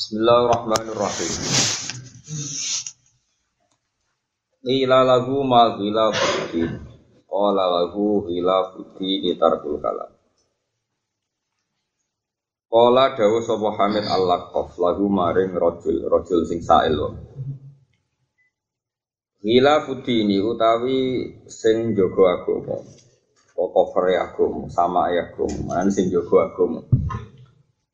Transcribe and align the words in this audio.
Bismillahirrahmanirrahim. 0.00 1.32
Ila 4.64 4.98
lagu 5.04 5.44
ma 5.44 5.76
gila 5.76 6.08
fuddin. 6.08 6.72
Qala 7.28 7.64
lagu 7.68 8.24
gila 8.24 8.72
fuddin 8.72 9.36
tarkul 9.36 9.76
kalam. 9.76 10.08
Qala 12.72 13.12
dawu 13.12 13.44
sapa 13.44 13.76
Hamid 13.76 14.08
Al-Laqaf 14.08 14.72
lagu 14.80 15.04
maring 15.04 15.52
rajul 15.52 16.08
rajul 16.08 16.48
sing 16.48 16.64
sail 16.64 16.96
wa. 16.96 17.12
Gila 19.44 19.84
fuddini 19.84 20.40
utawi 20.40 21.28
sing 21.44 21.92
jaga 21.92 22.40
agama. 22.40 22.80
Pokok 23.52 24.00
agama, 24.16 24.64
sama 24.72 25.12
agama, 25.12 25.76
man 25.76 25.92
sing 25.92 26.08
jaga 26.08 26.48
agama. 26.48 26.88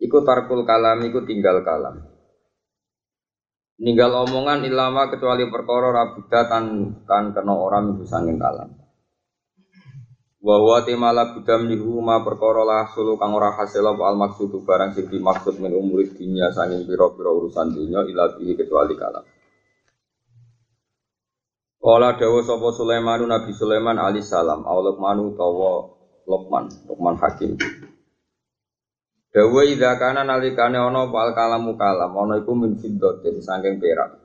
Iku 0.06 0.22
tarkul 0.22 0.62
kalam 0.62 1.02
iku 1.02 1.26
tinggal 1.26 1.66
kalam. 1.66 2.06
Ninggal 3.82 4.24
omongan 4.24 4.64
ilama 4.64 5.10
kecuali 5.10 5.50
perkara 5.50 5.90
rabuda 5.92 6.40
tan 6.48 6.64
tan 7.04 7.34
kena 7.34 7.52
orang 7.52 7.92
minggu 7.92 8.06
sanging 8.06 8.38
kalam. 8.38 8.70
Wa 10.46 10.78
timala 10.86 11.34
budam 11.34 11.66
ma 12.06 12.22
perkara 12.22 12.62
lah 12.62 12.86
sulu 12.94 13.18
kang 13.18 13.34
ora 13.34 13.50
hasil 13.50 13.82
apa 13.82 14.02
al 14.06 14.14
maksud 14.14 14.54
barang 14.62 14.94
sing 14.94 15.10
dimaksud 15.10 15.58
min 15.58 15.74
umur 15.74 16.06
dunya 16.06 16.54
sanging 16.54 16.86
pira-pira 16.86 17.34
urusan 17.34 17.74
dunya 17.74 18.06
ila 18.06 18.30
bihi 18.38 18.54
kecuali 18.54 18.94
kalam. 18.94 19.26
Kala 21.82 22.14
dawa 22.14 22.40
sapa 22.46 22.68
Sulaiman 22.78 23.26
Nabi 23.26 23.50
Sulaiman 23.54 23.98
alaihi 23.98 24.22
salam, 24.22 24.62
Allah 24.66 24.94
manu 25.02 25.34
tawa 25.34 25.98
Luqman, 26.26 26.66
Luqman 26.90 27.14
Hakim. 27.18 27.58
Dawa 29.36 29.68
idza 29.68 30.00
kana 30.00 30.24
nalikane 30.24 30.80
ana 30.80 31.12
pal 31.12 31.36
kalamu 31.36 31.76
kalam 31.76 32.08
ana 32.16 32.40
iku 32.40 32.56
min 32.56 32.80
fiddatin 32.80 33.44
saking 33.44 33.76
perak. 33.76 34.16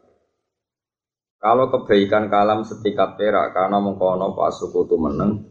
Kalau 1.36 1.68
kebaikan 1.68 2.32
kalam 2.32 2.64
setikat 2.64 3.20
perak 3.20 3.52
karena 3.52 3.84
mengkono 3.84 4.32
pas 4.32 4.56
suku 4.56 4.88
tu 4.88 4.96
meneng 4.96 5.44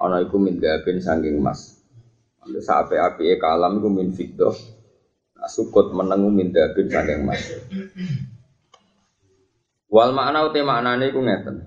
ana 0.00 0.24
iku 0.24 0.40
min 0.40 0.56
gabin 0.56 1.04
saking 1.04 1.36
emas. 1.36 1.84
Ambil 2.40 2.64
sape 2.64 2.96
api 2.96 3.36
kalam 3.36 3.76
iku 3.76 3.92
min 3.92 4.08
fiddah. 4.08 4.56
Nah, 5.36 5.52
sukut 5.52 5.92
meneng 5.92 6.24
min 6.32 6.48
gabin 6.48 6.88
saking 6.88 7.28
emas. 7.28 7.44
Wal 9.92 10.16
makna 10.16 10.48
uti 10.48 10.64
maknane 10.64 11.12
iku 11.12 11.20
ngeten. 11.20 11.60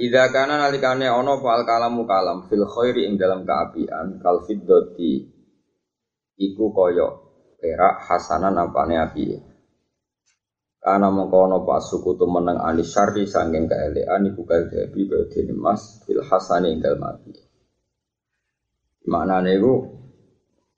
Idza 0.00 0.24
kana 0.32 0.56
nalikane 0.56 1.04
fal 1.12 1.68
kalamu 1.68 2.08
kalam 2.08 2.48
fil 2.48 2.64
khairi 2.64 3.12
ing 3.12 3.20
dalam 3.20 3.44
keapian 3.44 4.24
kal 4.24 4.40
fiddati 4.48 5.33
iku 6.38 6.74
kaya 6.74 7.06
perak 7.58 7.94
hasanan 8.04 8.58
apane 8.58 8.98
api. 8.98 9.40
Karena 10.84 11.08
mengkono 11.08 11.64
pas 11.64 11.80
suku 11.80 12.12
tu 12.12 12.28
meneng 12.28 12.60
anis 12.60 12.92
syari 12.92 13.24
sangking 13.24 13.64
keelean 13.64 14.28
iku 14.28 14.44
kaya 14.44 14.68
debi 14.68 15.08
kaya 15.08 15.24
dene 15.32 15.56
mas 15.56 16.04
fil 16.04 16.20
hasani 16.20 16.76
ing 16.76 16.78
dalem 16.84 17.00
api. 17.00 17.32
Maknane 19.08 19.56
iku 19.56 19.74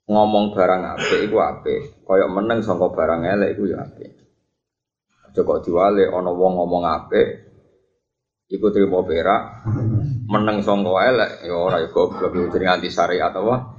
ngomong 0.07 0.55
barang 0.55 0.81
apik 0.95 1.19
iku 1.27 1.37
apik, 1.43 2.07
kaya 2.07 2.31
meneng 2.31 2.63
sangka 2.63 2.87
barang 2.95 3.27
elek 3.27 3.59
iku 3.59 3.67
ya 3.67 3.83
apik. 3.83 4.15
Aja 5.27 5.43
diwale 5.43 6.07
ana 6.07 6.31
wong 6.31 6.55
ngomong 6.55 6.87
apik 6.87 7.27
iku 8.47 8.71
trimo 8.71 9.03
perak 9.03 9.67
meneng 10.31 10.63
sangka 10.63 11.03
elek 11.03 11.31
ya 11.43 11.55
ora 11.55 11.83
ya 11.83 11.91
goblok 11.91 12.31
jeneng 12.31 12.79
anti 12.79 12.87
syariat 12.87 13.35
apa 13.35 13.76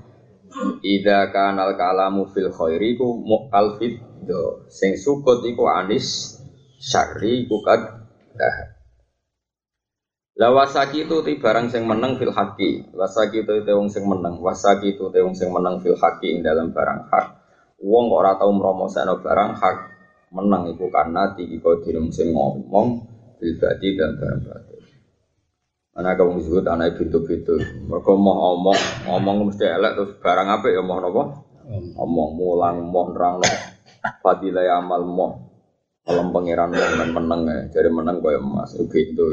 Ida 0.84 1.28
kanal 1.34 1.76
kalamu 1.76 2.24
fil 2.32 2.48
khairi 2.48 2.96
ku 2.96 3.20
mu'al 3.20 3.76
do 4.28 4.64
sing 4.68 4.96
sukut 4.96 5.44
iku 5.44 5.68
anis 5.68 6.36
syari 6.80 7.44
ku 7.48 7.60
kad 7.66 7.80
La 10.38 10.54
wasaki 10.54 11.02
itu 11.02 11.18
ti 11.26 11.34
barang 11.34 11.66
sing 11.66 11.82
meneng 11.82 12.14
fil 12.14 12.30
haki. 12.30 12.94
Wasaki 12.94 13.42
itu 13.42 13.66
te 13.66 13.74
wong 13.74 13.90
sing 13.90 14.06
meneng. 14.06 14.38
Wasaki 14.38 14.94
itu 14.94 15.10
te 15.10 15.18
wong 15.18 15.34
sing 15.34 15.50
meneng 15.50 15.82
fil 15.82 15.98
haki 15.98 16.38
ing 16.38 16.46
dalam 16.46 16.70
barang 16.70 17.10
hak. 17.10 17.26
Wong 17.82 18.06
ora 18.14 18.38
tau 18.38 18.54
mromoseno 18.54 19.18
barang 19.18 19.58
hak 19.58 19.76
meneng 20.30 20.70
iku 20.70 20.86
karena 20.94 21.34
iki 21.34 21.58
kok 21.58 21.82
sing 22.14 22.30
ngomong 22.30 23.02
bil 23.42 23.52
badi 23.58 23.98
dan 23.98 24.14
barang. 24.14 24.67
Anak 25.98 26.14
kamu 26.14 26.38
disebut 26.38 26.62
anak 26.70 26.94
pintu-pintu. 26.94 27.58
Mereka 27.58 28.14
mau 28.14 28.54
ngomong, 28.54 28.78
ngomong 29.10 29.50
mesti 29.50 29.66
elek 29.66 29.98
terus 29.98 30.10
barang 30.22 30.46
apa 30.46 30.70
ya 30.70 30.78
mau 30.78 31.02
nopo? 31.02 31.22
Ngomong 31.66 32.30
mulang, 32.38 32.86
mau 32.86 33.10
nerang 33.10 33.42
no. 33.42 33.50
Fadilah 34.22 34.78
amal 34.78 35.02
mau. 35.02 35.34
Alam 36.06 36.30
pangeran 36.30 36.70
mau 36.70 36.88
men 37.02 37.10
menang 37.10 37.40
ya. 37.50 37.58
Jadi 37.74 37.88
menang 37.90 38.22
kau 38.22 38.30
emas. 38.30 38.78
Itu 38.78 39.26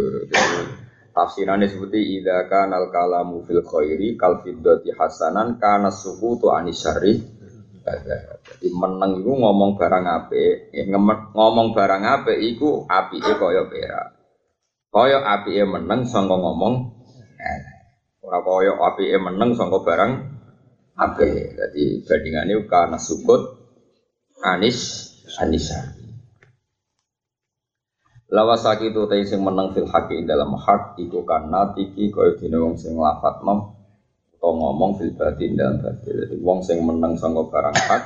Tafsirannya 1.15 1.71
seperti 1.71 2.19
ida 2.19 2.43
kanal 2.51 2.91
kalamu 2.91 3.39
fil 3.47 3.63
khairi 3.63 4.19
kal 4.19 4.43
fiddati 4.43 4.91
hasanan 4.91 5.61
kana 5.61 5.93
tu 5.93 6.49
anisyari. 6.49 7.15
Jadi 7.85 8.67
menang 8.73 9.21
itu 9.21 9.29
ngomong 9.31 9.77
barang 9.77 10.05
apa? 10.09 10.73
Ngomong 11.31 11.77
barang 11.77 12.03
apa? 12.03 12.33
Iku 12.33 12.89
api 12.89 13.21
kaya 13.21 13.63
perak. 13.69 14.14
Kaya 14.95 15.19
api 15.19 15.59
e 15.59 15.65
meneng 15.67 16.07
sangka 16.07 16.39
ngomong 16.39 16.87
eh, 17.35 17.61
ora 18.23 18.39
kaya 18.39 18.79
api 18.79 19.11
e 19.11 19.17
meneng 19.19 19.51
sangka 19.51 19.83
barang 19.83 20.11
api. 20.95 21.29
Jadi 21.51 21.83
bandingannya 22.07 22.63
karena 22.63 22.95
sukut 22.95 23.59
anis 24.39 25.11
anisa. 25.35 25.99
Lawasaki 28.31 28.95
itu 28.95 29.03
tadi 29.03 29.27
sing 29.27 29.43
menang 29.43 29.75
fil 29.75 29.83
haki 29.83 30.23
dalam 30.23 30.55
hak 30.55 30.95
iku 30.95 31.27
karena 31.27 31.75
tiki 31.75 32.07
kaya 32.07 32.39
dene 32.39 32.55
wong 32.63 32.79
sing 32.79 32.95
lafat 32.95 33.43
mem 33.43 33.75
atau 34.39 34.51
ngomong 34.55 34.95
fil 34.95 35.11
batin 35.11 35.59
dalam 35.59 35.83
batin. 35.83 36.23
Jadi 36.23 36.39
wong 36.39 36.63
sing 36.63 36.79
menang 36.87 37.19
sangka 37.19 37.43
barang 37.51 37.75
hak 37.75 38.03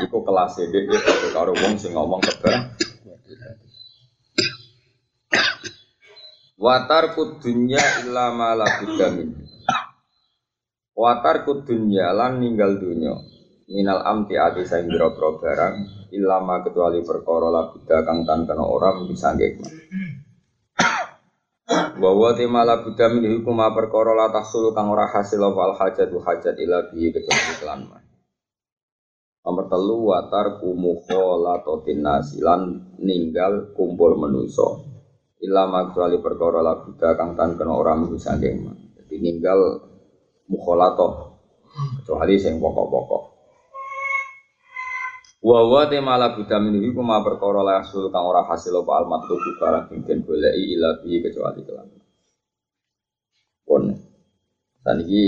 iku 0.00 0.24
kelas 0.24 0.56
dhewe 0.64 0.96
karo 1.36 1.52
wong 1.52 1.76
sing 1.76 1.92
ngomong 1.92 2.24
barang 2.24 2.72
Watar 6.62 7.18
kudunya 7.18 7.82
illa 8.06 8.30
ma 8.30 8.54
la 8.54 8.62
Watar 10.94 11.42
kudunya 11.42 12.14
lan 12.14 12.38
ninggal 12.38 12.78
dunya. 12.78 13.18
Minal 13.66 13.98
amti 14.06 14.38
ati 14.38 14.62
saing 14.62 14.86
biro 14.86 15.10
barang 15.42 16.06
ilama 16.14 16.62
kecuali 16.62 17.02
perkara 17.02 17.50
la 17.50 17.66
kang 18.06 18.22
tan 18.22 18.46
kena 18.46 18.62
orang 18.62 19.10
bisa 19.10 19.34
ngekma. 19.34 19.68
Bahwa 21.98 22.30
timala 22.38 22.86
buddha 22.86 23.10
min 23.10 23.26
hukum 23.26 23.58
perkara 23.74 24.14
la 24.14 24.30
tahsul 24.30 24.70
kang 24.70 24.86
ora 24.86 25.10
hasil 25.10 25.42
apa 25.42 25.60
al 25.66 25.74
hajat 25.74 26.14
hajat 26.14 26.54
ila 26.62 26.78
bihi 26.94 27.10
kecuali 27.10 27.52
kelan 27.58 27.90
Nomor 29.42 29.66
telu 29.66 30.14
watar 30.14 30.62
kumuho 30.62 31.42
latotin 31.42 32.06
nasilan 32.06 32.94
ninggal 33.02 33.74
kumpul 33.74 34.14
menuso 34.14 34.91
ilama 35.42 35.90
kecuali 35.90 36.22
perkara 36.22 36.62
la 36.62 36.78
buddha 36.78 37.18
kang 37.18 37.34
tan 37.34 37.58
kena 37.58 37.74
ora 37.74 37.98
minggu 37.98 38.14
saking 38.14 38.62
jadi 38.94 39.14
ninggal 39.18 39.58
mukholato 40.46 41.38
kecuali 42.02 42.38
sing 42.38 42.62
pokok-pokok. 42.62 43.22
Wa 45.42 45.58
wa 45.66 45.82
te 45.90 45.98
mala 45.98 46.38
buddha 46.38 46.62
minhi 46.62 46.94
ku 46.94 47.02
ma 47.02 47.18
perkara 47.26 47.66
la 47.66 47.82
hasil 47.82 48.14
kang 48.14 48.22
ora 48.22 48.46
hasil 48.46 48.78
apa 48.78 48.92
al 49.02 49.06
matlubu 49.10 49.50
barang 49.58 49.90
den 50.06 50.22
goleki 50.22 50.78
ila 50.78 51.02
bi 51.02 51.18
kecuali 51.18 51.60
kelan. 51.66 51.88
Pun 53.66 53.82
saniki 54.86 55.24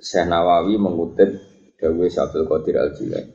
Syekh 0.00 0.26
Nawawi 0.30 0.78
mengutip 0.78 1.30
Dawe 1.76 2.06
Syabdul 2.08 2.48
Qadir 2.48 2.76
Al-Jilani. 2.76 3.32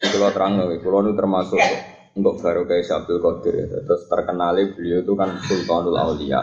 Kalau 0.00 0.32
terang, 0.32 0.56
kalau 0.80 1.00
ini 1.04 1.12
termasuk 1.12 1.60
untuk 2.14 2.42
baru 2.42 2.66
kayak 2.66 2.90
Abdul 2.90 3.22
Qadir 3.22 3.54
ya. 3.54 3.66
Terus 3.86 4.02
terkenal 4.10 4.58
beliau 4.74 4.98
itu 5.02 5.12
kan 5.14 5.38
Sultanul 5.46 5.98
Aulia. 5.98 6.40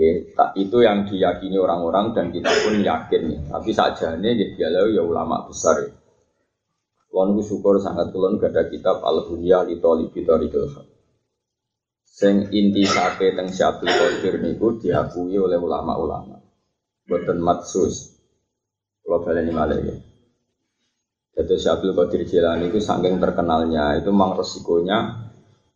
Ya, 0.00 0.12
itu 0.56 0.76
yang 0.80 1.04
diyakini 1.04 1.60
orang-orang 1.60 2.16
dan 2.16 2.26
kita 2.32 2.48
pun 2.64 2.80
yakin 2.80 3.22
nih. 3.28 3.40
Tapi 3.52 3.70
saja 3.76 4.16
nih 4.16 4.56
ya 4.56 4.72
ya 4.72 5.02
ulama 5.04 5.44
besar 5.44 5.84
ya. 5.84 5.92
Kulon 7.10 7.42
syukur 7.42 7.82
sangat 7.82 8.14
kulon 8.14 8.38
gak 8.38 8.54
ada 8.54 8.70
kitab 8.70 9.02
Al 9.02 9.26
Hunya 9.26 9.66
di 9.66 9.82
Tolibi 9.82 10.22
Torikul 10.22 10.70
Sing 12.06 12.54
inti 12.54 12.86
sake 12.86 13.34
teng 13.34 13.50
Syabdul 13.50 13.90
Qadir 13.90 14.38
niku 14.38 14.78
diakui 14.78 15.34
oleh 15.34 15.58
ulama-ulama. 15.58 16.38
Boten 17.04 17.42
matsus. 17.42 18.14
Kalau 19.02 19.26
balen 19.26 19.50
malah 19.50 19.80
ya. 19.80 20.09
Jadi 21.30 21.54
Syabdul 21.56 21.94
Qadir 21.94 22.26
Jilani 22.26 22.68
itu 22.68 22.82
saking 22.82 23.22
terkenalnya 23.22 23.96
itu 23.96 24.10
memang 24.10 24.34
resikonya 24.36 25.30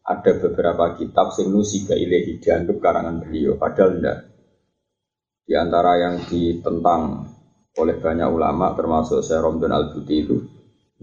ada 0.04 0.32
beberapa 0.36 0.98
kitab 0.98 1.32
sing 1.32 1.48
nusiga 1.48 1.96
ilahi 1.96 2.36
dianggap 2.42 2.76
karangan 2.82 3.24
beliau 3.24 3.56
padahal 3.56 3.96
enggak 3.96 4.18
di 5.44 5.54
antara 5.56 6.00
yang 6.00 6.24
ditentang 6.24 7.28
oleh 7.76 7.96
banyak 8.00 8.28
ulama 8.32 8.72
termasuk 8.72 9.20
Syekh 9.20 9.40
Romdon 9.44 9.72
Al-Buti 9.72 10.14
itu 10.16 10.36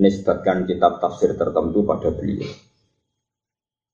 nisbatkan 0.02 0.66
kitab 0.66 0.98
tafsir 0.98 1.38
tertentu 1.38 1.86
pada 1.86 2.10
beliau. 2.10 2.50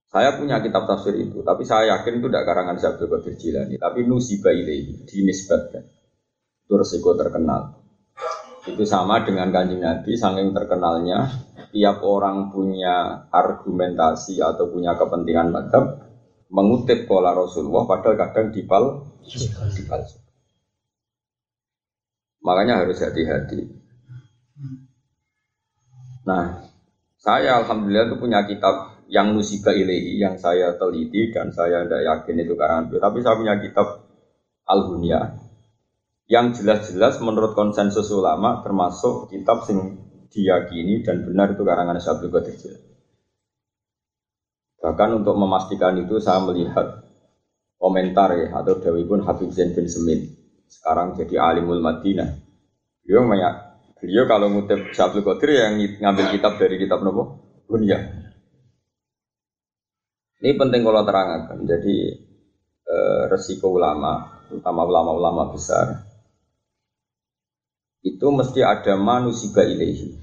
Saya 0.07 0.39
punya 0.39 0.63
kitab 0.63 0.87
tafsir 0.87 1.19
itu, 1.19 1.43
tapi 1.43 1.67
saya 1.67 1.99
yakin 1.99 2.23
itu 2.23 2.27
tidak 2.31 2.47
karangan 2.47 2.79
Syekh 2.79 2.91
Abdul 2.95 3.09
Qadir 3.11 3.35
Jilani, 3.35 3.75
tapi 3.75 4.07
nusiba 4.07 4.55
ilahi, 4.55 5.03
dinisbatkan. 5.03 5.83
Itu 6.63 6.73
resiko 6.79 7.11
terkenal. 7.19 7.86
Itu 8.67 8.83
sama 8.83 9.23
dengan 9.23 9.49
kanjeng 9.49 9.79
Nabi, 9.79 10.19
saking 10.19 10.51
terkenalnya, 10.51 11.31
tiap 11.71 12.03
orang 12.03 12.51
punya 12.51 13.27
argumentasi 13.31 14.43
atau 14.43 14.67
punya 14.67 14.99
kepentingan 14.99 15.55
madhab, 15.55 16.03
mengutip 16.51 17.07
pola 17.07 17.31
Rasulullah, 17.31 17.87
padahal 17.87 18.19
kadang 18.19 18.51
dipal, 18.51 19.07
dipal. 19.71 20.01
Makanya 22.43 22.83
harus 22.83 22.99
hati-hati. 22.99 23.71
Nah, 26.27 26.67
saya 27.15 27.63
alhamdulillah 27.63 28.11
itu 28.11 28.17
punya 28.19 28.43
kitab 28.43 29.03
yang 29.07 29.31
musibah 29.31 29.71
ilahi 29.71 30.19
yang 30.19 30.35
saya 30.35 30.75
teliti 30.75 31.31
dan 31.31 31.55
saya 31.55 31.87
tidak 31.87 32.03
yakin 32.03 32.43
itu 32.43 32.53
karangan. 32.59 32.91
Tapi 32.91 33.17
saya 33.23 33.35
punya 33.39 33.55
kitab 33.63 34.03
al 34.67 34.79
yang 36.27 36.51
jelas-jelas 36.51 37.23
menurut 37.23 37.55
konsensus 37.55 38.11
ulama 38.11 38.59
termasuk 38.63 39.31
kitab 39.31 39.63
yang 39.71 39.95
diyakini 40.27 41.03
dan 41.03 41.23
benar 41.23 41.55
itu 41.55 41.63
karangan 41.63 41.97
Syabdul 42.03 42.31
Qadir 42.35 42.83
Bahkan 44.77 45.09
untuk 45.23 45.35
memastikan 45.39 45.97
itu 45.97 46.21
saya 46.21 46.43
melihat 46.43 47.01
komentar 47.81 48.35
ya 48.37 48.53
atau 48.55 48.77
Dawi 48.77 49.03
pun 49.07 49.25
Habib 49.25 49.49
Zain 49.49 49.73
bin 49.73 49.89
Semin 49.89 50.27
sekarang 50.67 51.15
jadi 51.15 51.39
alimul 51.39 51.79
Madinah. 51.79 52.29
Beliau 53.03 53.23
banyak 53.25 53.53
beliau 53.97 54.23
kalau 54.29 54.47
ngutip 54.53 54.93
Syabdul 54.93 55.25
Qadir 55.25 55.63
yang 55.63 55.73
ngambil 55.79 56.35
kitab 56.35 56.59
dari 56.59 56.75
kitab 56.77 57.01
Nopo 57.01 57.23
Bunya 57.65 58.27
ini 60.37 60.53
penting 60.53 60.85
kalau 60.85 61.01
terangkan. 61.01 61.65
Jadi 61.65 61.95
eh, 62.85 63.21
resiko 63.29 63.73
ulama, 63.73 64.45
terutama 64.49 64.85
ulama-ulama 64.85 65.49
besar, 65.49 66.06
itu 68.07 68.27
mesti 68.31 68.63
ada 68.63 68.95
manusia 68.95 69.63
ilahi. 69.67 70.15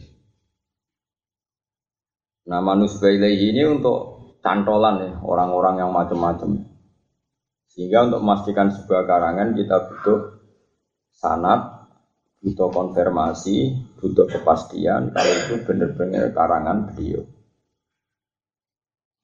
Nah 2.49 2.61
manusia 2.65 3.13
ilahi 3.13 3.53
ini 3.53 3.63
untuk 3.69 4.15
cantolan 4.41 4.97
ya 5.01 5.11
orang-orang 5.21 5.85
yang 5.85 5.91
macam-macam. 5.93 6.65
Sehingga 7.73 8.07
untuk 8.07 8.23
memastikan 8.23 8.71
sebuah 8.71 9.03
karangan 9.05 9.57
kita 9.59 9.77
butuh 9.91 10.21
sanat, 11.11 11.91
butuh 12.45 12.71
konfirmasi, 12.71 13.73
butuh 13.99 14.31
kepastian 14.31 15.11
kalau 15.11 15.35
itu 15.35 15.55
benar-benar 15.67 16.31
karangan 16.31 16.93
beliau. 16.93 17.25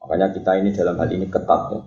Makanya 0.00 0.32
kita 0.32 0.56
ini 0.58 0.72
dalam 0.72 0.96
hal 0.96 1.08
ini 1.12 1.28
ketat 1.28 1.62
ya. 1.76 1.80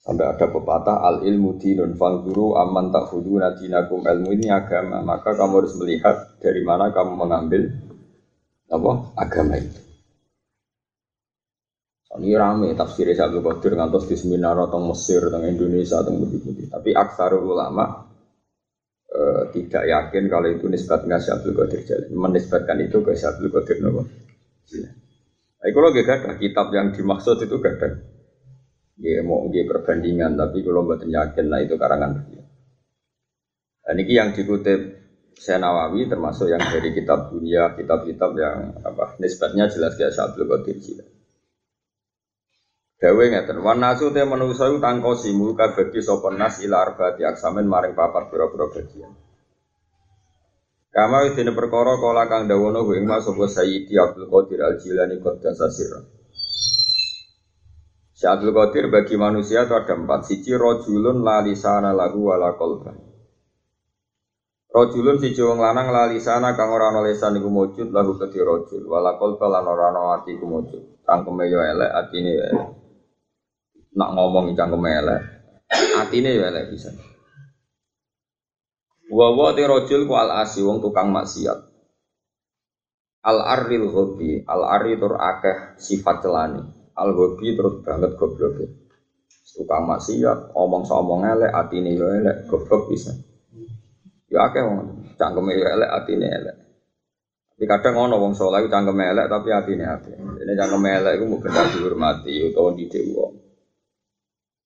Sampai 0.00 0.32
ada 0.32 0.48
pepatah 0.48 1.04
al 1.04 1.20
ilmu 1.28 1.60
dinun 1.60 1.92
guru 1.94 2.56
aman 2.56 2.88
tak 2.88 3.12
fudu 3.12 3.36
nadinakum 3.36 4.00
ilmu 4.00 4.32
ini 4.32 4.48
agama. 4.48 5.04
Maka 5.04 5.36
kamu 5.36 5.54
harus 5.60 5.76
melihat 5.76 6.40
dari 6.40 6.64
mana 6.64 6.88
kamu 6.88 7.12
mengambil 7.20 7.68
apa 8.72 8.90
agama 9.20 9.60
itu. 9.60 9.80
Ini 12.10 12.34
rame 12.34 12.74
tafsir 12.74 13.06
Abdul 13.06 13.38
Qadir 13.38 13.78
ngantos 13.78 14.10
di 14.10 14.18
seminar 14.18 14.58
atau 14.58 14.82
Mesir 14.82 15.30
atau 15.30 15.38
Indonesia 15.46 16.02
atau 16.02 16.10
budi-budi. 16.10 16.66
Tapi 16.66 16.90
aksar 16.90 17.38
ulama 17.38 18.02
e, 19.06 19.20
tidak 19.54 19.84
yakin 19.86 20.26
kalau 20.26 20.50
itu 20.50 20.66
nisbatnya 20.66 21.22
Abdul 21.22 21.54
Qadir 21.54 21.86
Jalan. 21.86 22.10
Menisbatkan 22.10 22.82
itu 22.82 22.98
ke 23.06 23.14
Abdul 23.14 23.54
Qadir 23.54 23.78
Nabi. 23.86 24.02
Nah, 25.60 25.70
kalau 25.70 25.92
gak 25.94 26.08
ada 26.08 26.32
kitab 26.34 26.66
yang 26.74 26.90
dimaksud 26.90 27.36
itu 27.46 27.56
gak 27.62 27.78
ada. 27.78 27.88
Dia 29.00 29.24
mau 29.24 29.48
dia 29.48 29.64
perbandingan, 29.64 30.36
tapi 30.36 30.60
kalau 30.60 30.84
buat 30.84 31.00
yakin 31.00 31.48
lah 31.48 31.64
itu 31.64 31.80
karangan 31.80 32.20
beliau. 32.20 32.44
Dan 33.80 33.96
ini 33.96 34.12
yang 34.12 34.36
dikutip 34.36 35.00
saya 35.40 35.56
termasuk 35.88 36.52
yang 36.52 36.60
dari 36.60 36.92
kitab 36.92 37.32
dunia, 37.32 37.72
kitab-kitab 37.72 38.30
yang 38.36 38.76
apa 38.84 39.16
nisbatnya 39.16 39.72
jelas 39.72 39.96
kayak 39.96 40.12
Syabdul 40.12 40.44
Qadir 40.44 40.76
Jilani. 40.76 41.16
Dawe 43.00 43.24
ngeten, 43.32 43.64
wan 43.64 43.80
nasu 43.80 44.12
te 44.12 44.20
manusa 44.28 44.68
tangkosi 44.76 45.32
muka 45.32 45.72
bagi 45.72 46.04
sopan 46.04 46.36
nas 46.36 46.60
ila 46.60 46.84
arba'ati 46.84 47.24
aksamen 47.24 47.64
maring 47.64 47.96
papat 47.96 48.28
pira-pira 48.28 48.68
bagian. 48.68 49.16
Kama 50.92 51.32
idine 51.32 51.56
perkara 51.56 51.96
kala 51.96 52.28
kang 52.28 52.44
dawono 52.44 52.84
ing 52.92 53.08
mas 53.08 53.24
sapa 53.24 53.48
Sayyidi 53.48 53.96
Abdul 53.96 54.28
Qadir 54.28 54.60
Al 54.60 54.76
Jilani 54.76 55.16
Qaddasa 55.16 55.72
sirra. 55.72 56.19
Si 58.20 58.28
Abdul 58.28 58.52
Qadir 58.52 58.92
bagi 58.92 59.16
manusia 59.16 59.64
itu 59.64 59.72
ada 59.72 59.96
empat. 59.96 60.28
Siji 60.28 60.52
rojulun 60.52 61.24
la 61.24 61.40
lisana 61.40 61.96
lahu 61.96 62.28
wala 62.28 62.52
qalban. 62.52 62.92
Rojulun 64.68 65.16
siji 65.16 65.40
wong 65.40 65.56
lanang 65.56 65.88
la 65.88 66.04
lisana 66.04 66.52
kang 66.52 66.68
ora 66.68 66.92
ana 66.92 67.00
lisan 67.00 67.40
iku 67.40 67.48
mujud 67.48 67.88
lahu 67.88 68.20
kedhi 68.20 68.44
rojul 68.44 68.84
wala 68.92 69.16
qalba 69.16 69.48
lan 69.48 69.64
ora 69.64 69.88
ana 69.88 70.20
ati 70.20 70.36
iku 70.36 70.44
mujud. 70.44 71.00
Cangkeme 71.00 71.48
yo 71.48 71.64
elek, 71.64 71.90
atine 71.96 72.30
yo 72.36 72.42
elek. 72.44 72.68
Nak 73.96 74.10
ngomong 74.12 74.52
cangkeme 74.52 74.90
elek, 75.00 75.20
atine 76.04 76.36
yo 76.36 76.44
elek 76.44 76.76
bisa. 76.76 76.92
Wa 79.08 79.32
wa 79.32 79.56
te 79.56 79.64
rajul 79.64 80.04
ku 80.04 80.12
al 80.12 80.44
asi 80.44 80.60
wong 80.60 80.84
tukang 80.84 81.08
maksiat. 81.08 81.56
Al 83.24 83.38
aril 83.48 83.88
hobi, 83.88 84.44
al 84.44 84.60
ari 84.68 85.00
tur 85.00 85.16
akeh 85.16 85.80
sifat 85.80 86.20
celani. 86.20 86.79
Al 87.00 87.16
hobi 87.16 87.56
terus 87.56 87.80
banget 87.80 88.12
goblok. 88.20 88.60
Tukang 89.50 89.88
maksiat, 89.88 90.54
omong 90.54 90.84
somong 90.86 91.26
elek, 91.26 91.50
atine 91.50 91.96
yo 91.96 92.06
elek, 92.12 92.46
goblok 92.46 92.92
bisa. 92.92 93.12
Ya 94.30 94.46
akeh 94.46 94.62
wong 94.62 95.10
cangkeme 95.18 95.56
yo 95.58 95.64
elek, 95.64 95.90
atine 95.90 96.28
elek. 96.28 96.56
Tapi 97.60 97.68
kadang 97.68 98.08
ono 98.08 98.16
wong 98.16 98.32
saleh 98.32 98.72
cangkeme 98.72 99.04
elek 99.04 99.28
tapi 99.28 99.52
atine 99.52 99.84
apik. 99.84 100.16
Ini 100.16 100.52
cangkeme 100.56 100.96
elek 100.96 101.20
iku 101.20 101.24
mung 101.28 101.40
benar 101.44 101.68
dihormati 101.68 102.48
utawa 102.48 102.72
didik 102.72 103.04
wong. 103.12 103.36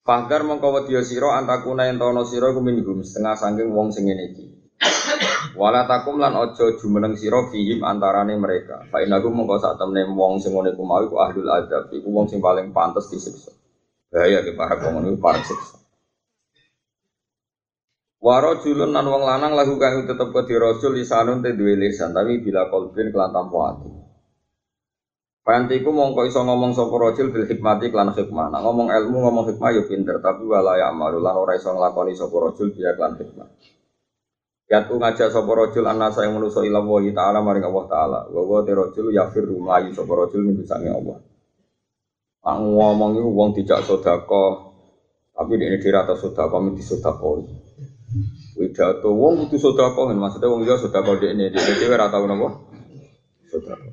Fahdar 0.06 0.46
mongko 0.46 0.70
wedya 0.78 1.02
sira 1.02 1.34
antakuna 1.34 1.90
yen 1.90 1.98
tono 1.98 2.22
sira 2.22 2.54
iku 2.54 2.62
minhum 2.62 3.02
setengah 3.02 3.34
saking 3.34 3.74
wong 3.74 3.90
sing 3.90 4.06
ngene 4.06 4.30
iki. 4.30 4.46
Wala 5.52 5.84
takum 5.84 6.16
lan 6.16 6.32
aja 6.32 6.72
jumeneng 6.80 7.12
sira 7.20 7.44
fihim 7.52 7.84
antarane 7.84 8.32
mereka. 8.40 8.88
Fa 8.88 9.04
inaku 9.04 9.28
mongko 9.28 9.60
sak 9.60 9.76
temne 9.76 10.08
wong 10.08 10.40
sing 10.40 10.56
ngene 10.56 10.72
ku 10.72 10.88
mau 10.88 11.04
iku 11.04 11.20
ahlul 11.20 11.52
adab, 11.52 11.92
iku 11.92 12.08
wong 12.08 12.32
sing 12.32 12.40
paling 12.40 12.72
pantes 12.72 13.12
disiksa. 13.12 13.52
Bahaya 14.08 14.40
ke 14.40 14.56
para 14.56 14.80
wong 14.80 15.04
niku 15.04 15.20
para 15.20 15.44
siksa. 15.44 15.76
Waro 18.24 18.56
julun 18.64 18.96
nan 18.96 19.04
wong 19.04 19.28
lanang 19.28 19.52
lagu 19.52 19.76
kang 19.76 20.08
tetep 20.08 20.32
ke 20.32 20.56
rasul 20.56 20.96
lisanun 20.96 21.44
te 21.44 21.52
duwe 21.52 21.76
lisan 21.76 22.16
tapi 22.16 22.40
bila 22.40 22.72
kolbin 22.72 23.12
kelan 23.12 23.36
tanpa 23.36 23.76
ati. 23.76 23.92
Pantiku 25.44 25.92
mongko 25.92 26.24
iso 26.24 26.40
ngomong 26.40 26.72
sapa 26.72 26.96
rajul 26.96 27.28
bil 27.28 27.44
hikmati 27.44 27.92
klan 27.92 28.16
hikmah. 28.16 28.48
Nah, 28.48 28.64
ngomong 28.64 28.88
ilmu 28.88 29.28
ngomong 29.28 29.44
hikmah 29.52 29.76
yo 29.76 29.84
pinter, 29.84 30.16
tapi 30.24 30.48
wala 30.48 30.80
ya 30.80 30.88
amalu 30.88 31.20
lan 31.20 31.36
ora 31.36 31.52
iso 31.52 31.68
nglakoni 31.68 32.16
sapa 32.16 32.32
rajul 32.32 32.72
biya 32.72 32.96
klan 32.96 33.20
hikmah. 33.20 33.44
Yatu 34.64 34.96
ngajak 34.96 35.28
sapa 35.28 35.50
rajul 35.52 35.84
anasa 35.84 36.24
yang 36.24 36.40
manusa 36.40 36.64
ila 36.64 36.80
wa 36.80 36.96
taala 37.12 37.44
maring 37.44 37.68
Allah 37.68 37.84
taala. 37.84 38.20
Wa 38.32 38.42
wa 38.48 38.64
rajul 38.64 39.12
yafir 39.12 39.44
mlayu 39.44 39.92
sapa 39.92 40.08
rajul 40.08 40.40
min 40.40 40.64
sange 40.64 40.88
Allah. 40.88 41.20
Nah, 42.44 42.56
ngomong 42.60 43.16
iku 43.20 43.30
wong 43.32 43.56
dijak 43.56 43.84
sedekah 43.84 44.76
tapi 45.34 45.56
ini 45.56 45.80
dira 45.80 46.04
atau 46.08 46.16
sedekah 46.16 46.60
min 46.64 46.76
disedekah. 46.76 47.40
Widato 48.56 49.08
wong 49.12 49.48
kudu 49.48 49.56
sedekah 49.60 50.12
maksudnya 50.16 50.48
wong 50.48 50.64
liya 50.64 50.80
sedekah 50.80 51.12
dekne 51.20 51.52
dhewe 51.52 51.72
dhewe 51.76 51.94
ora 51.96 52.08
tau 52.08 52.24
napa? 52.24 52.48
Sedekah. 53.52 53.92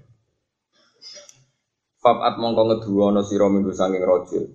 Fabat 2.00 2.36
mongko 2.40 2.62
ngeduwono 2.64 3.22
sira 3.28 3.52
minggu 3.52 3.76
sanging 3.76 4.04
rajul. 4.08 4.48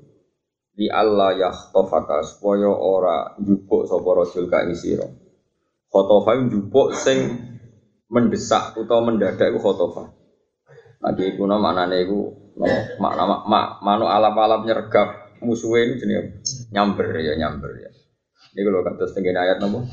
Li 0.80 0.88
Allah 0.88 1.37
yahtofaka 1.37 2.25
supaya 2.25 2.73
ora 2.73 3.37
njupuk 3.37 3.85
sapa 3.85 4.08
rajul 4.16 4.44
ka 4.49 4.64
ing 4.64 4.76
sira. 4.76 5.25
Khotofa 5.90 6.37
njupuk 6.37 6.93
sing 6.95 7.19
mendesak 8.11 8.76
utawa 8.78 9.11
mendadak 9.11 9.50
iku 9.50 9.59
khotofa. 9.62 10.12
Nanti 11.02 11.23
iku 11.35 11.47
no 11.47 11.59
maknane 11.59 11.97
iku 12.02 12.19
no, 12.59 12.66
makna 12.99 13.25
mak, 13.26 13.40
mak 13.47 13.66
manu 13.83 14.07
alap-alap 14.11 14.66
nyergap 14.66 15.38
musuhe 15.45 15.87
ini 15.87 15.95
jenenge 16.00 16.23
nyamber 16.73 17.07
ya 17.21 17.33
nyamber 17.37 17.73
ya. 17.78 17.90
Ini 18.57 18.61
kalau 18.64 18.81
kata 18.81 19.05
setengah 19.11 19.37
ayat 19.37 19.59
nopo. 19.61 19.85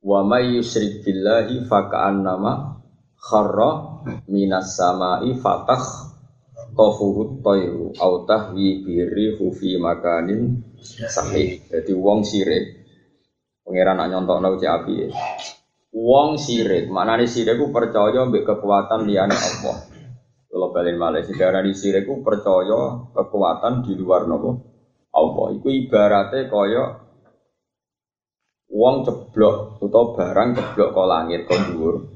Wa 0.00 0.24
may 0.24 0.56
yusyrik 0.56 1.04
billahi 1.04 1.68
fa 1.68 1.92
ka'annama 1.92 2.80
kharra 3.20 4.00
minas 4.32 4.80
samai 4.80 5.36
fatah 5.36 6.08
tofuhut 6.72 7.44
toiru 7.44 7.92
au 8.00 8.24
tahwi 8.24 8.80
biri 8.80 9.36
hufi 9.36 9.76
makanin 9.76 10.64
sahih 10.80 11.60
jadi 11.68 11.92
wong 11.92 12.24
sirik 12.24 12.79
pangeran 13.70 14.02
nak 14.02 14.10
nyontok 14.10 14.42
nau 14.42 14.58
api 14.58 15.14
Wong 15.90 16.38
sirik, 16.38 16.86
maknane 16.90 17.26
sirik 17.26 17.58
ku 17.58 17.74
percaya 17.74 18.22
mbek 18.22 18.46
kekuatan 18.46 19.10
liyane 19.10 19.34
Allah. 19.34 19.90
Kalau 20.46 20.70
balik 20.70 20.94
Malaysia 20.94 21.34
darah 21.34 21.66
di 21.66 21.74
sirik 21.74 22.06
ku 22.06 22.22
percaya 22.22 23.10
kekuatan 23.10 23.82
di 23.82 23.98
luar 23.98 24.26
nopo 24.30 24.50
Allah. 25.10 25.46
Iku 25.58 25.66
ibaratnya 25.66 26.46
kaya 26.46 26.84
wong 28.70 29.02
ceblok 29.02 29.82
atau 29.82 30.14
barang 30.14 30.48
ceblok 30.54 30.90
ke 30.94 31.02
langit 31.10 31.40
ke 31.50 31.58
dhuwur. 31.58 32.06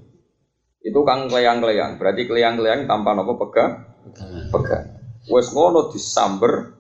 Itu 0.79 1.03
kang 1.03 1.27
kleyang-kleyang, 1.27 1.99
berarti 1.99 2.31
kleyang-kleyang 2.31 2.87
tanpa 2.87 3.11
nopo 3.19 3.43
pegang 3.43 3.91
pegang. 4.55 5.03
Wes 5.35 5.51
ngono 5.51 5.91
disamber 5.91 6.79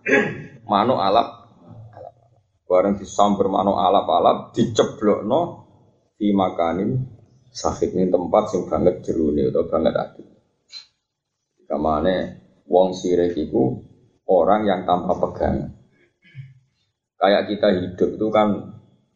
manuk 0.71 1.03
alap 1.03 1.44
bareng 2.75 2.99
disamber 2.99 3.47
manuk 3.47 3.79
alap-alap 3.79 4.51
diceblokno 4.51 5.63
di 6.19 6.35
makanin 6.35 7.07
sakit 7.55 7.95
ini 7.95 8.11
tempat 8.11 8.51
sing 8.51 8.67
banget 8.67 8.99
jerune 9.07 9.47
atau 9.47 9.63
banget 9.71 9.95
hati. 9.95 10.27
Kamane 11.71 12.17
wong 12.67 12.91
sirik 12.99 13.39
itu 13.39 13.79
orang 14.27 14.67
yang 14.67 14.83
tanpa 14.83 15.15
pegangan. 15.23 15.71
Kayak 17.15 17.47
kita 17.47 17.69
hidup 17.79 18.11
itu 18.19 18.27
kan 18.35 18.49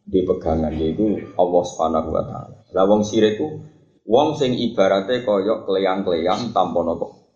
di 0.07 0.23
pegangan 0.23 0.71
yaitu 0.79 1.19
Allah 1.35 1.63
Subhanahu 1.67 2.15
wa 2.15 2.23
taala. 2.23 2.63
Lah 2.71 2.87
wong 2.87 3.03
sirik 3.03 3.35
itu 3.35 3.59
wong 4.07 4.39
sing 4.39 4.55
ibaratnya 4.55 5.19
koyok 5.27 5.67
kleyang-kleyang 5.67 6.55
tanpa 6.55 6.79
nopo. 6.79 7.27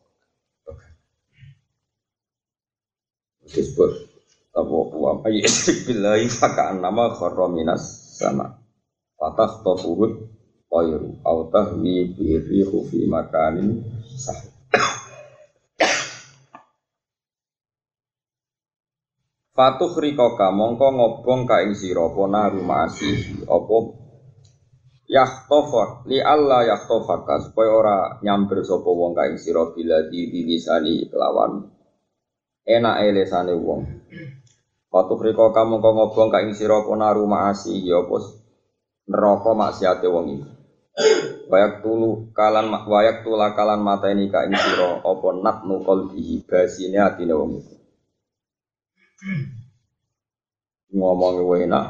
Disebut 3.43 4.12
apa 4.53 4.77
apa 5.17 5.27
ya? 5.33 5.49
Billahi 5.89 6.29
fakaan 6.29 6.77
nama 6.77 7.09
khorominas 7.17 8.13
sama. 8.21 8.61
Fatah 9.17 9.63
tofuhud 9.65 10.29
Toiru 10.73 11.21
Au 11.21 11.53
tahwi 11.53 12.17
biri 12.17 12.65
hufi 12.65 13.05
makanin 13.05 13.85
sah 14.17 14.35
Fatuh 19.53 19.93
rikoka 20.01 20.49
mongko 20.49 20.97
ngobong 20.97 21.45
ka 21.45 21.61
ing 21.61 21.77
sira 21.77 22.09
apa 22.09 22.25
naru 22.25 22.65
masih 22.65 23.45
apa? 23.45 23.77
Yahtofa 25.05 26.09
li 26.09 26.17
Allah 26.17 26.73
yahtofaka 26.73 27.37
supaya 27.45 27.69
ora 27.69 28.17
nyamber 28.25 28.65
sapa 28.65 28.89
wong 28.89 29.13
ka 29.13 29.29
ing 29.29 29.37
sira 29.37 29.69
bila 29.77 30.09
di 30.09 30.25
dilisani 30.33 31.05
kelawan. 31.05 31.69
Enak 32.65 32.95
elesane 33.05 33.53
wong 33.53 33.85
Fatuh 34.93 35.17
rikoka 35.17 35.65
mongko 35.65 35.89
ngobong 35.89 36.29
ka 36.29 36.45
ing 36.45 36.53
sira 36.53 36.85
apa 36.85 36.93
naru 36.93 37.25
masih 37.25 37.81
ya 37.81 38.05
apa 38.05 39.49
maksiate 39.57 40.05
wong 40.05 40.25
iki. 40.37 40.45
Wayak 41.49 41.81
tulu 41.81 42.29
kalan 42.29 42.69
wayak 42.85 43.25
tula 43.25 43.57
kalan 43.57 43.81
mata 43.81 44.13
ini 44.13 44.29
ka 44.29 44.45
ing 44.45 44.53
sira 44.53 45.01
apa 45.01 45.27
nat 45.41 45.65
nukol 45.65 46.13
di 46.13 46.45
basine 46.45 47.01
atine 47.01 47.33
wong 47.33 47.57
iku. 47.57 47.73
Ngomong 50.93 51.41
enak, 51.57 51.85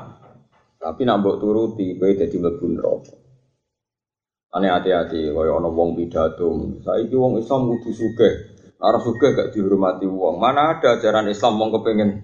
tapi 0.79 1.03
nak 1.03 1.19
mbok 1.19 1.43
turuti 1.43 1.99
kowe 1.99 2.07
dadi 2.07 2.39
mlebu 2.39 2.65
neraka. 2.71 3.13
Ane 4.55 4.71
hati-hati 4.71 5.27
kaya 5.35 5.51
ana 5.51 5.67
wong 5.67 5.99
pidato. 5.99 6.79
Saiki 6.79 7.11
wong 7.19 7.35
Islam 7.35 7.67
kudu 7.67 7.91
sugih. 7.91 8.33
Ora 8.79 8.95
sugih 9.03 9.35
gak 9.35 9.51
dihormati 9.51 10.07
wong. 10.07 10.39
Mana 10.39 10.79
ada 10.79 10.95
ajaran 10.95 11.27
Islam 11.27 11.59
wong 11.59 11.75
kepengin 11.75 12.22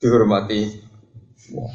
dihormati 0.00 0.60
wong 1.52 1.70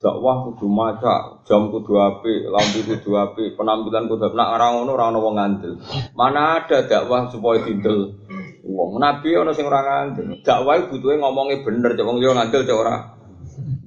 dakwah 0.00 0.48
kudu 0.48 0.64
maca, 0.64 1.44
jam 1.44 1.68
kudu 1.68 2.00
api, 2.00 2.48
lampu 2.48 2.88
kudu 2.88 3.20
api, 3.20 3.52
penampilan 3.52 4.08
kudu 4.08 4.32
api. 4.32 4.36
Nak 4.36 4.50
ora 4.56 4.66
ngono 4.72 4.90
ora 4.96 5.12
ono 5.12 5.20
wong 5.20 5.34
ngandel. 5.36 5.72
Mana 6.16 6.56
ada 6.56 6.88
dakwah 6.88 7.28
supaya 7.28 7.60
dindel 7.68 8.16
wong. 8.64 8.96
Nabi 8.96 9.36
ono 9.36 9.52
sing 9.52 9.68
ora 9.68 9.84
ngandel. 9.84 10.40
Dakwah 10.40 10.88
butuhe 10.88 11.20
ngomongnya 11.20 11.60
bener, 11.60 11.92
cek 11.92 12.08
wong 12.08 12.16
yo 12.16 12.32
ngandel 12.32 12.64
cek 12.64 12.80
ora. 12.80 12.96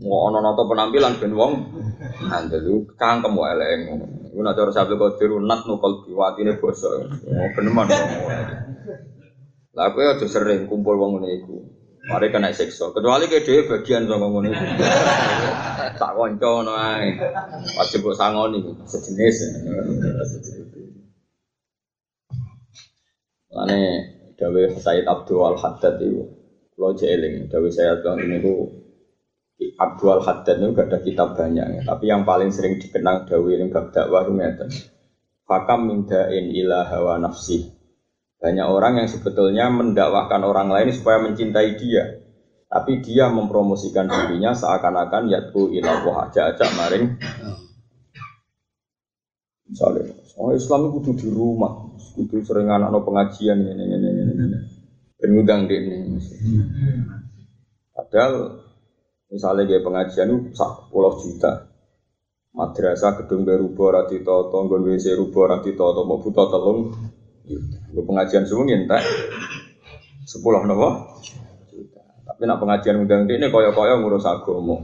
Wong 0.05 0.21
ono 0.29 0.37
nata 0.37 0.61
penampilan 0.69 1.17
ben 1.17 1.33
wong 1.33 1.51
ngandel 2.29 2.61
cangkem 2.93 3.33
wae 3.33 3.57
elek 3.57 3.69
ngono. 3.89 4.05
Iku 4.29 4.41
nek 4.45 4.53
cara 4.53 4.69
sabda 4.69 4.93
qadir 4.93 5.33
nat 5.41 5.65
nukul 5.65 6.05
biwatine 6.05 6.61
basa. 6.61 6.93
Beneman. 7.57 7.89
Lah 9.73 9.89
kowe 9.89 10.05
aja 10.05 10.29
sering 10.29 10.69
kumpul 10.69 10.93
wong 10.93 11.17
ngene. 11.17 11.41
Mari 12.03 12.27
kena 12.35 12.51
sekso. 12.51 12.91
Kecuali 12.91 13.31
ke 13.31 13.39
dhewe 13.47 13.63
bagian 13.63 14.03
saka 14.11 14.27
ngono. 14.27 14.51
Tak 15.99 16.11
kanca 16.19 16.49
ngono. 16.51 16.73
Wajib 17.79 17.99
kok 18.03 18.17
sangoni 18.19 18.59
sejenis. 18.83 19.37
Lane 23.53 23.81
dawe 24.33 24.61
Said 24.81 25.05
Abdul 25.05 25.45
Al 25.45 25.55
Haddad 25.61 26.01
itu 26.01 26.25
kalau 26.73 26.97
jeeling 26.97 27.47
dawe 27.47 27.67
bilang 27.69 28.17
ini 28.25 28.41
tuh 28.41 28.65
Abdul 29.77 30.09
Al 30.09 30.21
Haddad 30.25 30.57
itu 30.57 30.73
gak 30.73 30.89
ada 30.89 30.99
kitab 31.05 31.37
banyak 31.37 31.85
tapi 31.85 32.09
yang 32.09 32.25
paling 32.25 32.49
sering 32.49 32.81
dikenang 32.81 33.29
dawe 33.29 33.49
yang 33.53 33.69
bab 33.69 33.93
dakwah 33.93 34.25
itu 34.25 34.33
Fakam 35.43 35.91
mindain 35.91 36.49
ilah 36.49 36.87
hawa 36.87 37.21
nafsi 37.21 37.72
banyak 38.43 38.67
orang 38.67 38.99
yang 38.99 39.07
sebetulnya 39.07 39.71
mendakwahkan 39.71 40.43
orang 40.43 40.67
lain 40.67 40.91
supaya 40.91 41.23
mencintai 41.23 41.79
dia. 41.79 42.19
Tapi 42.67 42.99
dia 42.99 43.31
mempromosikan 43.31 44.11
dirinya 44.11 44.51
seakan-akan 44.51 45.31
yaitu 45.31 45.71
ilah 45.71 46.03
wah 46.03 46.27
aja-aja 46.27 46.67
maring. 46.75 47.15
Misalnya, 49.63 50.11
oh 50.35 50.51
Islam 50.51 50.91
itu 50.91 51.15
di 51.15 51.27
rumah, 51.31 51.95
itu 52.19 52.43
sering 52.43 52.67
anak-anak 52.67 53.03
pengajian 53.07 53.63
ini, 53.63 53.79
ini, 53.79 53.95
ini, 54.11 54.21
ini, 54.35 54.57
penudang 55.15 55.63
di 55.71 55.75
ini. 55.79 56.19
Padahal 57.95 58.59
misalnya 59.31 59.63
dia 59.71 59.79
pengajian 59.79 60.29
itu 60.29 60.51
puluh 60.91 61.15
juta, 61.15 61.71
madrasah 62.51 63.23
gedung 63.23 63.47
berubah 63.47 64.03
rati 64.03 64.19
toto, 64.19 64.57
gon 64.67 64.83
WC 64.83 65.15
rubah 65.15 65.57
rati 65.57 65.77
toto, 65.77 66.03
mau 66.03 66.19
buta 66.19 66.43
telung, 66.49 66.91
Gue 67.93 68.01
pengajian 68.09 68.41
semua 68.49 68.65
tak 68.89 69.05
sepuluh 70.25 70.65
nopo. 70.65 71.21
Tapi 72.25 72.49
nak 72.49 72.57
pengajian 72.57 72.97
undang 72.97 73.29
ini 73.29 73.53
koyo 73.53 73.69
koyo 73.77 74.01
ngurus 74.01 74.25
agama. 74.25 74.81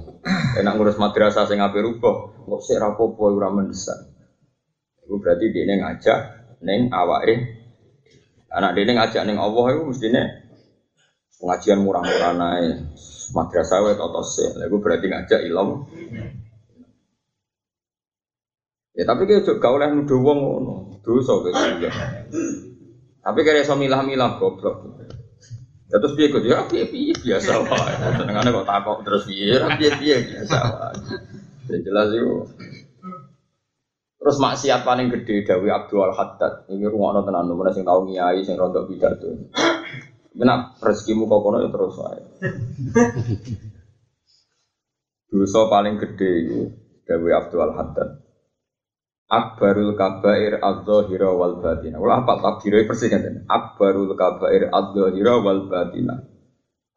Enak 0.54 0.78
ngurus 0.78 1.02
madrasah 1.02 1.50
sing 1.50 1.58
ape 1.58 1.82
rubah. 1.82 2.38
Kok 2.46 2.62
sih 2.62 2.78
rapopo 2.78 3.34
ora 3.34 3.50
mendesak. 3.50 3.98
Itu 5.02 5.18
berarti 5.18 5.50
dia 5.50 5.66
ngajak 5.66 6.20
neng 6.62 6.94
awake. 6.94 7.50
Anak 8.54 8.78
dia 8.78 8.94
ngajak 8.94 9.26
neng 9.26 9.42
Allah 9.42 9.66
itu 9.74 9.82
mestinya 9.90 10.24
pengajian 11.42 11.82
murah-murah 11.82 12.34
naik 12.38 12.94
madrasah 13.34 13.82
wae 13.82 13.98
totos 13.98 14.38
sih. 14.38 14.54
Lalu 14.54 14.76
berarti 14.78 15.06
ngajak 15.10 15.40
ilmu. 15.50 15.76
Ya 18.94 19.04
tapi 19.10 19.26
kayak 19.26 19.48
juga 19.50 19.74
oleh 19.74 19.90
nuduh 19.90 20.22
wong 20.22 20.38
ngono. 20.38 20.76
Dosa 21.02 21.34
gitu. 21.42 21.90
Tapi 23.20 23.40
kayak 23.44 23.68
iso 23.68 23.76
milah-milah 23.76 24.40
goblok. 24.40 24.86
Ya 25.90 25.98
terus 25.98 26.14
piye 26.14 26.30
kok 26.30 26.46
ya 26.46 26.70
piye 26.70 26.86
biasa 27.18 27.66
wae. 27.66 27.94
Senengane 28.22 28.50
kok 28.54 28.68
takok 28.70 28.98
terus 29.02 29.26
piye 29.26 29.58
piye 29.58 29.90
piye 29.98 30.16
biasa 30.22 30.58
wae. 30.70 30.98
Ya 31.70 31.78
jelas 31.82 32.14
itu. 32.14 32.46
Terus 34.20 34.36
maksiat 34.38 34.84
paling 34.86 35.10
gede 35.10 35.48
Dawi 35.48 35.72
Abdul 35.74 36.14
Haddad. 36.14 36.70
Ini 36.70 36.86
rungokno 36.92 37.26
tenan 37.26 37.48
nomor 37.50 37.72
sing 37.74 37.88
tau 37.88 38.06
ngiyai 38.06 38.46
sing 38.46 38.60
rontok 38.60 38.86
pidato. 38.86 39.50
Benak 40.36 40.78
rezekimu 40.78 41.26
kok 41.26 41.42
kono 41.42 41.58
ya 41.66 41.70
terus 41.74 41.96
wae. 41.98 42.22
Dosa 45.30 45.62
paling 45.74 45.98
gede 45.98 46.30
itu 46.46 46.60
Dawi 47.10 47.30
Abdul 47.34 47.74
Haddad. 47.74 48.29
Akbarul 49.30 49.94
kabair 49.94 50.58
adzahira 50.58 51.30
wal 51.30 51.62
batina. 51.62 52.02
Wala 52.02 52.26
apa 52.26 52.42
takdirnya 52.42 52.90
persis 52.90 53.14
kan? 53.14 53.46
Akbarul 53.46 54.18
kabair 54.18 54.74
adzahira 54.74 55.38
wal 55.38 55.70
batina. 55.70 56.18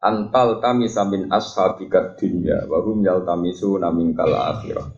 Antal 0.01 0.57
kami 0.57 0.89
samin 0.89 1.29
ashabika 1.29 2.17
dunya 2.17 2.65
wa 2.65 2.81
hum 2.81 3.05
yaltamisu 3.05 3.77
namin 3.77 4.17
kal 4.17 4.33
akhirah. 4.33 4.89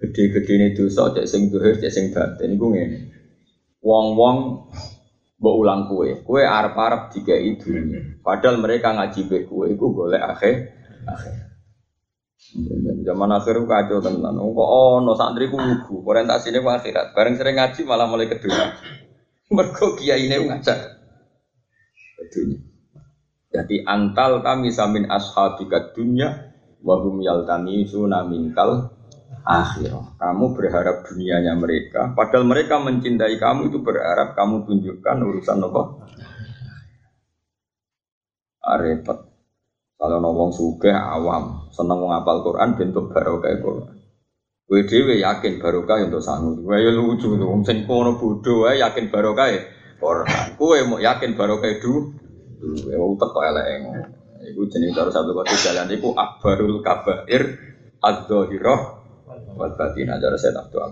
Gede-gede 0.00 0.52
ini 0.56 0.68
dosa 0.72 1.12
cek 1.12 1.28
sing 1.28 1.52
dohir 1.52 1.76
cek 1.76 1.92
sing 1.92 2.08
batin 2.08 2.56
ngene. 2.56 3.12
Wong-wong 3.84 4.66
mbok 5.40 5.56
ulang 5.56 5.88
kue, 5.92 6.24
kue 6.24 6.40
arep-arep 6.44 7.12
dikai 7.12 7.56
dunia. 7.60 8.16
Padahal 8.24 8.56
mereka 8.60 8.96
ngaji 8.96 9.20
be 9.28 9.38
kue 9.44 9.76
iku 9.76 9.92
golek 9.92 10.24
akhir 10.24 10.72
akhir. 11.04 11.49
Zaman 13.04 13.30
akhir 13.30 13.56
kacau 13.68 14.00
tenan. 14.00 14.34
Kok 14.40 14.70
ono 14.90 15.12
santri 15.14 15.46
ku 15.46 15.60
lugu, 15.60 16.02
orientasine 16.02 16.58
ku 16.64 16.68
akhirat. 16.72 17.12
Bareng 17.12 17.36
sering 17.36 17.60
ngaji 17.60 17.80
malah 17.84 18.08
mulai 18.08 18.26
kedua. 18.26 18.74
Mergo 19.54 19.98
ini 19.98 20.30
ngajak. 20.30 20.78
Jadi 23.50 23.82
antal 23.82 24.46
kami 24.46 24.70
samin 24.70 25.10
ashabika 25.10 25.90
dunya 25.90 26.54
wahum 26.86 27.18
yaltani 27.18 27.82
sunaminkal 27.82 28.94
akhirah. 29.42 30.14
Kamu 30.16 30.54
berharap 30.54 31.02
dunianya 31.02 31.58
mereka, 31.58 32.14
padahal 32.14 32.46
mereka 32.46 32.78
mencintai 32.78 33.36
kamu 33.42 33.74
itu 33.74 33.78
berharap 33.82 34.38
kamu 34.38 34.62
tunjukkan 34.66 35.16
urusan 35.18 35.66
apa? 35.66 35.82
Arepet. 38.60 39.29
Kalau 40.00 40.16
ngomong 40.24 40.48
suge 40.48 40.88
awam, 40.88 41.68
seneng 41.76 42.00
ngapal 42.00 42.40
Quran 42.40 42.72
bentuk 42.72 43.12
barokah 43.12 43.52
Quran. 43.60 44.00
Gue 44.64 44.88
dewe 44.88 45.20
yakin 45.20 45.60
barokah 45.60 46.00
untuk 46.08 46.24
sangu. 46.24 46.56
Gue 46.56 46.80
ya 46.80 46.88
lucu 46.88 47.36
tuh, 47.36 47.52
sing 47.68 47.84
kono 47.84 48.16
bodoh 48.16 48.64
yakin 48.72 49.12
barokah 49.12 49.52
Quran. 50.00 50.46
Gue 50.56 50.88
mau 50.88 50.96
yakin 50.96 51.36
barokah 51.36 51.68
itu, 51.68 52.16
gue 52.64 52.96
mau 52.96 53.12
teko 53.12 53.40
elek 53.44 53.66
Iku 54.40 54.64
jenis 54.72 54.96
cara 54.96 55.12
satu 55.12 55.36
kota 55.36 55.52
jalan 55.52 55.92
iku 55.92 56.16
akbarul 56.16 56.80
kabair 56.80 57.60
ad-dhahirah 58.00 58.80
wal 59.52 59.72
batin 59.76 60.08
ajar 60.08 60.32
saya 60.40 60.56
tak 60.56 60.72
doa. 60.72 60.88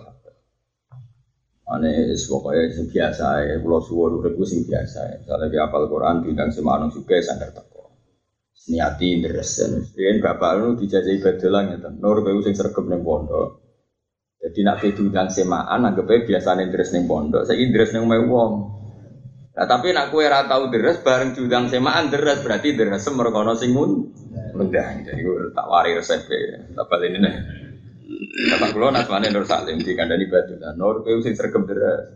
Ane 1.68 2.12
pokoknya 2.12 2.68
sing 2.76 2.92
biasa 2.92 3.26
ya, 3.44 3.56
pulau 3.60 3.80
suwon 3.80 4.20
udah 4.20 4.32
sing 4.44 4.68
biasa 4.68 5.00
ya. 5.16 5.16
Dia 5.48 5.64
apal 5.64 5.88
Quran 5.88 6.24
bintang 6.24 6.52
semanung 6.52 6.92
juga 6.92 7.16
sandar 7.24 7.56
teko. 7.56 7.77
Niati 8.66 9.22
deres, 9.22 9.62
ini 9.94 10.18
bapak 10.18 10.50
lu 10.58 10.74
dijajahi 10.74 11.22
bedolang 11.22 11.78
ya, 11.78 11.88
nur 11.94 12.20
kau 12.26 12.42
sing 12.42 12.58
sergap 12.58 12.84
neng 12.90 13.06
pondok. 13.06 13.64
Jadi 14.38 14.60
nak 14.66 14.82
diundang 14.82 15.30
semaan, 15.30 15.86
anggapnya 15.86 16.26
biasa 16.26 16.58
neng 16.58 16.74
deres 16.74 16.90
neng 16.90 17.06
pondok. 17.06 17.46
Saya 17.46 17.58
deres 17.58 17.94
neng 17.94 18.10
wong. 18.10 18.52
Nah, 19.58 19.66
tapi 19.66 19.90
nak 19.90 20.14
kue 20.14 20.22
rata 20.22 20.54
deres 20.70 21.02
bareng 21.02 21.34
diundang 21.34 21.66
semaan 21.66 22.14
deres 22.14 22.46
berarti 22.46 22.78
deres 22.78 23.02
merkono 23.10 23.58
sing 23.58 23.74
undang. 23.74 25.02
Jadi 25.02 25.18
gue 25.18 25.50
tak 25.50 25.66
wari 25.66 25.98
resep 25.98 26.30
tak 26.78 26.86
balik 26.86 27.10
ini 27.10 27.18
nih. 27.18 27.34
Kata 28.54 28.70
kulo 28.70 28.94
nasmane 28.94 29.34
Nur 29.34 29.42
Salim 29.50 29.82
di 29.82 29.98
kandani 29.98 30.30
batu 30.30 30.54
dan 30.62 30.78
Nur 30.78 31.02
kue 31.02 31.18
sing 31.26 31.34
sergap 31.34 31.66
deres. 31.66 32.06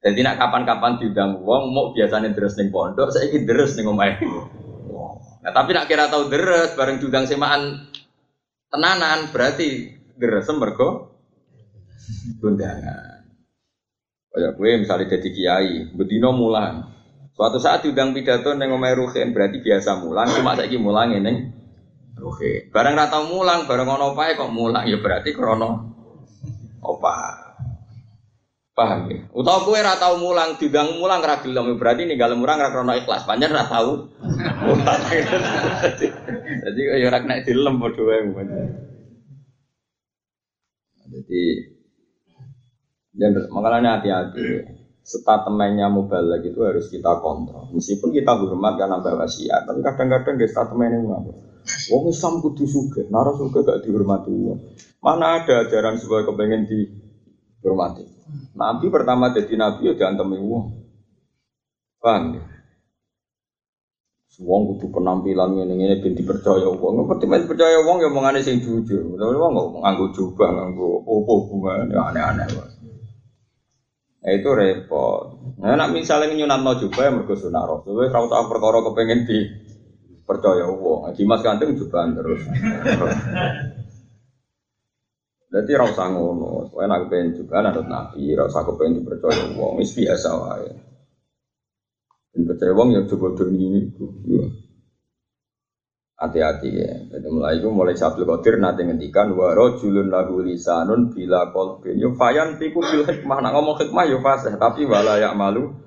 Jadi 0.00 0.24
nak 0.24 0.40
kapan-kapan 0.40 0.96
diundang 0.96 1.44
wong 1.44 1.76
mau 1.76 1.92
biasanya 1.92 2.32
deres 2.32 2.56
neng 2.56 2.72
pondok, 2.72 3.12
saya 3.12 3.28
ingin 3.28 3.44
deres 3.44 3.76
neng 3.76 3.92
omai. 3.92 4.16
Nah 5.48 5.56
tapi 5.56 5.72
nak 5.72 5.88
kira 5.88 6.12
tahu 6.12 6.28
deres 6.28 6.76
bareng 6.76 7.00
diundang 7.00 7.24
semaan 7.24 7.88
tenanan 8.68 9.32
berarti 9.32 9.96
deres 10.12 10.44
mergo 10.52 11.16
undangan. 12.44 13.24
Kayak 14.28 14.52
gue 14.60 14.70
misalnya 14.76 15.08
jadi 15.16 15.28
kiai, 15.32 15.72
bedino 15.96 16.36
mulang. 16.36 16.84
Suatu 17.32 17.56
saat 17.56 17.80
diundang 17.80 18.12
pidato 18.12 18.52
neng 18.52 18.76
omai 18.76 18.92
ruhin 18.92 19.32
berarti 19.32 19.64
biasa 19.64 20.04
mulang, 20.04 20.28
cuma 20.36 20.52
saya 20.52 20.68
mulang 20.76 21.16
neng 21.16 21.56
ruhin. 22.20 22.68
Barang 22.68 22.92
ratau 22.92 23.32
mulang, 23.32 23.64
barang 23.64 23.88
ono 23.88 24.12
opai 24.12 24.36
kok 24.36 24.52
mulang 24.52 24.84
ya 24.84 25.00
berarti 25.00 25.32
krono 25.32 25.96
opa. 26.84 27.47
Paham 28.78 29.10
ya? 29.10 29.26
Utawa 29.34 29.66
gue 29.66 29.78
ratau 29.82 30.22
mulang, 30.22 30.54
diundang 30.54 31.02
mulang 31.02 31.18
ra 31.18 31.42
gelem 31.42 31.74
berarti 31.74 32.06
ninggal 32.06 32.38
murang 32.38 32.62
ra 32.62 32.70
krono 32.70 32.94
ikhlas. 32.94 33.26
Panjen 33.26 33.50
ra 33.50 33.66
tau. 33.66 34.06
Jadi 36.62 36.80
ya 36.86 37.10
ora 37.10 37.18
kena 37.18 37.42
dilem 37.42 37.82
padha 37.82 38.02
wae. 38.06 38.22
Jadi 41.10 41.42
dan 43.18 43.34
makanya 43.50 43.98
hati-hati. 43.98 44.70
Statementnya 45.02 45.90
mubalak 45.90 46.46
itu 46.46 46.62
harus 46.62 46.86
kita 46.86 47.18
kontrol. 47.18 47.74
Meskipun 47.74 48.14
kita 48.14 48.38
hormat 48.38 48.76
karena 48.76 49.00
bawa 49.00 49.24
wasiat, 49.24 49.64
tapi 49.64 49.80
kadang-kadang 49.80 50.36
di 50.36 50.46
statementnya 50.46 51.00
ngapa? 51.00 51.32
Wong 51.88 52.12
Islam 52.12 52.44
kudu 52.44 52.68
suge, 52.68 53.08
nara 53.08 53.32
suge 53.32 53.64
gak 53.64 53.88
dihormati 53.88 54.36
Mana 55.00 55.42
ada 55.42 55.64
ajaran 55.64 55.96
supaya 55.96 56.28
kepengen 56.28 56.68
dihormati? 57.60 58.04
Nabi 58.54 58.86
pertama 58.92 59.32
jadi 59.32 59.54
nabi 59.56 59.90
ya 59.90 59.92
diantemi 59.96 60.38
wong. 60.42 60.66
Paham 61.98 62.38
ya? 62.38 62.42
Wong 64.38 64.70
kudu 64.70 64.94
penampilan 64.94 65.50
ngene 65.50 65.74
ngene 65.74 65.94
ben 65.98 66.14
dipercaya 66.14 66.70
wong. 66.70 67.02
Ngerti 67.02 67.26
men 67.26 67.50
percaya 67.50 67.82
wong 67.82 67.98
ya 67.98 68.06
omongane 68.06 68.38
sing 68.38 68.62
jujur. 68.62 69.18
Tapi 69.18 69.34
wong 69.34 69.50
kok 69.50 69.68
nganggo 69.82 70.06
jubah, 70.14 70.48
nganggo 70.54 71.02
opo 71.02 71.32
bunga 71.50 71.82
ya 71.90 72.00
aneh-aneh. 72.14 72.46
Nah, 74.18 74.34
itu 74.34 74.50
repot. 74.50 75.30
Nah, 75.62 75.78
nak 75.78 75.94
misalnya 75.94 76.34
nyunatno 76.34 76.74
juga 76.78 77.06
ya 77.06 77.10
mergo 77.14 77.38
sunah 77.38 77.62
Rasul, 77.64 78.02
wis 78.02 78.10
ora 78.10 78.26
usah 78.26 78.46
perkara 78.50 78.78
kepengin 78.82 79.26
di 79.26 79.38
percaya 80.26 80.66
wong. 80.70 81.10
Dimas 81.14 81.42
Kanting 81.42 81.74
juga 81.78 82.06
terus. 82.12 82.42
Jadi 85.48 85.70
ora 85.80 85.88
usah. 85.88 86.12
Soale 86.68 86.86
nak 86.86 87.08
pengen 87.08 87.32
juga 87.32 87.64
anut 87.64 87.88
Nabi, 87.88 88.36
ora 88.36 88.44
usah 88.52 88.68
kepengin 88.68 89.00
dipercaya 89.00 89.48
wong, 89.56 89.80
wis 89.80 89.96
biasa 89.96 90.28
wae. 90.36 90.70
Dan 92.36 92.40
percaya 92.44 92.72
wong 92.76 92.88
ya 92.92 93.00
coba 93.08 93.32
doni 93.32 93.88
itu. 93.88 94.04
Hati-hati 96.18 96.68
ya. 96.74 96.92
Jadi 97.14 97.26
mulai 97.30 97.62
itu 97.62 97.70
mulai 97.70 97.94
Sabtu 97.94 98.26
Qadir 98.26 98.58
nanti 98.58 98.82
ngendikan 98.82 99.32
wa 99.38 99.54
rajulun 99.54 100.10
lahu 100.10 100.42
lisanun 100.42 101.14
bila 101.14 101.48
qalbin. 101.54 101.96
Yo 101.96 102.12
fayan 102.18 102.58
tiku 102.58 102.82
bil 102.82 103.06
hikmah. 103.06 103.38
Nak 103.38 103.54
ngomong 103.54 103.78
hikmah 103.78 104.04
yo 104.10 104.18
fasih 104.18 104.58
tapi 104.58 104.82
wala 104.84 105.16
ya 105.22 105.30
malu 105.32 105.78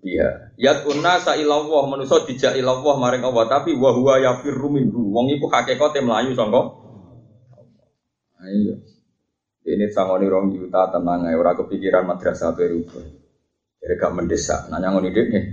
dia. 0.00 0.54
Yat 0.56 0.86
unna 0.86 1.18
sa 1.18 1.34
ilawah 1.34 1.90
manusa 1.90 2.22
dijak 2.22 2.54
ilawah 2.54 3.02
maring 3.02 3.26
Allah 3.26 3.50
tapi 3.50 3.74
wa 3.74 3.90
huwa 3.90 4.22
yafirru 4.22 4.70
minhu. 4.70 5.10
Wong 5.10 5.26
iku 5.34 5.50
hakikate 5.50 6.00
mlayu 6.00 6.38
sangka 6.38 6.70
Ayo. 8.40 8.89
Ini 9.70 9.86
sangoni 9.94 10.26
rong 10.26 10.50
juta 10.54 10.90
tenang 10.90 11.30
ae 11.30 11.34
ora 11.38 11.54
kepikiran 11.54 12.06
madrasah 12.06 12.54
berubah. 12.54 13.04
Jadi 13.80 13.94
gak 13.96 14.12
mendesak. 14.12 14.68
Nanya 14.68 14.92
ngoni 14.92 15.10
nih. 15.14 15.44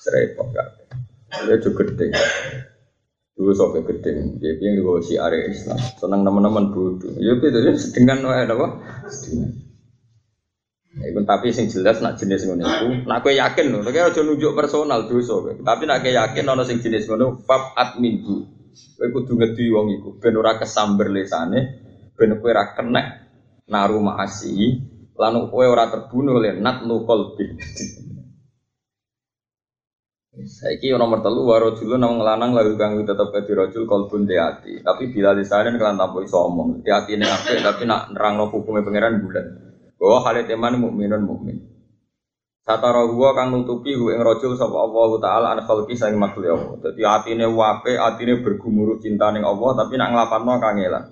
Serepot 0.00 0.46
gak. 0.50 0.68
Ya 1.46 1.54
juga 1.60 1.86
gede. 1.86 2.16
Dulu 3.36 3.52
sok 3.52 3.84
gede. 3.84 4.40
Jadi 4.40 4.62
yang 4.64 4.80
gue 4.80 5.04
si 5.04 5.14
area 5.20 5.46
Islam. 5.46 5.78
Senang 6.00 6.24
teman-teman 6.24 6.72
bodoh. 6.72 7.12
Ya 7.20 7.36
itu 7.36 7.52
ya 7.52 7.72
sedengan 7.76 8.24
wae 8.24 8.48
apa? 8.48 8.66
Sedengan. 9.12 9.66
Ya, 10.96 11.12
tapi 11.28 11.52
sing 11.52 11.68
jelas 11.68 12.00
nak 12.00 12.16
jenis 12.16 12.48
ngono 12.48 12.64
iku, 12.64 13.04
nak 13.04 13.20
kowe 13.20 13.28
yakin 13.28 13.68
lho, 13.68 13.84
nek 13.84 14.16
aja 14.16 14.24
nunjuk 14.24 14.56
personal 14.56 15.04
dosa 15.04 15.44
kowe. 15.44 15.52
Tapi 15.52 15.84
nak 15.84 16.00
kowe 16.00 16.08
yakin 16.08 16.48
ana 16.48 16.64
sing 16.64 16.80
jenis 16.80 17.04
ngono, 17.04 17.44
fab 17.44 17.76
admin 17.76 18.24
bu. 18.24 18.55
Kowe 18.96 19.08
kudu 19.12 19.32
ngedi 19.36 19.64
wong 19.72 19.86
iku 20.00 20.08
ben 20.20 20.36
ora 20.36 20.60
kesamber 20.60 21.08
lesane, 21.08 21.60
ben 22.16 22.36
kowe 22.40 22.50
ora 22.52 22.76
kena 22.76 23.02
naru 23.68 23.98
maasi, 24.04 24.76
lan 25.16 25.48
kowe 25.48 25.64
ora 25.64 25.88
terbunuh 25.88 26.36
oleh 26.36 26.52
nat 26.60 26.84
qalbi. 26.84 27.46
Saiki 30.36 30.92
nomor 30.92 31.24
telu 31.24 31.48
waro 31.48 31.72
dulu 31.72 31.96
nang 31.96 32.20
lanang 32.20 32.52
lalu 32.52 32.76
kang 32.76 33.00
tetep 33.00 33.32
ke 33.32 33.56
rojul 33.56 33.88
kolbun 33.88 34.28
di 34.28 34.36
hati. 34.36 34.84
Tapi 34.84 35.08
bila 35.08 35.32
disaren 35.32 35.80
kelan 35.80 35.96
tanpa 35.96 36.20
iso 36.20 36.44
omong. 36.44 36.84
Di 36.84 36.92
tapi 36.92 37.88
nak 37.88 38.12
nerangno 38.12 38.52
hukumnya 38.52 38.84
pangeran 38.84 39.24
bulan. 39.24 39.46
Bahwa 39.96 40.18
hal 40.28 40.44
teman 40.44 40.76
mukminun 40.76 41.24
mukmin. 41.24 41.75
Satara 42.66 43.06
huwa 43.06 43.30
kang 43.30 43.54
nutupi 43.54 43.94
hu 43.94 44.10
ing 44.10 44.26
rajul 44.26 44.58
sapa 44.58 44.74
Allah 44.74 45.10
taala 45.22 45.46
an 45.54 45.62
khalqi 45.62 45.94
sang 45.94 46.18
makhluk 46.18 46.50
Allah. 46.82 47.22
Atine 47.22 47.46
wape, 47.46 47.94
atine 47.94 48.42
bergumuruh 48.42 48.98
cinta 48.98 49.30
ning 49.30 49.46
Allah 49.46 49.86
tapi 49.86 49.94
nak 49.94 50.10
nglapanno 50.10 50.58
kangelan. 50.58 51.04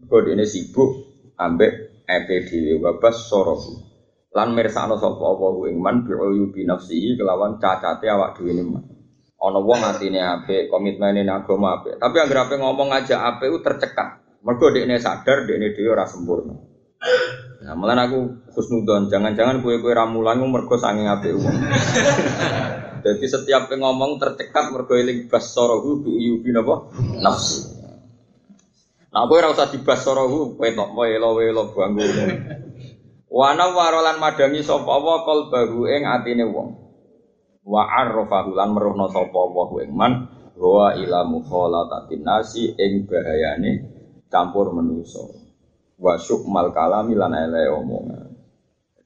Mergo 0.00 0.16
ini 0.24 0.48
sibuk 0.48 0.88
ambek 1.36 2.00
EP 2.08 2.28
dhewe 2.48 2.80
wabas 2.80 3.28
sorohu 3.28 3.76
lan 4.32 4.56
mirsakno 4.56 4.96
sapa 4.96 5.20
apa 5.20 5.46
ku 5.52 5.68
ing 5.68 5.84
man 5.84 6.08
bi'uyubi 6.08 6.64
nafsihi 6.64 7.20
kelawan 7.20 7.60
cacate 7.60 8.08
awak 8.08 8.40
dhewe 8.40 8.56
man. 8.64 8.88
Ana 9.36 9.60
wong 9.60 9.84
atine 9.84 10.24
apik 10.24 10.72
komitmene 10.72 11.28
agama 11.28 11.76
apik. 11.76 12.00
Tapi 12.00 12.16
anggere 12.24 12.56
ngomong 12.56 12.88
aja 12.88 13.20
apik 13.36 13.60
tercekat 13.60 14.40
mergo 14.40 14.72
dekne 14.72 14.96
sadar 14.96 15.44
dekne 15.44 15.76
dhewe 15.76 15.92
ora 15.92 16.08
sempurna 16.08 16.75
Nah, 17.66 17.74
malah 17.74 18.06
aku 18.06 18.46
khusnudon, 18.54 19.10
jangan-jangan 19.10 19.58
kue-kue 19.64 19.90
ramulan 19.90 20.38
mergo 20.38 20.78
sanging 20.78 21.10
apik 21.10 21.34
wong. 21.34 21.56
Jadi 23.06 23.26
setiap 23.26 23.70
ngomong 23.70 24.18
tercekat 24.18 24.74
mergo 24.74 24.98
eling 24.98 25.30
basarahu 25.30 26.02
bi 26.02 26.10
yubi 26.26 26.50
napa? 26.50 26.90
Nafsu. 27.22 27.76
Nah, 29.16 29.24
kowe 29.24 29.40
ora 29.40 29.48
usah 29.48 29.72
dibas 29.72 30.04
sarahu, 30.04 30.60
kowe 30.60 30.68
tok 30.76 30.92
welo-welo 30.92 31.72
bangku. 31.72 32.04
Wana 33.32 33.72
warolan 33.72 34.20
madangi 34.20 34.60
sapa 34.60 34.92
wa 34.92 35.24
qalbahu 35.24 35.88
ing 35.88 36.04
atine 36.04 36.44
wong. 36.44 36.76
Wa 37.64 37.88
arrafahu 37.88 38.52
lan 38.52 38.76
meruhna 38.76 39.08
sapa 39.08 39.40
wa 39.40 39.72
ing 39.80 39.96
man 39.96 40.12
wa 40.56 40.92
ila 40.96 41.24
mukhalatatin 41.24 42.22
nasi 42.24 42.76
ing 42.76 43.08
bahayane 43.08 43.88
campur 44.28 44.68
manusa. 44.76 45.45
Wa 45.96 46.20
syukmal 46.20 46.76
kalami 46.76 47.16
lan 47.16 47.32
ele 47.32 47.72
omongan. 47.72 48.28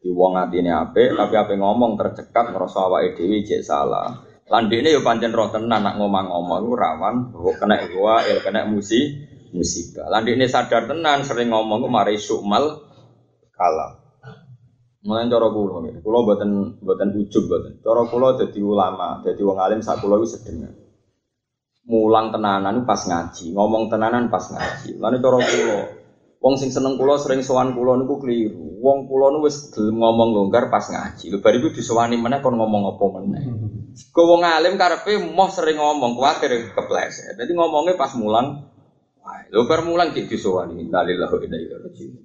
Di 0.01 0.09
wong 0.11 0.33
atine 0.41 0.73
apik 0.73 1.13
tapi 1.13 1.35
ape 1.37 1.55
ngomong 1.61 1.95
tercekat 2.01 2.51
ngrasa 2.51 2.89
awake 2.89 3.15
dhewe 3.21 3.45
salah. 3.61 4.27
Landine 4.51 4.91
yo 4.91 5.05
pancen 5.07 5.31
roh 5.31 5.53
tenan 5.55 5.87
nak 5.87 5.95
ngomong-ngomong 6.01 6.67
iku 6.67 6.75
rawan 6.75 7.15
kena 7.31 7.87
gua 7.95 8.27
il 8.27 8.43
kena 8.43 8.67
musi 8.67 8.99
musibah. 9.55 10.11
Landine 10.11 10.51
sadar 10.51 10.91
tenan 10.91 11.23
sering 11.23 11.55
ngomong 11.55 11.87
ku 11.87 11.89
mari 11.93 12.19
sukmal 12.19 12.83
kalam. 13.55 14.01
Mulai 15.01 15.33
cara 15.33 15.49
kula 15.49 15.81
nggih. 15.81 16.03
Kula 16.05 16.19
mboten 16.27 16.51
mboten 16.83 17.09
ujug 17.17 17.45
mboten. 17.49 17.73
Cara 17.81 18.03
kula 18.05 18.37
dadi 18.37 18.61
ulama, 18.61 19.25
dadi 19.25 19.41
wong 19.41 19.57
alim 19.57 19.81
sak 19.81 20.05
kula 20.05 20.21
sedengan. 20.29 20.77
Mulang 21.89 22.29
tenanan 22.29 22.85
pas 22.85 23.01
ngaji, 23.09 23.57
ngomong 23.57 23.89
tenanan 23.89 24.29
pas 24.29 24.45
ngaji. 24.53 25.01
Lan 25.01 25.17
cara 25.17 25.39
Wong 26.41 26.57
sing 26.57 26.73
seneng 26.73 26.97
kula 26.97 27.21
sering 27.21 27.45
sowan 27.45 27.77
kula 27.77 28.01
niku 28.01 28.17
keliru. 28.17 28.81
Wong 28.81 29.05
kula 29.05 29.29
nu 29.29 29.45
wis 29.45 29.77
ngomong 29.77 30.33
longgar 30.33 30.73
pas 30.73 30.89
ngaji. 30.89 31.29
Lho 31.29 31.45
bar 31.45 31.53
iku 31.53 31.69
disowani 31.69 32.17
meneh 32.17 32.41
kon 32.41 32.57
ngomong 32.57 32.97
apa 32.97 33.05
meneh. 33.21 33.45
Kok 34.09 34.25
wong 34.25 34.41
alim 34.41 34.81
karepe 34.81 35.21
moh 35.21 35.53
sering 35.53 35.77
ngomong 35.77 36.17
kuwatir 36.17 36.73
kepleset. 36.73 37.37
Dadi 37.37 37.53
ngomongnya 37.53 38.01
pas 38.01 38.17
mulang 38.17 38.73
lho 39.53 39.69
bar 39.69 39.85
mulang 39.85 40.17
dik 40.17 40.33
disowani. 40.33 40.81
Innalillahi 40.81 41.29
wa 41.29 41.41
inna 41.45 41.59
ilaihi 41.61 41.85
raji'un. 41.85 42.21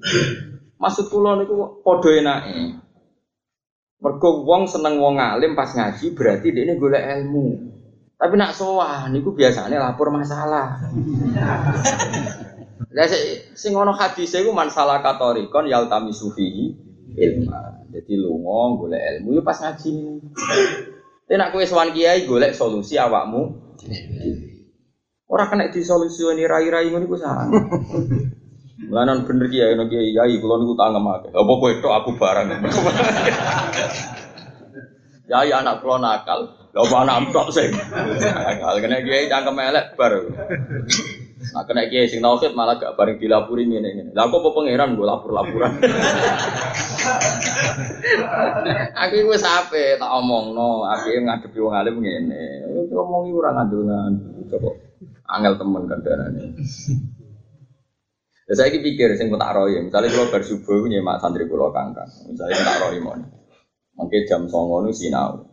Maksud 0.79 1.11
kula 1.11 1.35
niku 1.35 1.83
padha 1.83 2.11
enake. 2.15 2.59
Mergo 3.99 4.47
wong 4.47 4.71
seneng 4.71 4.95
wong 4.95 5.19
alim 5.19 5.59
pas 5.59 5.75
ngaji 5.75 6.15
berarti 6.15 6.55
dia 6.55 6.63
ini 6.63 6.79
golek 6.79 7.03
ilmu. 7.03 7.47
Tapi 8.15 8.33
nak 8.39 8.55
sowan 8.55 9.11
niku 9.11 9.35
biasanya 9.35 9.75
lapor 9.75 10.07
masalah. 10.07 10.79
Lah 12.75 13.07
sing 13.55 13.71
ngono 13.71 13.95
hadis 13.95 14.35
iku 14.35 14.51
man 14.51 14.67
salah 14.67 14.99
katorikon 14.99 15.71
yaltami 15.71 16.11
sufihi 16.11 16.75
ilma. 17.15 17.87
Jadi 17.91 18.19
lunga 18.19 18.75
golek 18.75 19.01
ilmu 19.15 19.39
yo 19.39 19.41
pas 19.43 19.55
ngaji. 19.55 19.91
Tapi 21.25 21.35
nak 21.39 21.55
kowe 21.55 21.63
sowan 21.63 21.95
kiai 21.95 22.27
golek 22.27 22.51
solusi 22.51 22.99
awakmu. 22.99 23.55
Ora 25.25 25.49
kena 25.49 25.71
disolusioni 25.71 26.43
rai-rai 26.43 26.91
ngono 26.91 27.07
iku 27.07 27.17
salah. 27.17 27.47
Melanan 28.75 29.23
bener 29.23 29.47
kiai 29.47 29.73
no 29.79 29.87
kiai 29.87 30.11
kiai 30.11 30.35
kula 30.43 30.59
niku 30.59 30.75
tangem 30.75 31.07
akeh. 31.07 31.31
Apa 31.31 31.51
kowe 31.55 31.71
tok 31.79 31.95
aku 31.95 32.11
barang. 32.19 32.47
Yai 35.31 35.51
anak 35.55 35.79
kula 35.79 35.97
nakal. 36.03 36.51
Lha 36.75 36.79
apa 36.83 36.95
anak 37.07 37.31
tok 37.31 37.47
sing. 37.55 37.71
Nakal 37.71 38.75
kena 38.83 38.99
kiai 38.99 39.31
cangkem 39.31 39.63
elek 39.63 39.95
bar. 39.95 40.13
Nah, 41.53 41.63
kena 41.67 41.85
kiai 41.91 42.09
sing 42.09 42.23
tauhid 42.23 42.57
malah 42.57 42.81
gak 42.81 42.95
bareng 42.97 43.21
dilapuri 43.21 43.69
ngene 43.69 43.89
ngene. 43.93 44.11
Lah 44.17 44.31
kok 44.31 44.41
pangeran 44.41 44.97
gue 44.97 45.05
lapor-laporan. 45.05 45.71
aku 49.05 49.15
wis 49.29 49.45
ape 49.45 49.99
tak 49.99 50.11
omongno, 50.15 50.87
aku 50.89 51.13
ngadepi 51.13 51.59
wong 51.61 51.75
alim 51.75 52.01
ngene. 52.01 52.65
Ngomongi 52.89 53.31
ora 53.35 53.49
ngandel-ngandel. 53.53 54.49
Coba 54.49 54.69
angel 55.29 55.53
temen 55.59 55.83
kandhane. 55.89 56.43
Ya 58.45 58.53
saya 58.53 58.77
pikir 58.77 59.17
sing 59.17 59.33
tak 59.33 59.53
roy, 59.57 59.81
misalnya 59.81 60.13
kalau 60.13 60.29
bersubuh 60.29 60.85
nyemak 60.85 61.17
santri 61.17 61.49
kulo 61.49 61.73
kangkang, 61.73 62.05
misalnya 62.29 62.61
tak 62.61 62.77
roy 62.85 63.01
mon, 63.01 63.25
mungkin 63.97 64.21
jam 64.29 64.45
songo 64.45 64.85
nu 64.85 64.93
sinau, 64.93 65.49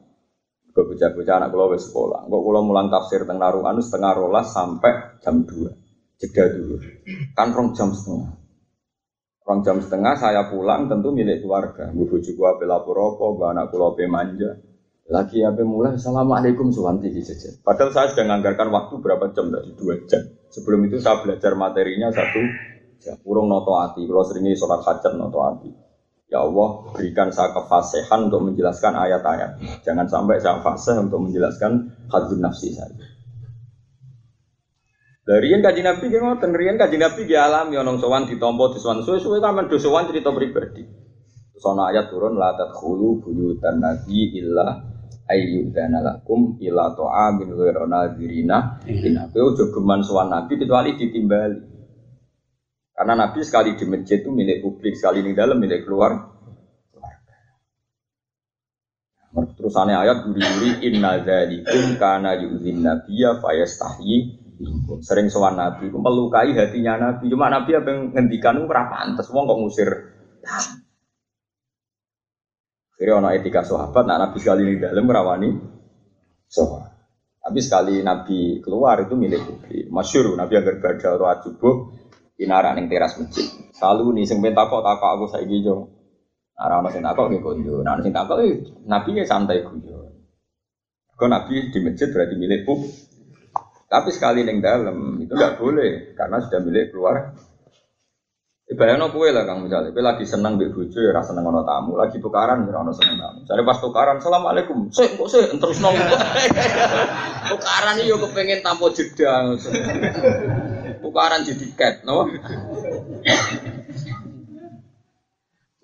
gue 0.76 0.84
bocah-bocah 0.84 1.34
anak 1.40 1.56
wes 1.72 1.88
sekolah, 1.88 2.28
gue 2.28 2.40
kulo 2.44 2.60
mulang 2.60 2.92
tafsir 2.92 3.24
tengah 3.24 3.48
anu 3.48 3.80
setengah 3.80 4.12
rolas 4.12 4.52
sampai 4.52 5.16
jam 5.24 5.40
dua 5.48 5.72
jeda 6.22 6.54
dulu. 6.54 6.78
Kan 7.34 7.50
rong 7.50 7.74
jam 7.74 7.90
setengah. 7.90 8.38
Rong 9.42 9.60
jam 9.66 9.82
setengah 9.82 10.14
saya 10.14 10.46
pulang 10.46 10.86
tentu 10.86 11.10
milik 11.10 11.42
keluarga. 11.42 11.90
Bu 11.90 12.06
bojo 12.06 12.30
gua 12.38 12.54
ape 12.54 12.64
lapor 12.70 13.18
apa, 13.18 13.50
anak 13.50 13.74
kula 13.74 13.90
ape 13.90 14.06
manja. 14.06 14.54
Lagi 15.10 15.42
ape 15.42 15.66
mulai 15.66 15.98
assalamualaikum 15.98 16.70
suwanti 16.70 17.10
saja. 17.26 17.58
Padahal 17.58 17.90
saya 17.90 18.14
sudah 18.14 18.22
menganggarkan 18.30 18.70
waktu 18.70 18.94
berapa 19.02 19.34
jam 19.34 19.50
tadi 19.50 19.74
dua 19.74 19.98
jam. 20.06 20.22
Sebelum 20.54 20.86
itu 20.86 21.02
saya 21.02 21.18
belajar 21.26 21.58
materinya 21.58 22.14
satu 22.14 22.40
jam. 23.02 23.18
Kurung 23.26 23.50
noto 23.50 23.74
hati. 23.74 24.06
Kalau 24.06 24.22
seringnya 24.22 24.54
sholat 24.54 24.86
hajat 24.86 25.18
noto 25.18 25.42
hati. 25.42 25.70
Ya 26.32 26.40
Allah, 26.40 26.88
berikan 26.96 27.28
saya 27.28 27.52
kefasihan 27.52 28.32
untuk 28.32 28.40
menjelaskan 28.40 28.96
ayat-ayat. 28.96 29.84
Jangan 29.84 30.08
sampai 30.08 30.40
saya 30.40 30.64
fasih 30.64 31.04
untuk 31.04 31.28
menjelaskan 31.28 31.92
hadun 32.08 32.40
nafsi 32.40 32.72
saya. 32.72 33.11
Dari 35.22 35.54
yang 35.54 35.62
kaji 35.62 35.86
nabi 35.86 36.10
dia 36.10 36.18
ngoten, 36.18 36.50
rian 36.50 36.74
kaji 36.74 36.98
nabi 36.98 37.30
dia 37.30 37.46
alami 37.46 37.78
onong 37.78 38.02
sowan 38.02 38.26
ditompo 38.26 38.74
sowan 38.74 39.06
suwe-suwe 39.06 39.38
kamen 39.38 39.70
do 39.70 39.78
sowan 39.78 40.10
cerita 40.10 40.34
pribadi. 40.34 40.82
Sono 41.54 41.86
ayat 41.86 42.10
turun 42.10 42.34
la 42.34 42.58
tadkhulu 42.58 43.22
buyutan 43.22 43.78
nabi 43.78 44.34
illa 44.34 44.82
ayyudana 45.30 46.02
lakum 46.02 46.58
ila 46.58 46.90
ta'amin 46.98 47.54
ghairu 47.54 47.86
nadirina. 47.86 48.82
Ina 48.82 49.30
kowe 49.30 49.54
aja 49.54 49.64
geman 49.70 50.02
sowan 50.02 50.26
nabi 50.26 50.58
kecuali 50.58 50.98
ditimbali. 50.98 51.70
Karena 52.90 53.14
nabi 53.14 53.46
sekali 53.46 53.78
di 53.78 53.86
masjid 53.86 54.18
itu 54.18 54.34
milik 54.34 54.58
publik, 54.58 54.98
sekali 54.98 55.22
di 55.22 55.38
dalam 55.38 55.62
milik 55.62 55.86
keluar. 55.86 56.18
Terusannya 59.54 60.02
ayat 60.02 60.26
guri-guri 60.26 60.82
inna 60.82 61.22
dzalikum 61.22 61.94
kana 61.94 62.34
yu'zin 62.42 62.82
nabiyya 62.82 63.38
fayastahyi 63.38 64.41
Sering 65.02 65.26
sowan 65.28 65.58
Nabi, 65.58 65.90
melukai 65.90 66.54
hatinya 66.54 66.94
Nabi. 66.98 67.30
Cuma 67.30 67.50
Nabi 67.50 67.74
apa 67.74 67.88
yang 67.90 68.00
ngendikan 68.14 68.62
itu 68.62 68.66
berapa 68.70 68.90
pantas. 68.90 69.26
Wong 69.34 69.44
kok 69.50 69.58
ngusir. 69.58 69.90
Jadi 73.02 73.10
ono 73.10 73.28
etika 73.34 73.66
sahabat, 73.66 74.06
nak 74.06 74.18
Nabi 74.30 74.38
sekali 74.38 74.62
di 74.62 74.78
dalam 74.78 75.02
merawani 75.02 75.50
sahabat. 76.46 76.92
Tapi 77.42 77.58
sekali 77.58 77.98
Nabi 78.06 78.62
keluar 78.62 79.02
itu 79.02 79.18
milik 79.18 79.42
publik. 79.42 79.90
Masyur, 79.90 80.38
Nabi 80.38 80.54
agar 80.54 80.78
berada 80.78 81.18
roh 81.18 81.34
subuh 81.42 81.74
inara 82.38 82.74
neng 82.74 82.86
teras 82.86 83.18
masjid. 83.18 83.46
Selalu 83.74 84.22
nih 84.22 84.24
sing 84.30 84.38
ben 84.38 84.54
takok 84.54 84.82
takok 84.82 85.10
aku 85.18 85.24
saiki 85.30 85.66
yo. 85.66 85.90
Ora 86.54 86.78
ono 86.78 86.94
sing 86.94 87.02
takok 87.02 87.30
nggih 87.30 87.42
konjo. 87.42 87.82
Nah 87.82 87.98
sing 87.98 88.14
takok 88.14 88.38
eh, 88.46 88.62
Nabi 88.86 89.18
ya 89.18 89.24
santai 89.26 89.66
guyon. 89.66 90.14
Kau 91.18 91.26
Nabi 91.30 91.70
di 91.70 91.78
masjid 91.82 92.10
berarti 92.10 92.34
milik 92.38 92.62
publik. 92.62 93.11
Tapi 93.92 94.08
sekali 94.08 94.40
neng 94.40 94.64
dalam 94.64 95.20
itu 95.20 95.36
nggak 95.36 95.60
boleh 95.60 96.16
karena 96.16 96.40
sudah 96.40 96.60
milik 96.64 96.96
keluar. 96.96 97.36
Ibaratnya 98.72 99.12
kue 99.12 99.28
lah 99.28 99.44
kang 99.44 99.68
misalnya, 99.68 99.92
kue 99.92 100.00
lagi 100.00 100.24
seneng 100.24 100.56
di 100.56 100.64
ya 100.64 101.12
rasa 101.12 101.36
seneng 101.36 101.44
tamu, 101.60 101.92
lagi 102.00 102.16
tukaran 102.16 102.64
ya 102.64 102.72
ono 102.72 102.88
seneng 102.96 103.20
tamu. 103.20 103.44
Jadi 103.44 103.60
pas 103.68 103.76
tukaran, 103.84 104.16
assalamualaikum, 104.16 104.88
sih 104.88 105.12
kok 105.12 105.28
sih 105.28 105.44
terus 105.60 105.84
nong 105.84 105.92
tukaran 107.52 108.00
iyo 108.00 108.16
kepengen 108.16 108.64
tamu 108.64 108.88
jeda, 108.96 109.52
tukaran 111.04 111.44
jadi 111.44 111.58
tiket, 111.60 111.94
no? 112.08 112.24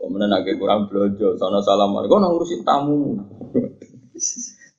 Kemudian 0.00 0.32
agak 0.32 0.56
kurang 0.56 0.88
belanja, 0.88 1.36
sana 1.36 1.60
assalamualaikum, 1.60 2.24
nong 2.24 2.40
ngurusin 2.40 2.64
tamu. 2.64 3.20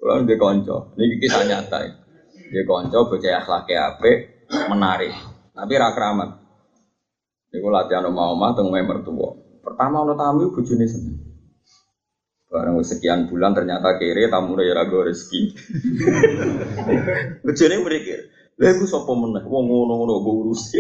Kalau 0.02 0.26
dia 0.26 0.40
konco, 0.42 0.98
ini 0.98 1.22
kisah 1.22 1.46
nyata 1.46 1.78
ya. 1.86 2.09
Dia 2.50 2.66
konco 2.66 3.06
bocah 3.06 3.46
akhlaknya 3.46 3.94
apik, 3.94 4.18
menarik. 4.74 5.14
Tapi 5.54 5.74
ra 5.78 5.94
keramat. 5.94 6.34
Iku 7.54 7.70
latihan 7.70 8.10
omah 8.10 8.34
omah 8.34 8.58
teng 8.58 8.74
mertua. 8.74 9.38
Pertama 9.62 10.02
ono 10.02 10.18
tamu 10.18 10.50
bojone 10.50 10.86
seneng. 10.90 11.30
Barang 12.50 12.82
sekian 12.82 13.30
bulan 13.30 13.54
ternyata 13.54 14.02
kere 14.02 14.26
tamu 14.26 14.58
ya 14.58 14.74
ragu 14.74 15.06
rezeki. 15.06 15.54
Bojone 17.46 17.76
berpikir, 17.86 18.26
Lha 18.58 18.74
iku 18.74 18.90
sapa 18.90 19.14
meneh 19.14 19.46
wong 19.46 19.70
ngono-ngono 19.70 20.18
mbok 20.18 20.36
urus. 20.42 20.62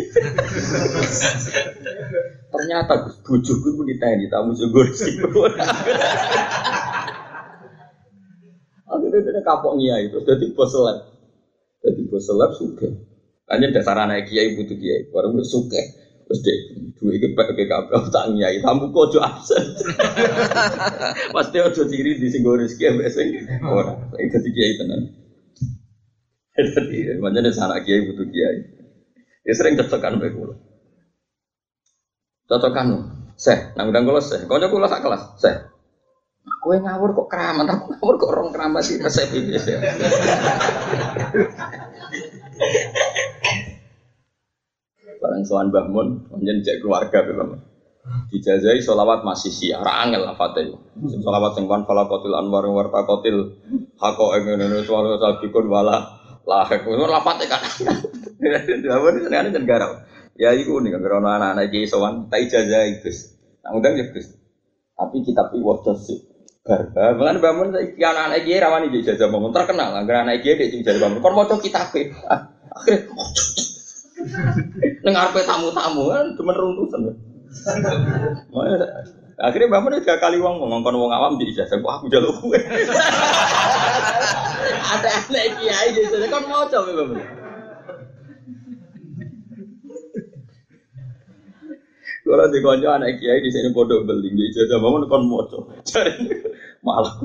Ternyata 2.51 2.93
Gus 3.05 3.21
bojoku 3.21 3.69
iku 3.69 3.86
diteni 3.86 4.25
tamu 4.25 4.58
sego 4.58 4.82
rezeki. 4.82 5.21
Akhirnya 8.89 9.21
dia 9.21 9.41
kapok 9.45 9.77
ngiyai 9.77 10.10
terus 10.10 10.25
dadi 10.25 10.49
bos. 10.51 10.73
Bos 12.09 12.25
seleb 12.25 12.51
suke. 12.57 12.89
Hanya 13.49 13.73
dasar 13.73 13.97
anak 13.97 14.29
kiai 14.29 14.57
butuh 14.57 14.77
kiai. 14.77 15.09
Baru 15.13 15.33
gue 15.33 15.45
suke. 15.45 15.81
Terus 16.29 16.45
dua 17.01 17.11
itu 17.17 17.33
pakai 17.33 17.57
PKB, 17.57 17.89
tak 18.13 18.37
nyai, 18.37 18.61
tamu 18.61 18.93
kojo 18.93 19.17
absen. 19.17 19.65
Pasti 21.33 21.57
ojo 21.57 21.89
diri 21.89 22.21
di 22.21 22.29
singgol 22.29 22.61
rezeki 22.61 22.85
ya 22.85 22.91
biasanya. 22.93 23.41
Orang, 23.65 24.13
saya 24.13 24.29
jadi 24.37 24.49
kiai 24.53 24.73
tenan. 24.77 25.01
Jadi, 26.53 27.17
macam 27.17 27.41
ada 27.41 27.49
anak 27.49 27.81
kiai 27.81 28.05
butuh 28.05 28.29
kiai. 28.29 28.57
Ya 29.41 29.53
sering 29.57 29.73
cocokan 29.73 30.21
baik 30.21 30.37
kulo. 30.37 30.53
Cocokan, 32.45 32.87
seh, 33.33 33.73
nang 33.73 33.89
udang 33.89 34.05
kulo 34.05 34.21
seh. 34.21 34.45
Kau 34.45 34.61
kulo 34.61 34.85
sak 34.85 35.01
kelas, 35.01 35.33
seh. 35.41 35.55
Kue 36.57 36.77
ngawur 36.81 37.13
kok 37.13 37.29
keramat, 37.29 37.69
aku 37.69 37.93
ngawur 37.93 38.15
kok 38.17 38.29
orang 38.33 38.49
keramat 38.49 38.81
sih 38.81 38.97
resep 38.97 39.29
ini. 39.38 39.53
Barang 45.19 45.43
soan 45.45 45.69
bangun, 45.69 46.25
kemudian 46.31 46.65
cek 46.65 46.81
keluarga 46.81 47.21
memang. 47.29 47.62
Dijazai 48.33 48.81
solawat 48.81 49.21
masih 49.21 49.53
siar, 49.53 49.85
angel 49.85 50.25
lah 50.25 50.33
fatih. 50.33 50.73
Solawat 51.21 51.53
sing 51.53 51.69
fala 51.69 52.09
kotil 52.09 52.33
anwar 52.33 52.65
warta 52.65 53.05
kotil 53.05 53.53
hako 53.99 54.33
engen 54.39 54.65
ini 54.65 54.81
suara 54.81 55.19
sabikun 55.21 55.69
wala 55.69 56.17
lahek. 56.47 56.88
Itu 56.89 57.05
lah 57.05 57.21
fatih 57.21 57.45
kan. 57.45 57.62
Dawon 58.81 59.27
ini 59.29 59.35
ada 59.35 59.51
jenggara. 59.53 59.88
Ya 60.39 60.55
iku 60.55 60.79
nih 60.79 60.95
kan 60.95 61.03
anak-anak 61.03 61.67
kiai 61.69 61.85
sowan 61.85 62.31
tak 62.31 62.47
itu. 62.47 63.12
Nah 63.62 63.75
undang 63.75 63.99
ya 63.99 64.07
Gus. 64.09 64.31
Tapi 64.95 65.19
kitab 65.27 65.51
iki 65.51 65.59
waca 65.59 65.93
sih. 65.99 66.28
Bar, 66.67 66.91
bahkan 67.15 67.39
bangun 67.39 67.71
iki 67.79 68.03
anak-anak 68.03 68.43
kiai 68.43 68.59
rawani 68.59 68.91
ijazah 68.91 69.31
bangun 69.31 69.55
terkenal. 69.55 69.95
Agar 69.95 70.27
anak 70.27 70.43
kiai 70.43 70.59
dia 70.59 70.67
ijazah 70.67 70.99
bangun. 70.99 71.23
Kon 71.23 71.35
maca 71.35 71.55
kitab 71.55 71.95
e. 71.95 72.11
Akhirnya 72.75 73.07
Dengar 75.05 75.31
tamu-tamu 75.31 76.11
kan 76.11 76.25
cuma 76.35 76.51
runtusan. 76.51 77.15
Akhirnya 79.39 79.71
Mbak 79.71 79.81
Mun 79.87 79.95
tiga 80.03 80.19
kali 80.19 80.35
wong 80.43 80.59
ngongkon 80.59 80.99
wong 80.99 81.11
awam 81.15 81.39
di 81.39 81.47
ijazah, 81.47 81.79
wah 81.79 81.95
aku 81.95 82.11
jaluk 82.11 82.35
gue. 82.43 82.59
Ada 84.83 85.09
anak 85.31 85.47
kiai 85.63 85.95
di 85.95 86.03
sana 86.11 86.27
kan 86.27 86.43
mau 86.43 86.67
coba 86.67 86.91
Mbak 86.91 87.05
Mun. 87.07 87.19
Kalau 92.29 92.45
di 92.45 92.61
konco 92.61 92.85
anak 92.93 93.17
kiai 93.17 93.41
di 93.41 93.49
sini 93.49 93.73
bodoh 93.73 94.05
beli 94.05 94.29
di 94.29 94.53
ijazah 94.53 94.77
Mbak 94.77 94.91
Mun 94.93 95.09
kon 95.09 95.25
coba. 95.49 95.73
Malah 96.85 97.17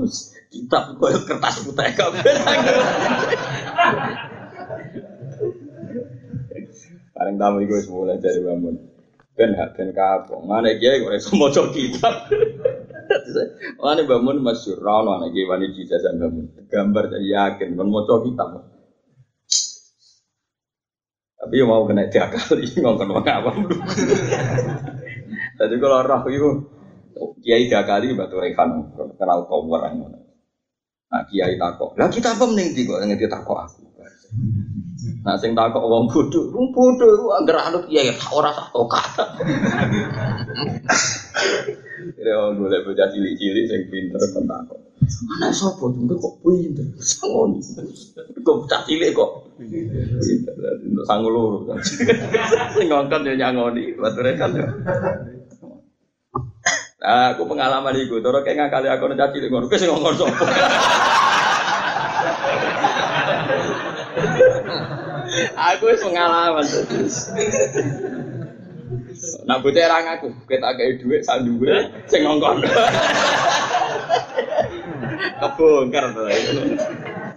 kitab 0.49 0.97
koyo 0.97 1.21
kertas 1.29 1.61
putih 1.61 1.93
kabeh. 1.93 2.25
Paling 7.13 7.37
tamu 7.37 7.61
itu 7.61 7.77
semula 7.85 8.17
dari 8.17 8.41
bangun. 8.41 8.81
Ben 9.37 9.53
hak 9.53 9.77
ben 9.77 9.93
kapok. 9.93 10.41
Mana 10.41 10.73
kiai 10.73 11.05
kok 11.05 11.13
iso 11.13 11.37
maca 11.37 11.69
kitab. 11.69 12.25
Mana 13.77 14.01
bangun 14.09 14.41
masyhur 14.41 14.81
ra 14.81 15.05
ono 15.05 15.21
anak 15.21 15.37
kiai 15.37 15.45
wani 15.45 15.69
jasa 15.85 16.17
bangun. 16.17 16.49
Gambar 16.65 17.13
jadi 17.13 17.29
yakin 17.29 17.77
kon 17.77 17.93
maca 17.93 18.25
kitab. 18.25 18.73
Tapi 21.45 21.61
mau 21.61 21.85
kena 21.85 22.09
tiga 22.09 22.25
kali 22.33 22.65
ngomong 22.81 23.21
wong 23.21 23.25
awam. 23.29 23.69
Jadi 25.61 25.75
kalau 25.77 26.01
roh 26.01 26.21
itu 26.25 26.49
kiai 27.45 27.69
tiga 27.69 27.85
kali 27.85 28.17
batu 28.17 28.41
rekan 28.41 28.89
kenal 29.13 29.45
tower 29.45 29.93
Nah 31.05 31.21
kiai 31.29 31.53
takok. 31.53 31.93
Lah 32.01 32.09
kita 32.09 32.33
apa 32.33 32.49
mending 32.49 32.73
tiga 32.73 33.05
yang 33.05 33.13
takok 33.13 33.57
aku. 33.61 33.84
Nah 35.25 35.37
sing 35.37 35.57
takok 35.57 35.85
wong 35.85 36.05
bodho, 36.09 36.53
wong 36.53 36.69
bodho 36.73 37.05
iku 37.17 37.27
anggere 37.33 37.61
anut 37.61 37.85
kiai 37.89 38.13
ora 38.33 38.53
sak 38.53 38.73
kata. 38.73 39.25
Ya 42.21 42.37
golek 42.53 42.85
bocah 42.85 43.07
cilik-cilik 43.09 43.65
sing 43.69 43.81
pinter 43.89 44.21
kon 44.33 44.45
takok. 44.45 44.79
Anak 45.37 45.53
sapa 45.53 45.85
jengke 45.93 46.17
kok 46.17 46.33
pinter? 46.41 46.85
Sangon. 47.01 47.57
Kok 48.41 48.55
bocah 48.65 48.81
cilik 48.85 49.13
kok. 49.13 49.31
Untuk 50.85 51.05
sangu 51.05 51.29
loro. 51.29 51.73
Sing 52.73 52.85
ngongkon 52.89 53.29
yo 53.29 53.33
nyangoni, 53.37 53.93
bature 53.97 54.31
kan 54.37 54.57
yo. 54.57 54.65
Nah, 57.05 57.37
aku 57.37 57.45
pengalaman 57.45 58.01
iku, 58.01 58.17
cara 58.17 58.41
kayak 58.41 58.65
ngakali 58.65 58.89
aku 58.89 59.05
nek 59.05 59.29
cilik 59.29 59.49
ngono, 59.53 59.69
wis 59.69 59.85
ngongkon 59.85 60.15
sapa. 60.25 60.45
Aku 65.55 65.83
wis 65.91 66.01
pengalaman 66.03 66.65
terus. 66.65 67.15
Nak 69.47 69.63
bocah 69.63 69.85
ra 69.89 69.97
ngaku, 70.05 70.27
kita 70.45 70.69
kayak 70.77 71.01
duit 71.01 71.21
sak 71.25 71.41
duwe 71.47 71.89
sing 72.05 72.27
ngongkon. 72.27 72.61
Kebongkar 75.41 76.13
to. 76.13 76.23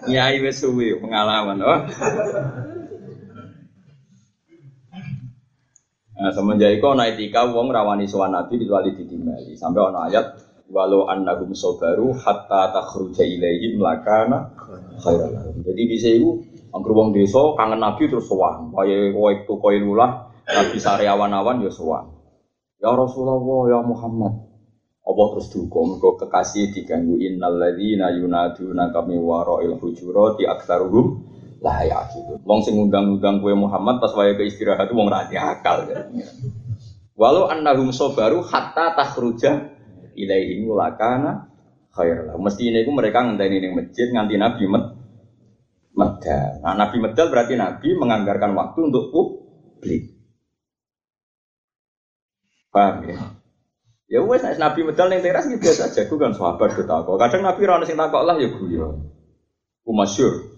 Nyai 0.08 0.38
wis 0.44 0.60
suwi 0.60 0.96
pengalaman, 1.00 1.58
oh. 1.64 1.80
Nah, 6.18 6.34
semenjak 6.34 6.82
itu 6.82 6.86
ana 6.90 7.06
etika 7.14 7.46
wong 7.46 7.70
rawani 7.70 8.10
sowan 8.10 8.34
Nabi 8.34 8.58
kecuali 8.58 8.90
ditimbali. 8.90 9.54
Sampai 9.54 9.86
ana 9.86 10.10
ayat 10.10 10.26
walau 10.66 11.06
annahum 11.06 11.54
sabaru 11.54 12.10
hatta 12.10 12.74
takhruja 12.74 13.22
ilaihim 13.22 13.78
lakana 13.78 14.50
khairan. 14.98 15.62
Jadi 15.62 15.82
di 15.86 15.96
sini 15.96 16.57
Angger 16.68 16.92
wong 16.92 17.16
desa 17.16 17.56
kangen 17.56 17.80
Nabi 17.80 18.08
terus 18.08 18.28
sowan. 18.28 18.68
Kaya 18.72 19.12
itu 19.12 19.54
koyo 19.56 19.78
lulah 19.80 20.28
Nabi 20.44 20.76
sariawan-awan 20.76 21.64
ya 21.64 21.72
sowan. 21.72 22.12
Ya 22.78 22.92
Rasulullah 22.94 23.40
ya 23.72 23.78
Muhammad. 23.82 24.48
Allah 25.08 25.26
terus 25.32 25.48
duka 25.48 25.80
mergo 25.88 26.20
kekasih 26.20 26.76
diganggu 26.76 27.16
innal 27.16 27.56
ladzina 27.56 28.12
yunaduna 28.12 28.92
kami 28.92 29.16
wara'il 29.16 29.80
hujurati 29.80 30.44
aktsaruhum 30.44 31.24
la 31.64 31.80
yaqilun. 31.80 32.44
Wong 32.44 32.60
sing 32.60 32.76
ngundang-undang 32.76 33.40
kowe 33.40 33.56
Muhammad 33.56 34.04
pas 34.04 34.12
wayahe 34.12 34.44
istirahat 34.44 34.92
wong 34.92 35.08
ra 35.08 35.24
akal. 35.24 35.88
Walau 37.16 37.48
annahum 37.48 37.88
sabaru 37.90 38.44
hatta 38.44 38.94
takhruja 38.94 39.74
ilaihim 40.12 40.68
lakana 40.76 41.48
khair 41.96 42.28
lah. 42.28 42.36
Mesti 42.36 42.68
ini 42.68 42.84
mereka 42.86 43.24
ngenteni 43.24 43.64
ning 43.64 43.72
masjid 43.74 44.12
nganti 44.12 44.36
Nabi 44.38 44.64
met 44.70 44.84
medal. 45.98 46.62
Nah, 46.62 46.74
Nabi 46.78 46.96
medal 47.02 47.26
berarti 47.26 47.58
Nabi 47.58 47.98
menganggarkan 47.98 48.54
waktu 48.54 48.78
untuk 48.86 49.10
publik. 49.10 50.14
Paham 52.70 53.02
ya? 53.10 53.18
Ya 54.08 54.20
wes 54.24 54.40
Nabi 54.40 54.86
medal 54.86 55.10
ning 55.10 55.20
teras 55.20 55.50
gitu 55.50 55.60
biasa 55.60 55.92
aja, 55.92 56.08
kan 56.08 56.32
sahabat 56.32 56.78
kita 56.78 57.04
kok. 57.04 57.18
Kadang 57.18 57.42
Nabi 57.44 57.60
ora 57.66 57.84
sing 57.84 57.98
takok 57.98 58.22
lah 58.24 58.38
ya 58.38 58.48
ya. 58.48 58.88
Ku 59.84 59.90
masyhur. 59.92 60.54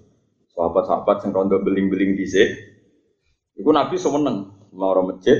Sahabat-sahabat 0.55 1.25
sing 1.25 1.31
rondo 1.33 1.59
beling-beling 1.63 2.15
dhisik. 2.15 2.47
Iku 3.57 3.71
Nabi 3.73 3.97
semeneng 3.99 4.69
mau 4.77 4.93
ora 4.93 5.03
masjid 5.03 5.35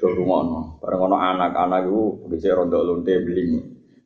do 0.00 0.06
rungono. 0.10 0.82
Bareng 0.82 1.12
ono 1.12 1.16
anak-anak 1.20 1.86
iku 1.86 2.26
dhisik 2.34 2.50
rondo 2.56 2.82
lonte 2.82 3.14
beling 3.14 3.50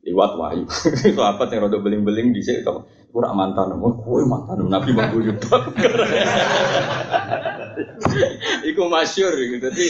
liwat 0.05 0.37
wahyu. 0.37 0.65
Sahabat 1.17 1.47
sing 1.49 1.65
rondo 1.65 1.81
beling-beling 1.81 2.37
dhisik 2.37 2.61
to 2.61 2.85
kurang 3.11 3.35
mantan, 3.35 3.75
oh 3.75 3.95
kue 4.01 4.23
mantan 4.23 4.67
Nabi 4.71 4.91
mengguyur 4.95 5.37
Iku 8.71 8.83
masyur 8.87 9.35
gitu, 9.35 9.67
jadi 9.67 9.87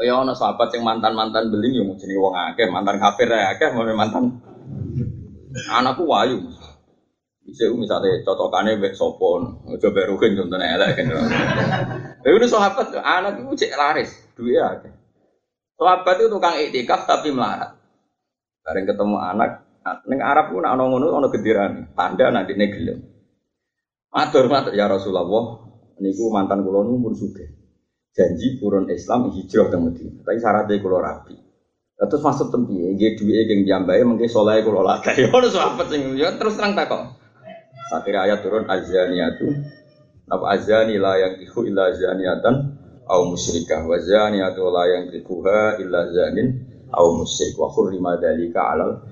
Ya 0.00 0.16
ono 0.16 0.32
sahabat 0.32 0.72
yang 0.72 0.88
mantan 0.88 1.12
mantan 1.12 1.52
beling 1.52 1.76
ya 1.76 1.84
mungkin 1.84 2.08
wong 2.16 2.32
akeh 2.32 2.72
mantan 2.72 2.96
kafir 2.96 3.28
ya 3.28 3.52
akeh 3.52 3.68
mau 3.76 3.84
mantan. 3.84 4.40
Anakku 5.68 6.08
wayu. 6.08 6.40
Bisa 7.44 7.68
misalnya 7.76 8.24
cocokannya 8.24 8.80
bek 8.80 8.96
sopon 8.96 9.60
coba 9.60 9.92
berukin 9.92 10.40
contohnya 10.40 10.80
elek 10.80 11.04
kan. 11.04 11.12
Tapi 12.24 12.32
udah 12.32 12.48
sahabat 12.48 12.96
anak 12.96 13.44
itu 13.44 13.66
cek 13.66 13.76
laris 13.76 14.10
duit 14.40 14.56
ya 14.56 14.80
sahabat 15.76 16.16
itu 16.16 16.28
tukang 16.32 16.56
iktikaf 16.56 17.04
tapi 17.04 17.36
melarat. 17.36 17.76
Bareng 18.64 18.88
ketemu 18.88 19.16
anak 19.20 19.68
Neng 19.80 20.20
Arab 20.20 20.52
pun 20.52 20.64
ana 20.68 20.84
ngono 20.84 21.16
ana 21.16 21.32
gendirane, 21.32 21.96
tanda 21.96 22.28
nanti 22.28 22.52
dene 22.52 22.66
gelem. 22.68 22.98
Matur 24.12 24.44
matur 24.52 24.76
ya 24.76 24.90
Rasulullah, 24.90 25.64
niku 25.96 26.28
mantan 26.28 26.60
kula 26.60 26.84
nu 26.84 27.00
pun. 27.00 27.16
Janji 28.10 28.58
purun 28.60 28.90
Islam 28.90 29.30
hijrah 29.30 29.70
ke 29.70 29.78
Madinah. 29.78 30.26
Tapi 30.26 30.38
syaratnya 30.42 30.82
kula 30.82 30.98
rapi. 31.00 31.34
Terus 32.00 32.22
masuk 32.24 32.48
tempi, 32.48 32.74
nggih 32.76 33.16
duwe 33.16 33.44
geng 33.44 33.62
jambae 33.64 34.02
mengke 34.04 34.28
saleh 34.28 34.60
kula. 34.66 35.00
Ya 35.16 35.30
ono 35.36 35.48
sahabat 35.48 35.88
ya 35.94 36.28
terus 36.36 36.58
terang 36.58 36.76
takok. 36.76 37.16
Akhirnya 37.90 38.28
ayat 38.28 38.38
turun 38.44 38.64
azaniyatu 38.68 39.46
apa 40.30 40.46
azani 40.54 40.94
la 40.94 41.18
yang 41.18 41.34
iku 41.42 41.66
illa 41.66 41.90
zaniatan 41.90 42.78
au 43.10 43.34
musyrikah 43.34 43.82
wa 43.82 43.98
zaniyatu 43.98 44.62
la 44.70 44.84
yang 44.86 45.04
ikuha 45.10 45.82
illa 45.82 46.06
zanin 46.14 46.54
au 46.94 47.18
musyrik 47.18 47.58
wa 47.58 47.66
hurrima 47.66 48.14
dzalika 48.14 48.62
alal 48.62 49.09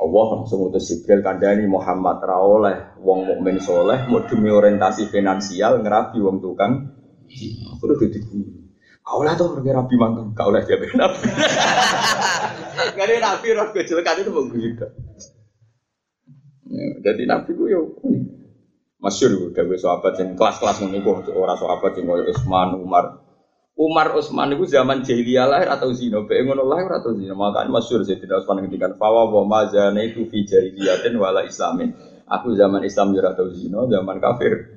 Allah 0.00 0.26
langsung 0.40 0.72
utus 0.72 0.88
Jibril 0.88 1.20
kandani 1.20 1.68
Muhammad 1.68 2.24
ra 2.24 2.40
oleh 2.40 2.96
wong 3.04 3.28
mukmin 3.28 3.60
soleh 3.60 4.08
mau 4.08 4.24
demi 4.24 4.48
orientasi 4.48 5.12
finansial 5.12 5.84
ngerapi 5.84 6.16
wong 6.24 6.40
tukang 6.40 6.88
aku 7.76 7.82
udah 7.84 7.96
jadi 8.00 8.20
kau 9.04 9.20
lah 9.20 9.36
tuh 9.36 9.52
pergi 9.52 9.70
rapi 9.76 9.94
mantan 10.00 10.32
kau 10.32 10.48
lah 10.48 10.64
jadi 10.64 10.88
nabi 10.96 11.28
karena 12.96 13.16
nabi 13.20 13.46
roh 13.52 13.68
kecelakaan 13.76 14.24
itu 14.24 14.30
mau 14.32 14.48
gitu 14.48 14.86
jadi 17.04 17.22
nabi 17.28 17.50
gue 17.52 17.68
yo 17.68 17.80
masyur 19.04 19.52
gue 19.52 19.78
sahabat 19.80 20.16
yang 20.16 20.32
kelas-kelas 20.32 20.80
menunggu 20.80 21.28
orang 21.36 21.60
sahabat 21.60 21.92
yang 22.00 22.08
Utsman 22.24 22.72
Umar 22.80 23.29
Umar 23.78 24.12
Utsman 24.12 24.52
itu 24.52 24.68
zaman 24.68 25.00
jahiliyah 25.00 25.46
lahir 25.48 25.68
atau 25.72 25.88
zina, 25.94 26.20
bae 26.26 26.44
ngono 26.44 26.68
lahir 26.68 26.90
atau 26.90 27.16
zina. 27.16 27.32
Makanya 27.32 27.70
masyhur 27.72 28.04
Sayyidina 28.04 28.44
Utsman 28.44 28.60
ngendikan 28.60 28.92
fawa 29.00 29.30
wa 29.30 29.42
mazana 29.46 30.04
itu 30.04 30.28
fi 30.28 30.44
jahiliyatin 30.44 31.16
wala 31.16 31.46
islamin. 31.48 31.96
Aku 32.28 32.52
zaman 32.54 32.84
Islam 32.84 33.16
yo 33.16 33.24
atau 33.24 33.48
zina, 33.48 33.88
zaman 33.88 34.20
kafir 34.20 34.68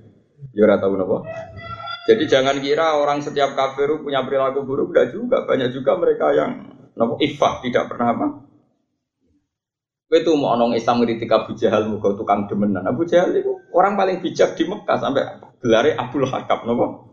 yo 0.55 0.63
ora 0.63 0.79
tau 0.79 0.95
napa. 0.95 1.25
Jadi 2.03 2.23
jangan 2.27 2.59
kira 2.59 2.99
orang 2.99 3.23
setiap 3.23 3.55
kafir 3.55 3.87
punya 4.03 4.23
perilaku 4.27 4.67
buruk, 4.67 4.91
tidak 4.91 5.15
juga. 5.15 5.37
Banyak 5.47 5.69
juga 5.71 5.95
mereka 5.95 6.35
yang 6.35 6.51
nopo 6.95 7.15
ifah 7.19 7.63
tidak 7.63 7.87
pernah 7.87 8.07
apa. 8.11 8.27
Itu 10.13 10.37
mau 10.37 10.53
nong 10.53 10.77
Islam 10.77 11.01
ngeritik 11.01 11.31
Abu 11.31 11.57
Jahal 11.57 11.89
muka 11.89 12.13
tukang 12.13 12.45
demenan. 12.45 12.85
Abu 12.85 13.07
Jahal 13.07 13.33
itu 13.33 13.55
orang 13.73 13.97
paling 13.97 14.21
bijak 14.21 14.53
di 14.53 14.63
Mekah 14.67 14.97
sampai 14.99 15.41
gelare 15.57 15.95
Abdul 15.97 16.27
Hakam 16.27 16.59
nopo. 16.69 17.12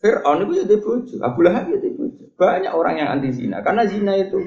Fir'aun 0.00 0.48
itu 0.48 0.64
jadi 0.64 0.76
bojo, 0.80 1.16
Abu 1.20 1.44
Lahab 1.44 1.68
bojo. 1.68 2.24
Banyak 2.40 2.72
orang 2.72 2.94
yang 2.96 3.08
anti 3.12 3.36
zina 3.36 3.60
karena 3.60 3.84
zina 3.84 4.16
itu 4.16 4.40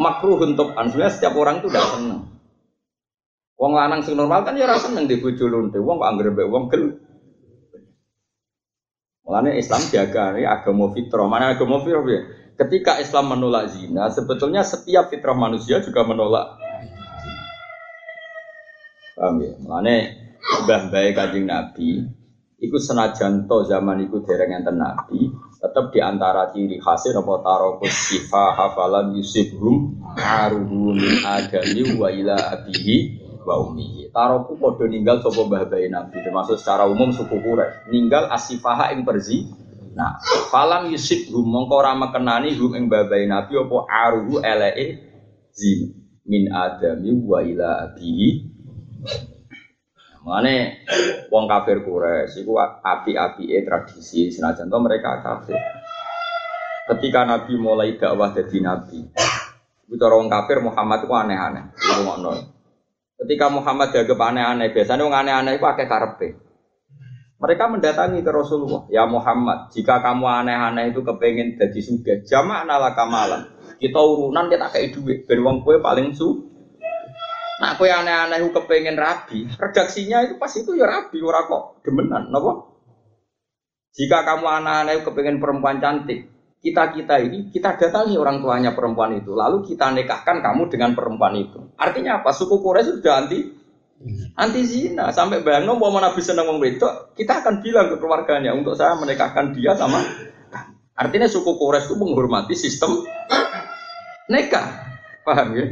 makruh 0.00 0.40
untuk 0.40 0.72
sebenarnya 0.72 1.12
setiap 1.12 1.36
orang 1.36 1.60
itu 1.60 1.68
tidak 1.68 1.86
senang. 1.92 2.22
Wong 3.58 3.72
lanang 3.76 4.00
sing 4.00 4.16
normal 4.16 4.48
kan 4.48 4.56
ya 4.56 4.64
rasa 4.64 4.88
seneng 4.88 5.04
di 5.04 5.20
bojo 5.20 5.44
lonte. 5.44 5.76
Wong 5.76 6.00
kok 6.00 6.08
anggere 6.08 6.32
wong 6.48 6.72
gel 6.72 6.84
Mulanya 9.28 9.60
Islam 9.60 9.84
jaga 9.92 10.32
ini 10.40 10.48
agama 10.48 10.88
fitrah. 10.96 11.28
Mana 11.28 11.52
agama 11.52 11.84
fitrah 11.84 12.00
ya? 12.08 12.20
Ketika 12.56 12.96
Islam 12.96 13.36
menolak 13.36 13.68
zina, 13.76 14.08
sebetulnya 14.08 14.64
setiap 14.64 15.12
fitrah 15.12 15.36
manusia 15.36 15.84
juga 15.84 16.00
menolak. 16.08 16.56
Paham 19.12 19.36
ya? 19.44 19.52
Mulanya 19.60 20.16
mbah 20.64 20.82
baik 20.88 21.12
kajing 21.12 21.44
Nabi, 21.44 22.08
ikut 22.58 22.82
senajan 22.82 23.46
to 23.46 23.62
zaman 23.70 24.02
ikut 24.02 24.26
dereng 24.26 24.50
enten 24.50 24.82
Nabi, 24.82 25.30
tetap 25.62 25.94
di 25.94 26.02
antara 26.02 26.50
ciri 26.50 26.82
khasnya 26.82 27.22
apa 27.22 27.34
tarokus 27.42 27.94
sifa 27.94 28.54
hafalan 28.54 29.14
yusibhum 29.14 30.02
aruhu 30.18 30.90
min 30.90 31.22
adami 31.22 31.82
wa 31.94 32.10
ila 32.10 32.34
abihi 32.58 32.96
wa 33.46 33.62
ummihi. 33.62 34.10
Taroku 34.10 34.58
podo 34.58 34.90
ninggal 34.90 35.22
sapa 35.22 35.38
mbah 35.46 35.70
Nabi 35.70 36.18
termasuk 36.18 36.58
secara 36.58 36.90
umum 36.90 37.14
suku 37.14 37.38
Quraisy. 37.38 37.94
Ninggal 37.94 38.26
asifaha 38.34 38.90
ing 38.90 39.06
perzi. 39.06 39.46
Nah, 39.94 40.18
falam 40.50 40.90
yusib 40.90 41.30
hum 41.34 41.46
mongko 41.46 41.74
ora 41.78 41.94
mekenani 41.94 42.58
hum 42.58 42.74
ing 42.74 42.90
mbah 42.90 43.06
Nabi 43.06 43.54
apa 43.54 43.76
aruhu 43.86 44.42
eleke 44.42 44.86
zin 45.54 45.94
min 46.26 46.50
adami 46.50 47.14
wa 47.22 47.38
ila 47.38 47.86
abihi. 47.86 48.57
Mane 50.28 50.84
wong 51.32 51.48
kafir 51.48 51.80
Quraisy 51.80 52.44
iku 52.44 52.60
api-apike 52.60 53.64
tradisi 53.64 54.28
senajan 54.28 54.68
to 54.68 54.76
mereka 54.76 55.24
kafir. 55.24 55.56
Ketika 56.84 57.24
Nabi 57.24 57.56
mulai 57.56 57.96
dakwah 57.96 58.36
jadi 58.36 58.60
nabi, 58.60 59.08
itu 59.88 60.04
orang 60.04 60.28
kafir 60.28 60.60
Muhammad 60.60 61.04
itu 61.04 61.12
aneh-aneh. 61.12 61.64
Ketika 63.18 63.46
Muhammad 63.48 63.88
dianggap 63.92 64.20
aneh-aneh, 64.20 64.68
biasanya 64.72 65.04
orang 65.04 65.20
aneh-aneh 65.24 65.52
itu 65.56 65.64
pakai 65.64 65.84
karpe. 65.88 66.28
Mereka 67.38 67.64
mendatangi 67.70 68.24
ke 68.24 68.32
Rasulullah, 68.32 68.88
ya 68.88 69.04
Muhammad, 69.04 69.68
jika 69.72 70.00
kamu 70.00 70.26
aneh-aneh 70.26 70.90
itu 70.92 71.04
kepengen 71.04 71.60
jadi 71.60 71.80
suge, 71.80 72.14
jamak 72.24 72.64
nala 72.64 72.96
kamalan. 72.96 73.52
Kita 73.76 74.00
urunan 74.00 74.48
kita 74.48 74.72
kayak 74.72 74.90
duit, 74.96 75.18
ben 75.28 75.44
wong 75.44 75.62
kue 75.64 75.80
paling 75.80 76.16
su. 76.16 76.47
Nah, 77.58 77.74
kue 77.74 77.90
aneh-aneh 77.90 78.38
itu 78.38 78.54
kepengen 78.54 78.94
rabi, 78.94 79.50
redaksinya 79.58 80.22
itu 80.30 80.38
pas 80.38 80.54
itu 80.54 80.78
ya 80.78 80.86
rabi, 80.86 81.18
ora 81.18 81.42
kok 81.42 81.82
demenan, 81.82 82.30
nopo? 82.30 82.78
Jika 83.98 84.22
kamu 84.22 84.46
aneh-aneh 84.46 85.02
kepengen 85.02 85.42
perempuan 85.42 85.82
cantik, 85.82 86.30
kita 86.58 86.94
kita 86.94 87.18
ini 87.22 87.50
kita 87.54 87.74
datangi 87.78 88.18
orang 88.18 88.42
tuanya 88.42 88.74
perempuan 88.74 89.14
itu 89.14 89.34
lalu 89.34 89.62
kita 89.66 89.94
nikahkan 89.94 90.42
kamu 90.42 90.70
dengan 90.70 90.94
perempuan 90.94 91.34
itu. 91.38 91.74
Artinya 91.78 92.22
apa? 92.22 92.34
Suku 92.34 92.62
Quraisy 92.62 92.98
sudah 93.02 93.14
anti 93.26 93.38
anti 94.34 94.62
zina. 94.66 95.10
Sampai 95.14 95.42
bayang 95.42 95.66
mau 95.70 95.90
nabi 95.98 96.18
senang 96.22 96.50
wong 96.50 96.58
wedok? 96.62 97.14
Kita 97.14 97.42
akan 97.42 97.62
bilang 97.62 97.90
ke 97.90 97.96
keluarganya 97.98 98.54
untuk 98.54 98.74
saya 98.74 98.98
menikahkan 98.98 99.54
dia 99.54 99.74
sama 99.78 100.02
artinya 100.98 101.30
suku 101.30 101.58
Quraisy 101.58 101.90
itu 101.90 101.94
menghormati 101.94 102.54
sistem 102.58 103.06
nikah. 104.26 104.86
Paham 105.22 105.58
ya 105.58 105.66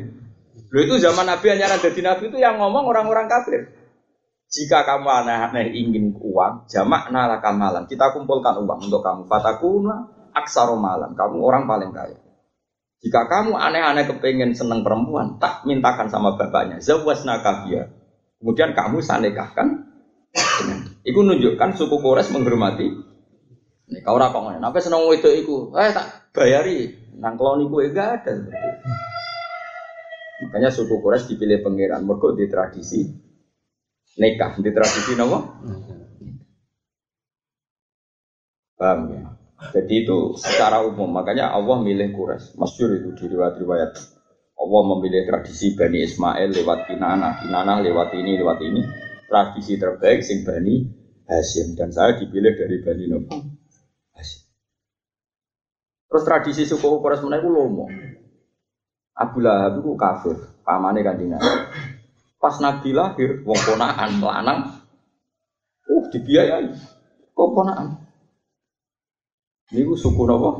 Lalu 0.72 0.80
itu 0.88 0.94
zaman 1.02 1.26
Nabi 1.28 1.46
hanya 1.52 1.72
ada 1.72 1.88
di 1.88 2.02
Nabi 2.02 2.24
itu 2.28 2.38
yang 2.40 2.58
ngomong 2.58 2.84
orang-orang 2.88 3.28
kafir. 3.28 3.76
Jika 4.46 4.86
kamu 4.86 5.08
aneh-aneh 5.10 5.74
ingin 5.74 6.14
uang, 6.16 6.70
jamak 6.70 7.10
nalaka 7.10 7.50
malam. 7.50 7.84
Kita 7.90 8.14
kumpulkan 8.14 8.56
uang 8.62 8.88
untuk 8.88 9.02
kamu. 9.02 9.26
Fatakuna 9.26 10.30
aksaro 10.32 10.78
malam, 10.78 11.18
kamu 11.18 11.36
orang 11.42 11.66
paling 11.66 11.90
kaya. 11.90 12.18
Jika 13.02 13.28
kamu 13.28 13.58
aneh-aneh 13.58 14.08
kepengen 14.08 14.56
seneng 14.56 14.80
perempuan, 14.80 15.36
tak 15.36 15.66
mintakan 15.68 16.08
sama 16.08 16.38
bapaknya, 16.38 16.80
zawas 16.80 17.26
nakabia. 17.28 17.92
Kemudian 18.40 18.72
kamu 18.72 19.02
sanekahkan. 19.02 19.68
Iku 21.06 21.20
nunjukkan 21.22 21.76
suku 21.76 21.96
Kores 22.00 22.28
menghormati. 22.32 22.88
Nih 23.86 24.02
kau 24.02 24.18
kok 24.18 24.42
Apa 24.42 24.78
seneng 24.82 25.06
itu 25.14 25.30
iku? 25.30 25.70
Eh 25.78 25.94
tak 25.94 26.34
bayari. 26.34 26.90
Nang 27.16 27.38
kelon 27.38 27.64
iku 27.64 27.80
enggak 27.80 28.22
ada. 28.22 28.34
Makanya 30.36 30.68
suku 30.68 31.00
Kores 31.00 31.24
dipilih 31.24 31.64
pangeran 31.64 32.04
mergo 32.04 32.36
di 32.36 32.44
tradisi 32.44 33.00
nikah, 34.20 34.56
di 34.60 34.70
tradisi 34.72 35.12
nopo? 35.16 35.38
Paham 38.76 39.00
ya? 39.08 39.24
Jadi 39.72 40.04
itu 40.04 40.36
secara 40.36 40.84
umum, 40.84 41.08
makanya 41.08 41.48
Allah 41.48 41.80
milih 41.80 42.12
Quraisy. 42.12 42.60
Masyur 42.60 42.92
itu 43.00 43.08
di 43.16 43.24
riwayat-riwayat. 43.32 43.92
Allah 44.56 44.82
memilih 44.92 45.24
tradisi 45.24 45.72
Bani 45.72 46.04
Ismail 46.04 46.52
lewat 46.52 46.88
Kinana, 46.88 47.40
Kinana 47.40 47.80
lewat 47.80 48.12
ini, 48.20 48.36
lewat 48.36 48.60
ini. 48.60 48.84
Tradisi 49.26 49.80
terbaik 49.80 50.20
sing 50.20 50.44
Bani 50.44 50.84
Hashim. 51.24 51.72
Dan 51.72 51.88
saya 51.88 52.20
dipilih 52.20 52.52
dari 52.52 52.76
Bani 52.84 53.04
Hashim. 54.12 54.42
Terus 56.12 56.22
tradisi 56.28 56.62
suku 56.68 57.00
Quraisy 57.00 57.24
mana 57.24 57.40
itu 57.40 57.48
lomo. 57.48 57.88
Abu 59.16 59.40
Lahab 59.40 59.80
itu 59.80 59.96
kafir, 59.96 60.36
pamane 60.60 61.00
kan 61.00 61.16
Pas 62.36 62.60
Nabi 62.60 62.92
lahir, 62.92 63.40
wong 63.48 63.56
ponaan, 63.64 64.20
lanang, 64.20 64.60
uh 65.88 66.04
dibiayai, 66.12 66.68
kok 67.32 67.50
ponaan. 67.56 67.96
Ini 69.72 69.82
suku 69.96 70.22
nopo. 70.28 70.50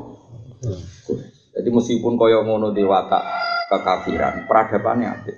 Jadi 1.53 1.69
meskipun 1.69 2.17
koyo 2.17 2.43
ngono 2.49 2.73
dewata 2.73 3.21
kekafiran, 3.69 4.49
peradabannya 4.49 5.09
ada. 5.13 5.35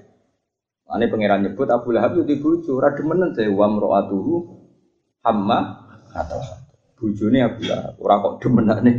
Ini 0.88 1.04
pangeran 1.10 1.42
nyebut 1.44 1.68
Abu 1.68 1.92
Lahab 1.92 2.16
itu 2.16 2.38
dibujuk, 2.38 2.78
rada 2.80 3.02
menen 3.02 3.34
saya 3.34 3.50
wa 3.52 3.68
mro'atuhu 3.68 4.34
hamma 5.26 5.58
atau 6.14 6.40
bujune 6.96 7.42
Abu 7.44 7.66
Lahab, 7.66 7.98
ora 7.98 8.24
kok 8.24 8.34
demenane. 8.40 8.92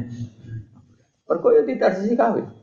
Mergo 1.25 1.49
ya 1.55 1.63
tidak 1.65 1.97
sisi 1.97 2.13
kawin. 2.19 2.58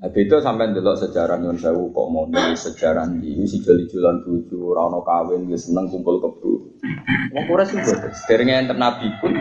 Nah, 0.00 0.08
itu 0.16 0.32
sampai 0.40 0.72
delok 0.72 0.96
sejarah 0.96 1.36
nyon 1.36 1.60
sewu 1.60 1.92
kok 1.92 2.08
mau 2.08 2.24
sejarah 2.56 3.04
ini 3.20 3.44
si 3.44 3.60
jeli 3.60 3.84
jualan 3.84 4.24
buju, 4.24 4.72
rano 4.72 5.04
kawin, 5.04 5.44
dia 5.44 5.60
seneng 5.60 5.92
kumpul 5.92 6.16
kebu. 6.24 6.52
Mau 7.36 7.60
sih 7.68 7.76
buat. 7.76 8.08
Seringnya 8.24 8.64
yang 8.64 8.80
nabi 8.80 9.12
pun 9.20 9.36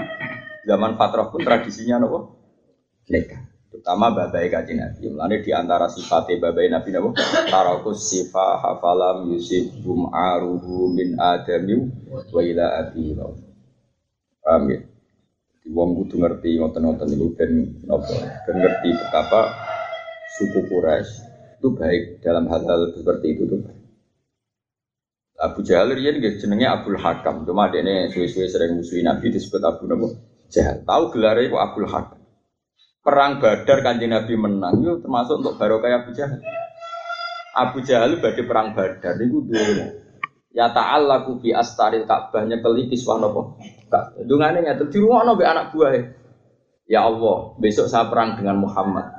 zaman 0.67 0.99
fatrah 0.99 1.31
pun 1.31 1.47
tradisinya 1.47 2.03
nopo 2.03 2.35
nikah. 3.07 3.39
Terutama 3.71 4.11
babai 4.11 4.51
kaji 4.51 4.75
nabi. 4.75 5.07
Mulane 5.07 5.39
di 5.39 5.55
antara 5.55 5.87
sifatnya 5.87 6.51
babai 6.51 6.67
nabi 6.67 6.91
nopo 6.91 7.15
tarakus 7.47 8.11
sifa 8.11 8.59
hafalam 8.59 9.31
yusuf 9.31 9.79
bum 9.79 10.11
aruhu 10.11 10.91
min 10.91 11.15
adami 11.15 11.87
wa 12.11 12.41
ila 12.43 12.83
abi 12.83 13.15
Paham 14.43 14.75
ya? 14.75 14.79
Wong 15.71 16.03
kudu 16.03 16.19
ngerti 16.19 16.59
ngoten-ngoten 16.59 17.07
niku 17.15 17.31
ben 17.31 17.79
nopo 17.87 18.11
ben 18.19 18.55
ngerti 18.59 18.89
betapa 18.91 19.68
suku 20.39 20.71
Quraisy 20.71 21.11
itu 21.59 21.67
baik 21.75 22.23
dalam 22.23 22.47
hal-hal 22.47 22.95
seperti 22.95 23.35
itu 23.35 23.43
tuh. 23.51 23.59
Abu 25.39 25.63
Jahal 25.63 25.95
dia 25.95 26.11
nih 26.11 26.39
jenengnya 26.39 26.79
Abdul 26.79 26.99
Hakam, 26.99 27.47
cuma 27.47 27.71
dia 27.71 27.83
ini 27.83 28.11
suwe-suwe 28.11 28.47
sering 28.47 28.75
musuhin 28.75 29.07
Nabi 29.07 29.31
disebut 29.31 29.63
Abu 29.63 29.87
Nabi 29.87 30.15
Jahal. 30.51 30.83
Tahu 30.83 31.03
gelarnya 31.15 31.47
itu 31.51 31.55
Abdul 31.59 31.87
Hakam. 31.87 32.19
Perang 32.99 33.39
Badar 33.39 33.79
kanji 33.79 34.07
Nabi 34.11 34.35
menang, 34.35 34.83
itu 34.83 34.99
termasuk 34.99 35.39
untuk 35.39 35.55
barokah 35.55 36.03
Abu 36.03 36.11
Jahal. 36.11 36.43
Abu 37.55 37.79
Jahal 37.83 38.19
bagi 38.19 38.43
perang 38.43 38.75
Badar 38.75 39.15
itu 39.19 39.47
dulu. 39.47 39.85
Ya 40.51 40.75
ta'allaku 40.75 41.39
bi 41.39 41.55
astaril 41.55 42.03
Ka'bahnya 42.03 42.59
keli 42.59 42.91
kiswah 42.91 43.19
nopo. 43.19 43.59
Dungane 44.27 44.59
ngatur 44.63 44.91
di 44.91 44.99
rumah 44.99 45.23
nopo 45.23 45.43
anak 45.43 45.71
buah. 45.71 45.93
Ya 46.89 47.05
Allah, 47.05 47.55
besok 47.61 47.87
saya 47.87 48.11
perang 48.11 48.35
dengan 48.35 48.59
Muhammad. 48.59 49.18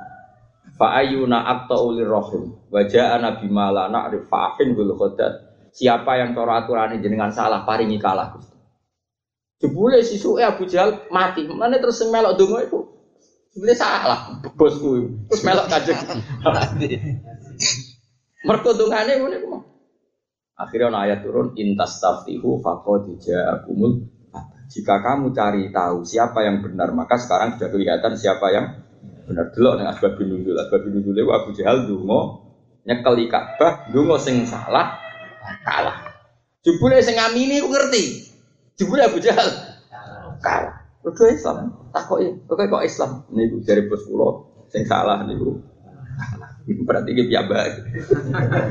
Fa 0.77 0.97
ayuna 0.97 1.45
aqta'u 1.45 1.93
rohim 2.05 2.57
wa 2.69 2.81
ja'a 2.85 3.21
nabi 3.21 3.49
na'rif 3.49 4.25
fa'afin 4.29 4.73
bil 4.73 4.93
khodat. 4.97 5.51
Siapa 5.71 6.19
yang 6.19 6.35
cara 6.35 6.65
aturan 6.65 6.99
jenengan 6.99 7.31
salah 7.31 7.63
paringi 7.63 7.95
kalah 8.01 8.35
Gusti. 8.35 8.57
Jebule 9.61 10.01
sisuke 10.03 10.43
Abu 10.43 10.67
Jahal 10.67 11.07
mati. 11.13 11.47
Mana 11.47 11.79
terus 11.79 12.01
melok 12.09 12.35
donga 12.35 12.59
iku. 12.65 12.79
Jebule 13.55 13.73
salah 13.77 14.41
bosku. 14.57 15.05
Terus 15.31 15.41
melok 15.47 15.69
kajek. 15.71 15.97
Mergo 18.47 18.71
dongane 18.73 19.21
ngene 19.21 19.37
iku. 19.37 19.49
Akhirnya 20.59 20.93
ada 20.93 20.99
ayat 21.09 21.19
turun 21.25 21.53
intas 21.57 21.97
taftihu 22.03 22.59
faqad 22.61 23.17
ja'akumul 23.21 24.11
jika 24.71 25.03
kamu 25.03 25.35
cari 25.35 25.67
tahu 25.67 26.07
siapa 26.07 26.47
yang 26.47 26.63
benar, 26.63 26.95
maka 26.95 27.19
sekarang 27.19 27.59
sudah 27.59 27.69
kelihatan 27.75 28.15
siapa 28.15 28.47
yang 28.55 28.65
benar. 29.25 29.53
Delok 29.55 29.73
ning 29.79 29.87
asbab 29.87 30.19
nuzul, 30.19 30.55
asbab 30.57 30.83
nuzul 30.87 31.15
itu 31.15 31.31
Abu 31.31 31.49
Jahal 31.55 31.87
dungo 31.87 32.19
nyekel 32.85 33.15
Ka'bah, 33.29 33.89
dungo 33.93 34.17
sing 34.17 34.43
salah 34.49 34.97
kalah. 35.65 36.09
Jebule 36.61 37.01
sing 37.01 37.17
ngamini 37.17 37.61
ku 37.61 37.69
ngerti. 37.69 38.29
Jebule 38.77 39.05
Abu 39.05 39.17
Jahal 39.21 39.49
kalah. 40.41 40.81
Udah 41.01 41.33
Islam, 41.33 41.73
takoki, 41.89 42.45
oke 42.45 42.63
kok 42.69 42.85
Islam. 42.85 43.25
Niku 43.33 43.65
dari 43.65 43.89
bos 43.89 44.05
kula 44.05 44.29
sing 44.69 44.85
salah 44.85 45.25
niku. 45.25 45.57
Berarti 46.85 47.17
dia 47.17 47.25
piambak. 47.25 47.89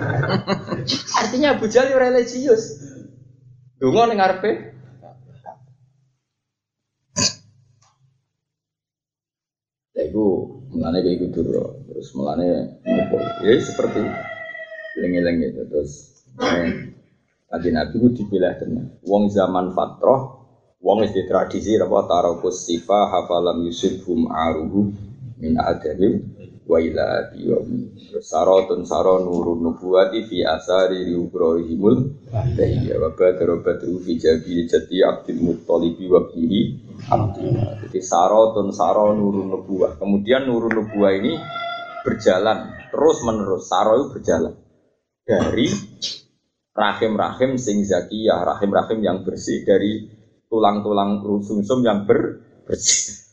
Artinya 1.21 1.59
Abu 1.59 1.67
Jahal 1.67 1.91
religius. 1.99 2.79
Dungo 3.83 4.07
ning 4.07 4.23
ngarepe 4.23 4.71
Ya 10.01 10.09
itu 10.09 10.60
mulane 10.75 10.99
kayak 11.03 11.19
gitu 11.31 11.39
dulu. 11.47 11.85
Terus 11.91 12.09
mulane 12.15 12.81
ngumpul. 12.83 13.23
Ya 13.47 13.55
seperti 13.59 14.01
lengi-lengi 14.99 15.47
itu 15.55 15.63
terus. 15.67 15.93
Tadi 17.51 17.69
Nabi 17.75 17.95
itu 17.99 18.09
dipilah 18.23 18.55
tenan. 18.63 19.03
Wong 19.03 19.27
zaman 19.29 19.75
fatroh, 19.75 20.41
wong 20.79 21.03
di 21.11 21.23
tradisi 21.27 21.75
apa 21.77 22.07
tarokus 22.07 22.65
sifa 22.65 23.11
hafalam 23.11 23.67
yusufum 23.67 24.31
aruhu 24.31 24.95
min 25.43 25.59
adabim 25.59 26.40
wa 26.71 26.79
ila 26.79 27.35
biyomi 27.35 28.15
sarotun 28.23 28.87
saro 28.87 29.19
nurun 29.27 29.59
nubuwati 29.59 30.23
fi 30.31 30.47
asari 30.47 31.03
riubrahimul 31.11 32.15
bahiyya 32.31 33.03
wa 33.03 33.11
badara 33.11 33.59
badru 33.59 33.99
fi 33.99 34.15
jabi 34.15 34.71
jati 34.71 35.03
abdil 35.03 35.43
muttalibi 35.43 36.07
wa 36.07 36.23
bihi 36.31 36.63
jadi 37.11 38.01
sarotun 38.05 38.71
saro 38.77 39.17
nurun 39.17 39.49
nubuwah. 39.51 39.97
Kemudian 39.97 40.47
nurun 40.47 40.79
nubuwah 40.79 41.17
ini 41.17 41.35
berjalan 42.05 42.77
terus 42.93 43.19
menerus. 43.25 43.67
Saro 43.67 43.99
itu 43.99 44.07
berjalan 44.15 44.55
dari 45.25 45.67
rahim-rahim 46.77 47.57
sing 47.57 47.83
zakiyah 47.83 48.45
rahim-rahim 48.47 49.01
yang 49.03 49.19
bersih 49.25 49.65
dari 49.65 50.07
tulang-tulang 50.51 51.23
sumsum 51.43 51.83
yang 51.83 52.05
ber 52.07 52.43
bersih 52.67 53.30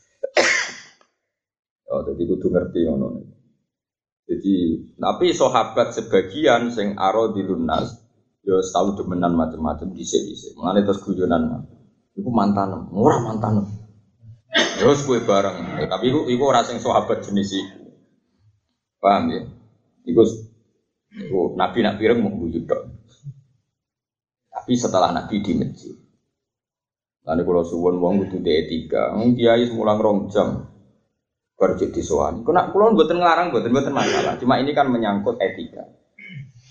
jadi 2.14 2.24
kudu 2.24 2.48
ngerti 2.54 2.80
ngono. 2.88 3.08
Jadi, 4.28 4.56
tapi 5.00 5.32
sahabat 5.32 5.96
sebagian 5.96 6.68
sing 6.72 7.00
aro 7.00 7.32
di 7.32 7.48
lunas, 7.48 7.96
yo 8.44 8.60
tahu 8.60 9.00
demenan 9.00 9.36
macam-macam 9.40 9.96
di 9.96 10.04
sini. 10.04 10.36
Mengenai 10.60 10.84
terus 10.84 11.00
guyonan, 11.00 11.64
itu 12.12 12.28
mantan, 12.28 12.92
murah 12.92 13.24
mantan. 13.24 13.64
Yo 14.84 14.92
gue 14.92 15.20
bareng, 15.24 15.80
ya, 15.80 15.88
tapi 15.88 16.12
itu 16.12 16.28
itu 16.28 16.44
orang 16.44 16.68
sing 16.68 16.84
sahabat 16.84 17.24
jenis 17.24 17.56
itu. 17.56 17.88
Paham 19.00 19.32
ya? 19.32 19.42
Iku, 20.08 20.22
iku 21.14 21.40
nabi 21.56 21.84
nak 21.84 21.96
pireng 22.00 22.20
mau 22.20 22.34
Tapi 24.48 24.74
setelah 24.76 25.16
nabi 25.16 25.40
di 25.40 25.54
masjid. 25.56 25.96
Lalu 27.28 27.44
kalau 27.44 27.64
suwon 27.68 27.96
wong 28.00 28.16
itu 28.28 28.40
etika, 28.40 29.12
kiai 29.36 29.68
semulang 29.68 30.00
rong 30.00 30.20
jam, 30.32 30.77
berjik 31.58 31.90
disuan. 31.92 32.46
Kena 32.46 32.70
kulon 32.70 32.94
buatan 32.94 33.18
ngelarang, 33.18 33.50
buatan 33.50 33.74
buatan 33.74 33.94
masalah. 33.98 34.38
Cuma 34.38 34.62
ini 34.62 34.72
kan 34.78 34.88
menyangkut 34.94 35.42
etika. 35.42 35.90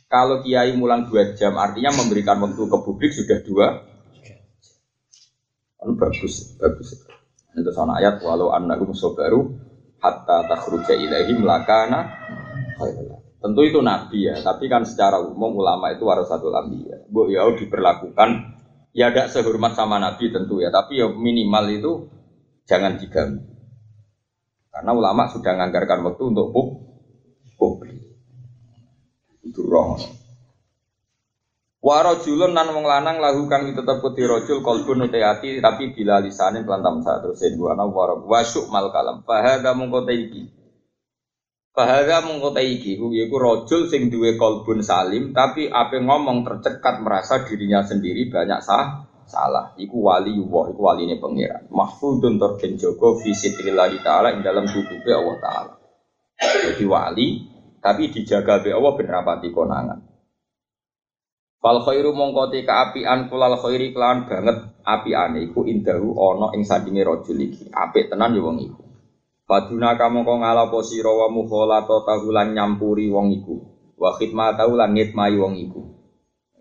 Kalau 0.06 0.38
kiai 0.46 0.70
mulang 0.78 1.10
dua 1.10 1.34
jam, 1.34 1.58
artinya 1.58 1.90
memberikan 1.98 2.38
waktu 2.38 2.62
ke 2.62 2.78
publik 2.86 3.10
sudah 3.10 3.42
dua. 3.42 3.66
Kan 5.82 5.98
bagus, 5.98 6.54
bagus. 6.56 7.02
Itu 7.56 7.72
sana 7.74 7.98
ayat 7.98 8.22
walau 8.22 8.54
annakum 8.54 8.94
sobaru 8.94 9.58
hatta 9.98 10.46
takhruja 10.46 10.94
ilaihim 10.94 11.42
lakana 11.42 12.12
Tentu 13.36 13.62
itu 13.62 13.78
nabi 13.80 14.26
ya, 14.26 14.42
tapi 14.42 14.66
kan 14.66 14.82
secara 14.82 15.22
umum 15.22 15.60
ulama 15.60 15.92
itu 15.92 16.04
satu 16.04 16.50
nabi 16.52 16.82
ya. 16.88 16.98
Bu 17.06 17.30
ya 17.30 17.46
diperlakukan 17.46 18.58
ya 18.90 19.12
tidak 19.12 19.30
sehormat 19.32 19.76
sama 19.76 20.02
nabi 20.02 20.34
tentu 20.34 20.60
ya, 20.60 20.68
tapi 20.68 20.98
ya 21.00 21.08
minimal 21.08 21.64
itu 21.70 21.92
jangan 22.68 22.98
diganggu. 22.98 23.55
Karena 24.76 24.92
ulama 24.92 25.24
sudah 25.32 25.56
menganggarkan 25.56 26.04
waktu 26.04 26.22
untuk 26.36 26.52
pub, 26.52 26.68
publik. 27.56 27.96
Itu 29.40 29.64
roh. 29.64 29.96
Warojulun 31.80 32.52
nan 32.52 32.76
wong 32.76 32.84
lanang 32.84 33.16
lahu 33.16 33.48
kang 33.48 33.72
tetep 33.72 34.04
kuti 34.04 34.28
rojul 34.28 34.60
kolbun 34.60 35.08
uti 35.08 35.22
tapi 35.62 35.96
bila 35.96 36.20
lisanin 36.20 36.68
pelantam 36.68 37.00
saat 37.00 37.24
terusin 37.24 37.56
gua 37.56 37.72
ana 37.72 37.88
warok 37.88 38.26
wasuk 38.26 38.68
mal 38.68 38.90
kalam 38.90 39.22
fahada 39.22 39.70
mungko 39.70 40.02
iki 40.10 40.50
Fahada 41.70 42.26
mungko 42.26 42.58
iki 42.58 42.98
ku 42.98 43.14
yaiku 43.14 43.38
rojul 43.38 43.86
sing 43.86 44.10
duwe 44.10 44.34
kolbun 44.34 44.82
salim 44.82 45.30
tapi 45.30 45.70
ape 45.70 46.02
ngomong 46.02 46.42
tercekat 46.42 47.06
merasa 47.06 47.46
dirinya 47.46 47.86
sendiri 47.86 48.34
banyak 48.34 48.60
sah 48.66 49.06
salah. 49.26 49.74
Iku 49.76 50.06
wali 50.06 50.38
wa 50.38 50.70
iku 50.70 50.80
waline 50.86 51.18
pangeran. 51.18 51.66
Mahfudun 51.68 52.38
terken 52.38 52.78
jogo 52.78 53.18
fi 53.18 53.34
sitrillahi 53.34 54.00
taala 54.00 54.32
ing 54.32 54.46
dalam 54.46 54.64
tutupe 54.70 55.10
Allah 55.10 55.36
taala. 55.42 55.72
Jadi 56.38 56.84
wali 56.86 57.28
tapi 57.82 58.10
dijaga 58.10 58.62
be 58.62 58.70
Allah 58.72 58.92
ben 58.94 59.10
rapati 59.10 59.50
konangan. 59.50 60.00
Fal 61.58 61.82
khairu 61.82 62.14
mongko 62.14 62.54
te 62.54 62.62
kaapian 62.62 63.26
kulal 63.26 63.58
khairi 63.58 63.90
kelan 63.90 64.30
banget 64.30 64.58
apiane. 64.86 65.50
Iku 65.50 65.66
indahu 65.66 66.14
ana 66.14 66.54
ing 66.54 66.62
sandinge 66.62 67.02
rajul 67.02 67.38
iki. 67.42 67.66
Apik 67.74 68.08
tenan 68.08 68.38
ya 68.38 68.42
wong 68.46 68.62
iku. 68.62 68.82
Faduna 69.46 69.94
kamu 69.94 70.26
kok 70.26 70.38
ngalapo 70.42 70.82
sira 70.82 71.10
wa 71.10 71.30
mukhalata 71.30 72.02
tahulan 72.02 72.54
nyampuri 72.54 73.10
wong 73.10 73.30
iku. 73.34 73.56
Wa 73.96 74.14
khidmatahu 74.14 74.76
lan 74.76 74.92
ngitmai 74.92 75.34
wong 75.38 75.54
iku 75.56 75.95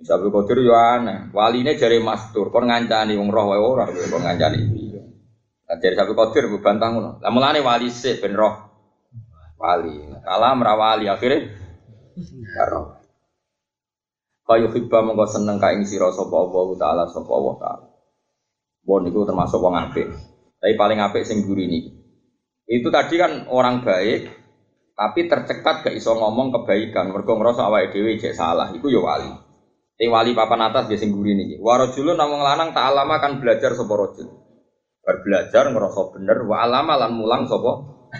Sabtu 0.06 0.30
Qadir 0.30 0.62
yo 0.62 0.78
aneh. 0.78 1.34
Waline 1.34 1.74
jare 1.82 1.98
mastur, 1.98 2.54
kon 2.54 2.70
ngancani 2.70 3.18
wong 3.18 3.34
roh 3.34 3.46
wae 3.50 3.60
ora 3.60 3.90
kon 3.90 4.22
ngancani 4.22 4.58
iki. 4.62 4.84
Lah 5.66 5.78
jare 5.82 5.98
Sabtu 5.98 6.14
Qadir 6.14 6.46
bantah 6.62 6.94
ngono. 6.94 7.12
Lah 7.20 7.32
mulane 7.34 7.66
wali 7.66 7.90
sik 7.90 8.22
ben 8.22 8.38
roh. 8.38 8.54
Wali. 9.58 10.14
Kalah 10.22 10.54
wali 10.78 11.10
akhirnya 11.10 11.50
karo. 12.54 13.02
Kayu 14.46 14.70
hibba 14.70 15.02
mongko 15.02 15.26
seneng 15.26 15.58
ka 15.58 15.74
ing 15.74 15.90
sira 15.90 16.14
sapa 16.14 16.38
Allah 16.38 16.66
taala 16.78 17.04
sapa 17.10 17.32
Allah 17.34 17.56
taala. 17.58 17.88
Bon 18.86 19.02
niku 19.02 19.26
termasuk 19.26 19.58
wong 19.58 19.74
apik. 19.74 20.06
Tapi 20.62 20.78
paling 20.78 21.02
apik 21.02 21.26
sing 21.26 21.42
ini. 21.42 21.82
Itu 22.70 22.94
tadi 22.94 23.18
kan 23.18 23.50
orang 23.50 23.82
baik, 23.82 24.30
tapi 24.94 25.30
tercekat 25.30 25.86
gak 25.86 25.96
iso 25.98 26.14
ngomong 26.14 26.54
kebaikan. 26.54 27.10
Mergo 27.10 27.38
ngrasa 27.38 27.66
awake 27.70 27.94
dhewe 27.94 28.18
cek 28.22 28.38
salah, 28.38 28.70
iku 28.74 28.90
ya 28.90 29.02
wali. 29.02 29.30
Ini 29.96 30.12
wali 30.12 30.36
papan 30.36 30.68
atas 30.68 30.92
biasa 30.92 31.08
guri 31.08 31.40
nih. 31.40 31.56
Warojulu 31.64 32.20
namung 32.20 32.44
lanang 32.44 32.76
tak 32.76 32.92
alama 32.92 33.16
kan 33.24 33.40
belajar 33.40 33.72
sopo 33.80 33.96
rojul. 33.96 34.28
Berbelajar 35.00 35.72
ngerasa 35.72 36.12
bener. 36.12 36.44
Wa 36.44 36.68
alama 36.68 37.00
lan 37.00 37.16
mulang 37.16 37.48
sopo 37.48 37.72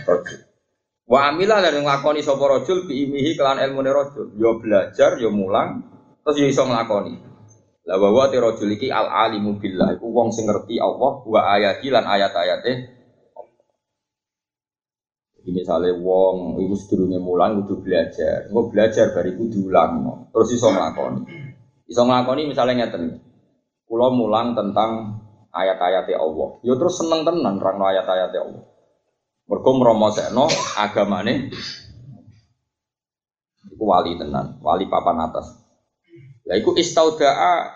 rojul. 0.08 0.40
Wa 1.04 1.36
amilah 1.36 1.60
dan 1.60 1.84
ngelakoni 1.84 2.24
sopo 2.24 2.48
rojul 2.48 2.88
biimihi 2.88 3.36
kelan 3.36 3.60
ilmu 3.60 3.84
rojul. 3.92 4.40
Yo 4.40 4.56
belajar, 4.64 5.20
yo 5.20 5.36
mulang, 5.36 5.84
terus 6.24 6.40
yo 6.40 6.48
iso 6.48 6.64
ngelakoni. 6.64 7.20
Lah 7.86 8.00
bahwa 8.00 8.32
ti 8.32 8.40
rojul 8.40 8.72
iki 8.72 8.88
al 8.88 9.12
alimu 9.12 9.60
billah. 9.60 10.00
Iku 10.00 10.16
wong 10.16 10.32
sing 10.32 10.48
ngerti 10.48 10.80
Allah 10.80 11.28
wa 11.28 11.42
ayati 11.60 11.92
lan 11.92 12.08
ayat-ayate. 12.08 12.72
Jadi 15.38 15.50
misalnya 15.52 15.92
wong 15.94 16.56
iku 16.58 16.74
sedurunge 16.74 17.20
mulang 17.20 17.68
kudu 17.68 17.84
belajar. 17.84 18.48
Engko 18.48 18.72
belajar 18.72 19.12
bariku 19.12 19.46
diulang. 19.52 20.02
Terus 20.32 20.50
iso 20.56 20.72
ngelakoni. 20.72 21.45
Iso 21.86 22.02
nglakoni 22.06 22.50
misalnya 22.50 22.86
ngeten. 22.86 23.22
Kula 23.86 24.10
mulang 24.10 24.58
tentang 24.58 25.22
ayat-ayat 25.54 26.10
Allah. 26.18 26.50
Yo 26.66 26.74
ya 26.74 26.82
terus 26.82 27.00
seneng 27.00 27.24
tenan 27.24 27.62
rangno 27.62 27.86
ayat-ayat 27.88 28.34
Allah. 28.36 28.64
Mergo 29.46 29.72
mromosekno 29.78 30.50
agamane 30.74 31.54
iku 33.70 33.84
wali 33.86 34.18
tenan, 34.18 34.58
wali 34.66 34.90
papan 34.90 35.30
atas. 35.30 35.54
Lah 36.50 36.58
iku 36.58 36.74
istaudaa 36.74 37.70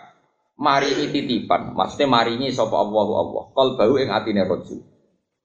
marini 0.57 1.13
titipan, 1.13 1.77
maksudnya 1.77 2.09
marini 2.09 2.49
sapa 2.49 2.73
Allahu 2.73 3.13
Allah. 3.13 3.43
Kal 3.53 3.67
bau 3.77 3.95
ing 4.01 4.09
atine 4.09 4.47
rajul. 4.49 4.81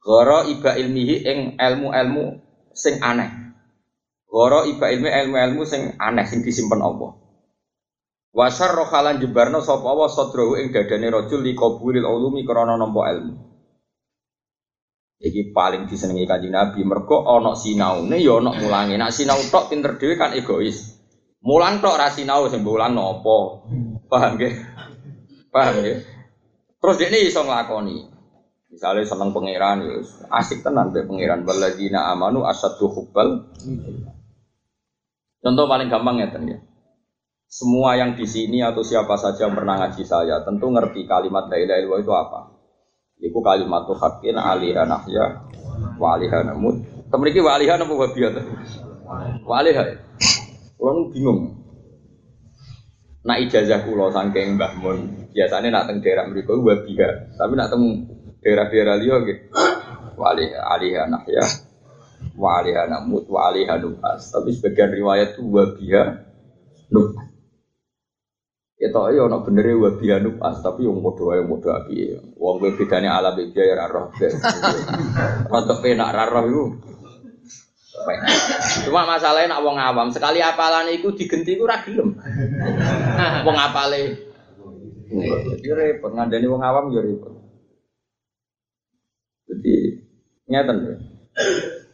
Goro 0.00 0.44
iba 0.48 0.76
ilmihi 0.76 1.24
ing 1.24 1.38
ilmu-ilmu 1.56 2.24
sing 2.76 3.00
aneh. 3.00 3.56
Goro 4.28 4.68
iba 4.68 4.92
ilmi 4.92 5.08
ilmu-ilmu 5.08 5.62
sing 5.64 5.96
aneh 5.96 6.24
sing 6.28 6.44
disimpen 6.44 6.80
Allah. 6.80 7.23
Wasar 8.34 8.74
rohalan 8.74 9.22
jebarno 9.22 9.62
sapa 9.62 9.94
wa 9.94 10.10
sadrohu 10.10 10.58
ing 10.58 10.74
dadane 10.74 11.06
rajul 11.06 11.38
li 11.38 11.54
qabulil 11.54 12.02
ulumi 12.02 12.42
krana 12.42 12.74
nampa 12.74 13.14
ilmu. 13.14 13.34
Iki 15.22 15.54
paling 15.54 15.86
disenengi 15.86 16.26
Kanjeng 16.26 16.50
Nabi 16.50 16.82
mergo 16.82 17.22
ana 17.30 17.54
sinaune 17.54 18.18
ya 18.18 18.42
ana 18.42 18.50
mulange. 18.58 18.98
Nek 18.98 19.14
sinau 19.14 19.38
tok 19.38 19.70
pinter 19.70 19.94
dhewe 20.02 20.18
kan 20.18 20.34
egois. 20.34 20.98
Mulang 21.46 21.78
tok 21.78 21.94
ra 21.94 22.10
sinau 22.10 22.50
sing 22.50 22.66
mulang 22.66 22.98
nopo. 22.98 23.70
Paham 24.10 24.34
nggih? 24.34 24.52
Paham 25.54 25.78
nggih? 25.78 26.02
Terus 26.82 26.96
ini 27.06 27.30
iso 27.30 27.46
nglakoni. 27.46 28.10
Misalnya 28.74 29.06
seneng 29.06 29.30
pangeran 29.30 29.86
ya 29.86 30.02
asik 30.34 30.66
tenan 30.66 30.90
be 30.90 31.06
pangeran 31.06 31.46
baladina 31.46 32.10
amanu 32.10 32.42
asaddu 32.42 32.90
hubbal. 32.90 33.54
Contoh 35.38 35.64
paling 35.70 35.86
gampang 35.86 36.18
ya 36.18 36.26
ya. 36.34 36.58
Semua 37.54 37.94
yang 37.94 38.18
di 38.18 38.26
sini 38.26 38.66
atau 38.66 38.82
siapa 38.82 39.14
saja 39.14 39.46
yang 39.46 39.54
pernah 39.54 39.78
ngaji 39.78 40.02
saya 40.02 40.42
tentu 40.42 40.74
ngerti 40.74 41.06
kalimat 41.06 41.46
la 41.46 41.54
ilaha 41.54 42.02
itu 42.02 42.10
apa. 42.10 42.40
Iku 43.22 43.38
kalimat 43.46 43.86
tuh 43.86 43.94
hakin 43.94 44.34
aliha 44.34 44.82
nahya 44.82 45.46
wa 45.94 46.18
aliha 46.18 46.50
namut. 46.50 46.82
Kemeriki 47.14 47.38
wa 47.38 47.54
aliha 47.54 47.78
napa? 47.78 47.94
Wa 50.82 50.90
bingung. 51.14 51.62
Nak 53.22 53.38
ijazah 53.46 53.86
kulo 53.86 54.10
saking 54.10 54.58
Mbah 54.58 54.74
biasanya 55.30 55.70
nak 55.70 55.86
teng 55.86 56.02
daerah 56.02 56.26
mriku 56.26 56.58
wabiha, 56.58 57.38
tapi 57.38 57.54
nak 57.54 57.70
teng 57.70 58.10
daerah-daerah 58.42 58.98
liya 58.98 59.22
nggih. 59.22 59.38
Wa 60.18 60.34
aliha 60.34 61.06
nahya 61.06 61.44
wa 62.34 62.58
aliha 62.58 63.78
wa. 63.78 64.26
Tapi 64.34 64.50
sebagian 64.58 64.90
riwayat 64.90 65.38
itu 65.38 65.46
nubas. 66.90 67.33
Ya 68.84 68.92
toh 68.92 69.08
ya 69.08 69.24
ono 69.24 69.40
bener 69.40 69.80
wa 69.80 69.96
bianu 69.96 70.36
pas 70.36 70.60
tapi 70.60 70.84
yang 70.84 71.00
bodoh 71.00 71.32
yang 71.32 71.48
bodoh 71.48 71.72
api. 71.72 72.20
Wong 72.36 72.60
gue 72.60 72.76
bedanya 72.76 73.16
ala 73.16 73.32
beja 73.32 73.64
ya 73.64 73.80
raro. 73.80 74.12
Untuk 75.48 75.80
penak 75.80 76.12
raro 76.12 76.44
itu. 76.44 76.64
Cuma 78.84 79.08
masalahnya 79.08 79.56
nak 79.56 79.64
wong 79.64 79.80
awam 79.80 80.12
sekali 80.12 80.44
apalan 80.44 80.92
itu 80.92 81.16
digenti 81.16 81.56
ku 81.56 81.64
ra 81.64 81.80
gelem. 81.80 82.12
Wong 83.48 83.56
apale. 83.56 84.20
Jadi 85.48 85.68
repot 85.72 86.12
ngandani 86.12 86.44
wong 86.44 86.60
awam 86.60 86.92
ya 86.92 87.00
repot. 87.00 87.32
Jadi 89.48 89.74
ngeten 90.44 90.76
ya. 90.84 90.94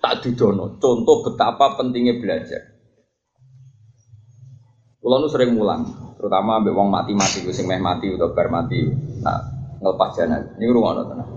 Tak 0.03 0.27
didono 0.27 0.75
contoh 0.83 1.23
betapa 1.23 1.79
pentingnya 1.79 2.19
belajar. 2.19 2.67
Kulo 4.99 5.31
sering 5.31 5.55
mulang 5.55 6.10
terutama 6.21 6.61
ambek 6.61 6.77
wong 6.77 6.93
mati-mati 6.93 7.41
sing 7.49 7.65
meh 7.65 7.81
mati 7.81 8.13
atau 8.13 8.37
bar 8.37 8.53
mati. 8.53 8.85
Nah, 9.25 9.41
ngelepas 9.81 10.21
jalan. 10.21 10.53
Ini 10.61 10.69
rungono 10.69 11.03
tenan. 11.09 11.29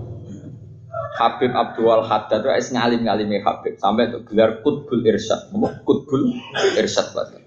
Habib 1.13 1.55
Abdul 1.55 2.03
Haddad 2.03 2.43
itu 2.43 2.49
es 2.51 2.67
ngalim-ngalimi 2.75 3.39
Habib 3.39 3.79
sampai 3.79 4.11
tuh 4.11 4.27
gelar 4.27 4.59
Kutbul 4.59 5.07
Irsyad. 5.07 5.55
Kutbul 5.88 6.36
Irsyad 6.75 7.15
bahasa. 7.15 7.39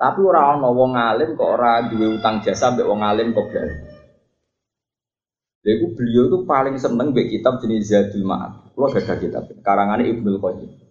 Tapi 0.00 0.20
orang 0.24 0.64
ono 0.64 0.72
wong 0.72 0.96
alim 0.96 1.36
kok 1.36 1.60
ora 1.60 1.84
duwe 1.84 2.16
utang 2.16 2.40
jasa 2.40 2.72
ambek 2.72 2.88
wong 2.88 3.04
alim 3.04 3.36
kok 3.36 3.52
beliau. 3.52 3.68
Jadi 5.60 5.92
beliau 5.92 6.24
itu 6.32 6.38
paling 6.48 6.80
seneng 6.80 7.12
be 7.12 7.28
kitab 7.28 7.60
jenis 7.60 7.92
Zadul 7.92 8.24
Ma'ad. 8.24 8.72
Kalau 8.72 8.88
ada 8.88 9.14
kitab 9.20 9.44
karangannya 9.60 10.08
Ibnu 10.08 10.40
Qayyim. 10.40 10.89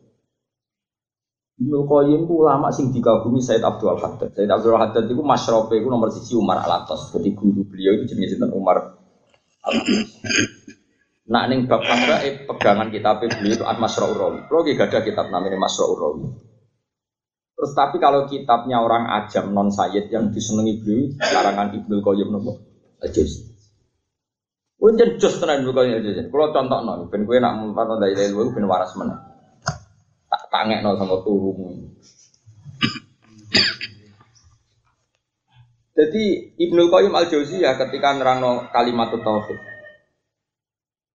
Ibnu 1.60 1.84
Qayyim 1.92 2.24
itu 2.24 2.34
ulama 2.40 2.72
sing 2.72 2.96
dikagumi 2.96 3.44
Said 3.44 3.60
Abdul 3.60 4.00
Haddad. 4.00 4.32
Said 4.32 4.48
Abdul 4.48 4.80
Haddad 4.80 5.12
itu 5.12 5.20
masyrofe 5.20 5.76
itu 5.76 5.92
nomor 5.92 6.08
sisi 6.08 6.32
Umar 6.40 6.64
Alatos. 6.64 7.12
Jadi 7.12 7.36
guru 7.36 7.68
beliau 7.68 8.00
itu 8.00 8.16
jenis 8.16 8.40
sinten 8.40 8.56
Umar. 8.56 8.96
Nah 11.30 11.44
ning 11.52 11.68
bab 11.68 11.84
eh, 12.24 12.48
pegangan 12.48 12.88
kitab 12.88 13.20
beliau 13.28 13.60
itu 13.60 13.66
Al-Masra'ur 13.68 14.16
Rawi. 14.16 14.40
Kalau 14.48 14.64
gak 14.64 14.88
ada 14.88 15.00
kitab 15.04 15.26
namanya 15.28 15.60
Masra'ur 15.60 16.00
Rawi. 16.00 16.32
Terus 17.60 17.72
tapi 17.76 18.00
kalau 18.00 18.24
kitabnya 18.24 18.80
orang 18.80 19.12
ajam 19.20 19.52
non 19.52 19.68
sayyid 19.68 20.08
yang 20.16 20.32
disenangi 20.32 20.80
beliau 20.80 21.12
karangan 21.20 21.76
Ibnu 21.76 22.00
Qayyim 22.00 22.32
nopo? 22.32 22.56
Ajus. 23.04 23.52
Unjen 24.80 25.20
jos 25.20 25.44
tenan 25.44 25.68
Ibnu 25.68 25.76
Qayyim. 25.76 26.32
Kalau 26.32 26.56
contoh 26.56 26.80
non, 26.88 27.12
ben 27.12 27.28
kowe 27.28 27.36
nak 27.36 27.60
mumpat 27.60 28.00
dari 28.00 28.16
ilmu 28.16 28.56
ben 28.56 28.64
waras 28.64 28.96
mana? 28.96 29.29
Tangek 30.50 30.82
no 30.82 30.98
sama 30.98 31.22
turun. 31.22 31.94
Jadi 36.00 36.56
Ibnu 36.56 36.88
Qayyim 36.88 37.12
al 37.12 37.28
Jauziyah 37.28 37.76
ketika 37.76 38.16
nerangno 38.16 38.72
kalimat 38.72 39.12
tauhid. 39.12 39.60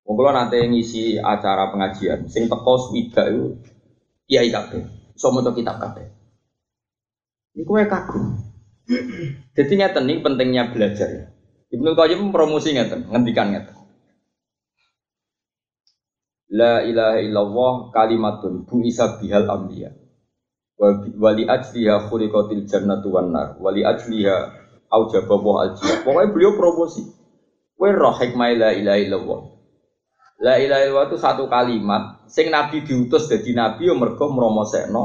Kula 0.05 0.31
nate 0.31 0.61
ngisi 0.61 1.17
acara 1.19 1.73
pengajian, 1.73 2.29
sing 2.29 2.47
teko 2.47 2.77
swida 2.77 3.27
itu 3.33 3.57
kiai 4.29 4.53
kabeh, 4.53 4.85
iso 5.17 5.33
maca 5.33 5.51
kitab 5.57 5.81
kabeh. 5.81 6.07
Iku 7.57 7.73
wae 7.75 7.89
kagum. 7.89 8.39
Jadi 9.57 9.73
ngeten 9.75 10.07
pentingnya 10.21 10.71
belajar. 10.71 11.33
Ibnu 11.73 11.97
Qayyim 11.97 12.31
promosi 12.31 12.77
ngeten, 12.77 13.09
ngendikan 13.11 13.57
ngeten. 13.57 13.75
La 16.53 16.85
ilaha 16.85 17.19
illallah 17.25 17.73
kalimatun 17.95 18.69
bu 18.69 18.85
isa 18.85 19.17
bihal 19.17 19.49
ambiya. 19.49 19.97
Wali 21.17 21.49
ajliha 21.49 22.11
khuliqatil 22.11 22.69
jannatu 22.69 23.09
wan 23.15 23.33
nar. 23.33 23.57
Wali 23.63 23.81
ajliha 23.87 24.37
aujaba 24.93 25.35
wa 25.41 25.65
ajliha. 25.71 26.05
Pokoknya 26.05 26.33
beliau 26.35 26.53
promosi. 26.59 27.03
Kowe 27.75 27.91
roh 27.91 28.15
hikmah 28.15 28.53
la 28.55 28.71
ilaha 28.77 28.99
illallah. 29.01 29.41
La 30.43 30.55
ilaha 30.61 30.83
illallah 30.85 31.07
itu 31.11 31.19
satu 31.19 31.47
kalimat 31.49 32.27
sing 32.29 32.51
nabi 32.51 32.83
diutus 32.83 33.31
jadi 33.31 33.55
nabi 33.55 33.87
yo 33.87 33.95
mergo 33.95 34.29
mromosekno 34.29 35.05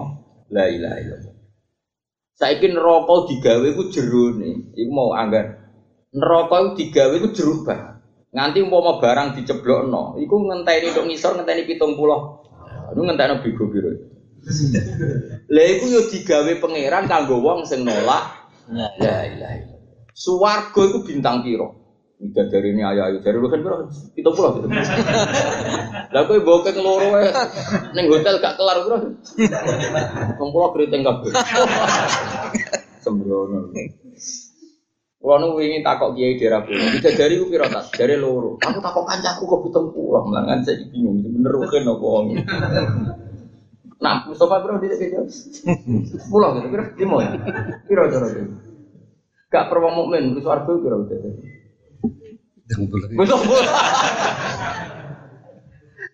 la 0.51 0.65
ilaha 0.67 0.97
illallah. 0.99 1.35
Saiki 2.39 2.71
neraka 2.71 3.27
digawe 3.27 3.67
ku 3.75 3.83
jero 3.91 4.31
nih. 4.39 4.71
Iku 4.79 4.91
mau 4.95 5.11
anggar. 5.11 5.59
Iku 6.15 6.55
digawe 6.79 7.15
ku 7.19 7.27
jeruk 7.35 7.67
banget. 7.67 7.98
Nganti 8.29 8.61
umpama 8.61 9.01
barang 9.01 9.41
diceblokno, 9.41 10.21
iku 10.21 10.35
ngenteni 10.45 10.93
tok 10.93 11.09
ngisor 11.09 11.41
ngenteni 11.41 11.65
70. 11.65 12.93
Iku 12.93 13.01
ngenteni 13.01 13.33
bigo 13.41 13.65
biru. 13.73 13.89
Lah 15.49 15.65
iku 15.65 15.85
yo 15.89 16.01
digawe 16.13 16.51
pangeran 16.61 17.09
kanggo 17.09 17.41
wong 17.41 17.65
sing 17.65 17.81
nolak. 17.81 18.53
La 18.69 18.89
ilaha 19.01 19.25
illallah. 19.33 19.79
Suwarga 20.13 20.81
iku 20.93 20.99
bintang 21.01 21.41
piro? 21.41 21.79
Tidak 22.19 22.51
dari 22.51 22.75
ini 22.75 22.83
ayah 22.83 23.07
ayah 23.07 23.23
dari 23.23 23.39
bukan 23.39 23.63
berapa 23.63 23.87
kita 24.11 24.29
pulang 24.35 24.59
gitu. 24.59 24.67
Lah 26.11 26.21
kowe 26.27 26.39
bokek 26.43 26.75
loro 26.83 27.15
wae 27.15 27.31
ning 27.95 28.11
hotel 28.11 28.43
gak 28.43 28.59
kelar 28.59 28.83
bro. 28.83 28.97
Wong 30.35 30.49
kula 30.51 30.67
keriting 30.75 31.07
kabeh. 31.07 31.31
Sembrono. 33.07 33.71
Kulo 35.19 35.35
nu 35.35 35.59
wingi 35.59 35.83
takok 35.83 36.15
kiai 36.15 36.39
daerah 36.39 36.63
kulo. 36.63 36.79
Tidak 36.79 37.13
dari 37.19 37.35
ku 37.35 37.51
piro 37.51 37.67
tas? 37.67 37.91
Dari 37.91 38.15
loro. 38.15 38.55
Aku 38.63 38.79
takok 38.79 39.03
kancaku 39.03 39.43
kok 39.51 39.61
pitung 39.67 39.91
puluh. 39.91 40.23
Mlangan 40.23 40.63
saya 40.63 40.79
bingung. 40.87 41.19
Bener 41.19 41.59
kan 41.67 41.83
apa 41.91 42.05
wong. 42.07 42.25
Nah, 43.99 44.23
Mustafa 44.31 44.63
bro 44.63 44.79
dia 44.79 44.95
kayak 44.95 45.27
Pulang 46.31 46.63
gitu, 46.63 46.71
kira 46.71 46.95
limo 46.95 47.19
ya. 47.19 47.35
Piro 47.83 48.07
cara 48.07 48.31
itu? 48.31 48.47
Gak 49.51 49.67
perlu 49.67 49.91
mukmin, 49.91 50.39
wis 50.39 50.47
warga 50.47 50.71
piro 50.71 51.03
udah. 51.03 51.19
Mustafa. 53.19 53.59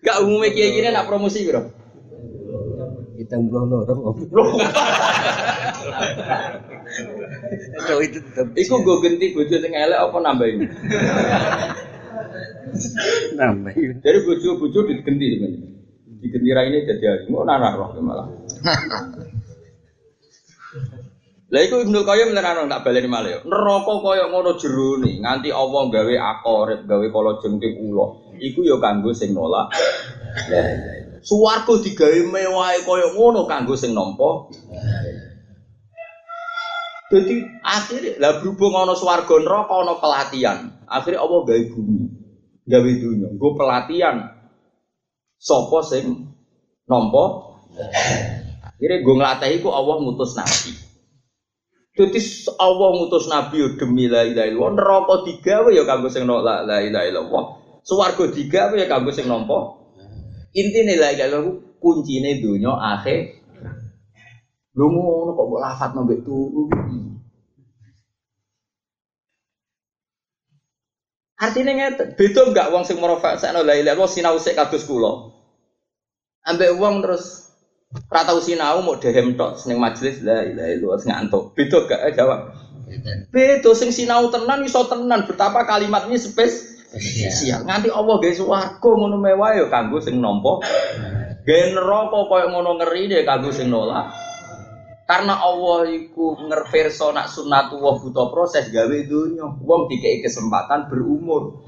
Gak 0.02 0.18
umumnya 0.26 0.50
kiai 0.50 0.74
gini 0.74 0.90
nak 0.90 1.06
promosi 1.06 1.46
bro. 1.46 1.62
Kita 3.14 3.38
belum 3.38 3.70
lorong. 3.70 4.18
Kalau 7.76 8.02
itu 8.02 8.18
tetap. 8.24 8.46
Iku 8.56 8.74
gue 8.80 8.96
ganti 9.04 9.26
bojo 9.36 9.56
sing 9.60 9.72
elek 9.76 10.00
apa 10.00 10.16
nambahin? 10.22 10.58
nambahin. 13.38 14.00
Jadi 14.00 14.18
bojo-bojo 14.24 14.78
diganti 14.88 15.26
sebenarnya. 15.36 15.68
Diganti 16.16 16.48
ini 16.50 16.78
jadi 16.88 17.04
hari. 17.04 17.24
Mau 17.28 17.44
nana 17.44 17.76
roh 17.76 17.92
malah. 18.00 18.26
Lah 21.46 21.62
iku 21.62 21.78
Ibnu 21.78 22.02
Qayyim 22.02 22.34
nerano 22.34 22.66
tak 22.66 22.82
baleni 22.82 23.06
malih. 23.06 23.46
Neraka 23.46 24.02
kaya 24.02 24.26
ngono 24.26 24.58
jero 24.58 24.98
ni, 24.98 25.22
nganti 25.22 25.54
Allah 25.54 25.82
gawe 25.94 26.14
akorip, 26.34 26.80
gawe 26.90 27.06
kala 27.06 27.38
jengking 27.38 27.86
ula. 27.86 28.18
Iku 28.34 28.66
ya 28.66 28.82
kanggo 28.82 29.14
sing 29.14 29.30
nolak. 29.30 29.70
Lah 30.50 30.66
Suwarga 31.26 31.82
digawe 31.82 32.18
mewahe 32.30 32.82
kaya 32.82 33.14
ngono 33.14 33.46
kanggo 33.46 33.78
sing 33.78 33.94
nampa. 33.94 34.50
Jadi 37.06 37.62
akhirnya 37.62 38.18
lah 38.18 38.42
berhubung 38.42 38.74
ono 38.74 38.98
swarga 38.98 39.38
neraka 39.38 39.74
ono 39.78 39.94
pelatihan. 40.02 40.82
Akhirnya 40.90 41.22
Allah 41.22 41.40
gawe 41.46 41.62
bumi, 41.70 42.02
gawe 42.66 42.90
dunia, 42.98 43.28
gue 43.30 43.52
pelatihan. 43.54 44.16
Sopo 45.38 45.86
sing 45.86 46.34
nompo. 46.90 47.54
Akhirnya 48.58 49.06
gue 49.06 49.14
ngelatih 49.14 49.62
Allah 49.70 49.96
ngutus 50.02 50.34
nabi. 50.34 50.72
Jadi 51.96 52.20
Allah 52.58 52.88
ngutus 52.98 53.24
nabi 53.30 53.56
yo 53.62 53.68
demi 53.78 54.10
la 54.10 54.26
ilaha 54.26 54.46
illallah. 54.50 54.72
Neraka 54.74 55.14
digawe 55.30 55.70
ya 55.70 55.86
kanggo 55.86 56.10
sing 56.10 56.26
la 56.26 56.78
ilaha 56.82 57.06
illallah. 57.06 57.44
Swarga 57.86 58.24
digawe 58.34 58.74
ya 58.74 58.90
kanggo 58.90 59.14
sing 59.14 59.30
nampa. 59.30 59.78
Intine 60.58 60.98
la 60.98 61.14
ilaha 61.14 61.28
illallah 61.30 61.54
kuncine 61.78 62.42
dunia 62.42 62.74
akhir 62.74 63.45
Lho 64.76 64.86
ngono 64.92 65.32
kok 65.32 65.46
mbok 65.48 65.62
lafat 65.64 65.90
mbek 65.96 66.20
turu. 66.20 66.68
Artinya 71.36 71.72
ngeten, 71.76 72.16
beda 72.16 72.48
enggak 72.48 72.72
wong 72.72 72.84
sing 72.88 72.96
merofak 72.96 73.36
sakno 73.36 73.60
la 73.60 73.76
ilaha 73.76 73.92
illallah 73.96 74.08
sinau 74.08 74.36
sik 74.40 74.56
kados 74.56 74.88
kula. 74.88 75.32
Ambek 76.48 76.76
wong 76.80 77.04
terus 77.04 77.52
ora 78.08 78.24
tau 78.24 78.40
sinau 78.40 78.80
mau 78.80 78.96
dehem 78.96 79.36
tok 79.36 79.60
ning 79.68 79.76
majelis 79.76 80.20
la 80.24 80.44
ilaha 80.44 80.68
illallah 80.72 81.04
ngantuk. 81.04 81.52
Beda 81.56 81.78
gak 81.88 82.00
Eh, 82.08 82.12
jawab. 82.16 82.40
Beda 83.32 83.70
sing 83.76 83.92
sinau 83.92 84.32
tenan 84.32 84.64
iso 84.64 84.88
tenan 84.88 85.28
betapa 85.28 85.68
kalimatnya 85.68 86.16
spesial. 86.16 87.64
Nganti 87.68 87.92
Allah 87.92 88.16
gawe 88.16 88.32
swarga 88.32 88.90
ngono 88.96 89.16
mewah 89.20 89.56
ya 89.56 89.64
kanggo 89.68 90.00
sing 90.00 90.20
nampa. 90.20 90.64
Gawe 91.44 91.64
neraka 91.76 92.18
koyo 92.32 92.46
ngono 92.48 92.80
ngeri 92.80 93.12
ya 93.12 93.28
kanggo 93.28 93.52
sing 93.52 93.68
nolak. 93.68 94.25
Karena 95.06 95.38
Allah 95.38 95.86
iku 95.86 96.34
ngerverso 96.34 97.14
nak 97.14 97.30
sunnatullah 97.30 98.02
buta 98.02 98.26
proses 98.26 98.66
gawe 98.74 98.98
dunya. 99.06 99.46
Wong 99.62 99.86
dikei 99.86 100.18
kesempatan 100.18 100.90
berumur. 100.90 101.62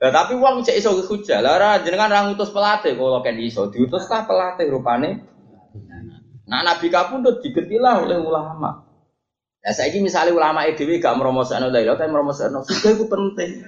Nah, 0.00 0.10
tapi 0.10 0.34
wong 0.34 0.66
cek 0.66 0.74
iso 0.74 0.90
hujah. 0.98 1.38
Lah 1.38 1.78
jenengan 1.78 2.10
ra 2.10 2.26
ngutus 2.26 2.50
pelatih 2.50 2.98
kalau 2.98 3.22
kan 3.22 3.38
iso 3.38 3.70
diutus 3.70 4.10
lah 4.10 4.26
pelatih 4.26 4.66
rupane. 4.66 5.22
Nah 6.50 6.66
Nabi 6.66 6.90
kapundhut 6.90 7.38
digetilah 7.38 8.02
oleh 8.02 8.18
ulama. 8.18 8.82
Ya 9.62 9.70
saiki 9.70 10.02
misalnya 10.02 10.34
ulama 10.34 10.64
EDW 10.66 10.98
gak 10.98 11.14
meromosakno 11.20 11.68
ilaha 11.68 11.94
tapi 11.94 12.10
meromosakno 12.10 12.64
sugih 12.66 12.98
iku 12.98 13.06
penting. 13.06 13.62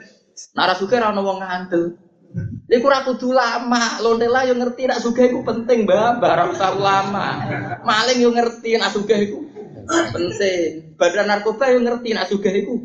Nara 0.58 0.74
sugih 0.74 0.98
ra 0.98 1.14
ono 1.14 1.22
wong. 1.22 1.38
Iku 2.72 2.88
ora 2.88 3.04
kudu 3.04 3.36
lama, 3.36 4.00
lontela 4.00 4.48
yo 4.48 4.56
ngerti 4.56 4.88
nak 4.88 5.04
sugih 5.04 5.28
iku 5.28 5.44
penting, 5.44 5.84
Mbak, 5.84 6.24
barang 6.24 6.56
usah 6.56 6.72
ulama. 6.72 7.44
Maling 7.84 8.24
yo 8.24 8.32
ngerti 8.32 8.80
nak 8.80 8.96
sugih 8.96 9.20
iku 9.28 9.44
penting. 9.86 10.96
Badan 10.96 11.28
narkoba 11.28 11.68
yo 11.68 11.84
ngerti 11.84 12.16
nak 12.16 12.32
sugih 12.32 12.54
iku. 12.64 12.80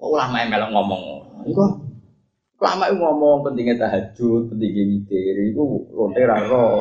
Kok 0.00 0.08
ulama 0.08 0.40
yang 0.40 0.48
melok 0.56 0.70
ngomong. 0.72 1.02
Iku 1.44 1.64
ulama 2.56 2.88
itu 2.88 2.96
ngomong 2.96 3.36
pentingnya 3.44 3.76
tahajud, 3.76 4.48
pentingnya 4.48 4.82
witir, 4.88 5.36
iku 5.52 5.84
lonte 5.92 6.22
ra 6.24 6.40
ro. 6.48 6.80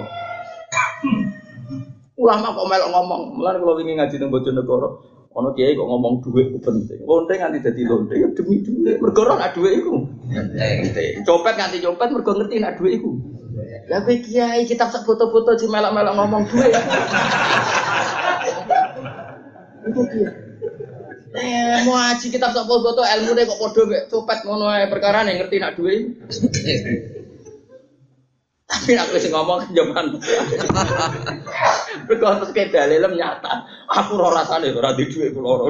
Ulama 2.15 2.55
kok 2.55 2.67
melok 2.71 2.89
ngomong, 2.93 3.21
mulane 3.35 3.57
kalau 3.59 3.75
ingin 3.83 3.99
ngaji 3.99 4.15
nang 4.15 4.31
Bojonegoro, 4.31 4.89
Ono 5.33 5.49
kiai 5.57 5.73
kok 5.73 5.89
ngomong 5.89 6.21
duit 6.21 6.53
itu 6.53 6.59
penting. 6.61 7.01
Lonte 7.09 7.33
nganti 7.33 7.65
jadi 7.65 7.81
lonte 7.89 8.13
ya 8.13 8.29
demi 8.37 8.61
duit. 8.61 9.01
Mergo 9.01 9.25
nak 9.25 9.57
duit. 9.57 9.81
Penting. 9.81 11.25
Copet 11.25 11.53
nganti 11.57 11.77
copet 11.81 12.09
mergo 12.13 12.31
ngerti 12.37 12.55
nak 12.61 12.77
duit. 12.77 13.01
Ya 13.89 13.97
kowe 14.05 14.15
kiai 14.21 14.61
kitab 14.69 14.93
sak 14.93 15.09
foto-foto 15.09 15.57
di 15.57 15.65
melok-melok 15.65 16.13
ngomong 16.13 16.43
duit. 16.53 16.73
Itu 19.89 20.01
kiai. 20.05 20.53
Eh, 21.33 21.81
mau 21.89 21.97
aji 21.97 22.29
kitab 22.29 22.53
sak 22.53 22.69
foto 22.69 23.01
ilmu 23.01 23.33
deh 23.33 23.49
kok 23.49 23.57
podo 23.57 23.89
mek 23.89 24.05
copet 24.05 24.45
ngono 24.45 24.69
ae 24.69 24.85
perkara 24.85 25.25
ngerti 25.25 25.57
nak 25.57 25.73
duit. 25.73 26.13
Tapi 28.73 28.97
aku 28.97 29.21
sih 29.21 29.29
ngomong 29.29 29.69
jaman. 29.77 30.17
Mergo 32.09 32.27
terus 32.41 32.51
kayak 32.57 32.73
dalilem 32.73 33.13
nyata. 33.13 33.69
Aku 33.85 34.17
ora 34.17 34.41
rasane 34.41 34.73
ora 34.73 34.97
di 34.97 35.05
dhuwit 35.05 35.37
kula 35.37 35.69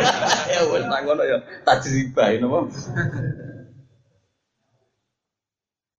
Ya 0.54 0.62
wis 0.70 0.86
tak 0.86 1.00
ngono 1.02 1.22
ya 1.26 1.42
tajribah 1.66 2.30
napa. 2.38 2.58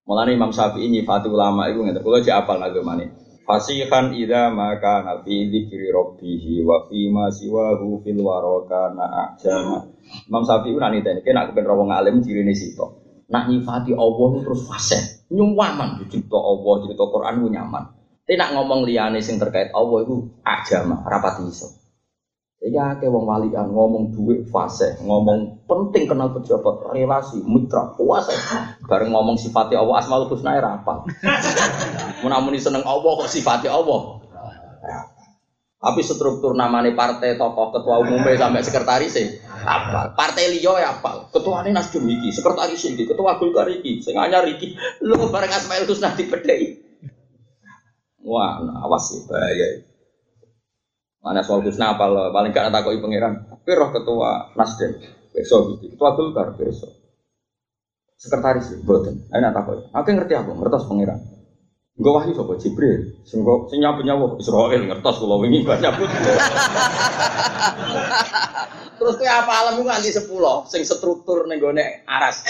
Mulane 0.08 0.30
Imam 0.32 0.48
Syafi'i 0.56 0.88
nyifati 0.88 1.28
ulama 1.28 1.68
iku 1.68 1.84
ngene. 1.84 2.00
Kula 2.00 2.24
jek 2.24 2.40
apal 2.40 2.56
nagemane. 2.56 3.12
Fasihan 3.44 4.12
idza 4.16 4.48
maka 4.48 5.04
nabi 5.04 5.52
dzikri 5.52 5.88
rabbih 5.92 6.64
wa 6.64 6.84
fi 6.88 7.12
ma 7.12 7.28
siwahu 7.28 8.00
fil 8.00 8.20
waraka 8.24 8.96
na 8.96 9.36
ajama. 9.36 9.84
Imam 10.24 10.42
Syafi'i 10.48 10.80
nani 10.80 11.04
tene 11.04 11.20
nek 11.20 11.52
kepen 11.52 11.68
wong 11.68 11.92
alim 11.92 12.24
cirine 12.24 12.56
sitok. 12.56 13.04
Nak 13.28 13.52
nyifati 13.52 13.92
Allah 13.92 14.30
terus 14.40 14.64
fasih 14.64 15.17
nyuwaman 15.28 16.04
cerita 16.08 16.38
Allah, 16.40 16.74
cerita 16.84 17.04
Quran 17.08 17.34
ku 17.44 17.48
nyaman. 17.52 17.84
Tapi 18.28 18.36
nak 18.36 18.52
ngomong 18.60 18.84
liane 18.84 19.24
sing 19.24 19.40
terkait 19.40 19.72
Allah 19.72 20.04
itu 20.04 20.28
ajama, 20.44 21.00
rapat 21.08 21.48
iso. 21.48 21.72
Ya 22.58 22.98
ke 22.98 23.06
wong 23.06 23.24
walian 23.24 23.70
ngomong 23.70 24.12
duit 24.12 24.50
fase, 24.50 24.98
ngomong 25.00 25.64
penting 25.64 26.10
kenal 26.10 26.34
pejabat, 26.34 26.90
relasi, 26.90 27.40
mitra, 27.46 27.94
kuasa. 27.94 28.34
Bareng 28.84 29.14
ngomong 29.14 29.38
sifatnya 29.38 29.80
Allah, 29.80 30.02
asmaul 30.02 30.28
husna 30.28 30.58
ya 30.58 30.60
rapal. 30.60 31.06
Mun 32.26 32.34
seneng 32.58 32.82
Allah 32.82 33.10
kok 33.14 33.30
sifatnya 33.30 33.72
Allah. 33.72 34.20
Tapi 35.78 36.02
struktur 36.02 36.58
namanya 36.58 36.90
partai 36.98 37.38
tokoh 37.38 37.70
ketua 37.70 38.02
umumnya 38.02 38.34
sampai 38.34 38.66
sekretaris 38.66 39.14
sih 39.14 39.26
apa? 39.68 40.00
Partai 40.16 40.56
liyo 40.56 40.80
ya 40.80 40.96
apa? 40.96 41.28
Ketua 41.28 41.60
ini 41.62 41.76
Nasdem 41.76 42.08
iki, 42.08 42.32
sekretaris 42.32 42.80
iki, 42.88 43.04
ketua 43.04 43.36
Golkar 43.36 43.68
iki, 43.68 44.00
sing 44.00 44.16
anyar 44.16 44.48
iki. 44.48 44.74
Lu 45.04 45.28
bareng 45.28 45.52
Asmaul 45.52 45.84
Husna 45.84 46.16
dipedhei. 46.16 46.80
Wah, 48.24 48.60
nah, 48.64 48.84
awas 48.88 49.12
sih 49.12 49.20
bahaya. 49.28 49.84
Mana 51.20 51.44
soal 51.44 51.62
Husna 51.62 51.94
apa 51.94 52.08
paling 52.08 52.50
gak 52.50 52.72
takoki 52.72 52.98
pangeran. 52.98 53.60
Roh 53.68 53.90
ketua 53.92 54.56
Nasdem 54.56 54.96
besok 55.36 55.76
gitu. 55.76 55.94
Ketua 55.94 56.16
Golkar 56.16 56.56
besok. 56.56 56.90
Sekretaris 58.18 58.74
boten. 58.82 59.30
Ayo 59.30 59.40
nak 59.44 59.54
takoki. 59.54 59.86
Aku 59.94 60.08
ngerti 60.10 60.34
aku, 60.34 60.50
ngertos 60.58 60.88
pangeran. 60.90 61.37
Gue 61.98 62.14
wahyu 62.14 62.30
sapa 62.30 62.54
Jibril. 62.62 63.10
Sing 63.26 63.42
kok 63.42 63.74
sing 63.74 63.82
nyapu 63.82 64.06
Israel 64.38 64.86
ngertos 64.86 65.18
kula 65.18 65.34
wingi 65.42 65.66
gak 65.66 65.82
nyabut. 65.82 66.06
Terus 68.98 69.14
kowe 69.18 69.26
apa 69.26 69.52
alam 69.66 69.78
iku 69.78 69.86
nganti 69.86 70.10
10 70.14 70.26
sing 70.70 70.82
struktur 70.86 71.50
ning 71.50 71.58
gone 71.58 72.06
aras. 72.06 72.46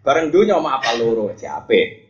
Bareng 0.00 0.32
dunya 0.32 0.56
mau 0.56 0.80
apa 0.80 0.96
loro 0.96 1.36
ciape. 1.36 2.08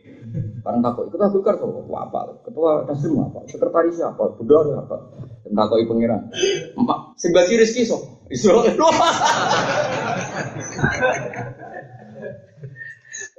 Bareng 0.63 0.79
takut 0.79 1.11
ikut 1.11 1.19
aku 1.19 1.43
kan 1.43 1.59
tuh 1.59 1.83
apa 1.91 2.47
ketua 2.47 2.87
taslim 2.87 3.27
apa 3.27 3.43
sekretaris 3.51 3.99
apa 3.99 4.39
budar 4.39 4.71
apa 4.79 4.95
takoki 5.43 5.83
pangeran. 5.83 6.31
Mak 6.79 7.19
sing 7.19 7.35
bagi 7.35 7.59
rezeki 7.59 7.91
sok 7.91 8.31
Israel. 8.31 8.71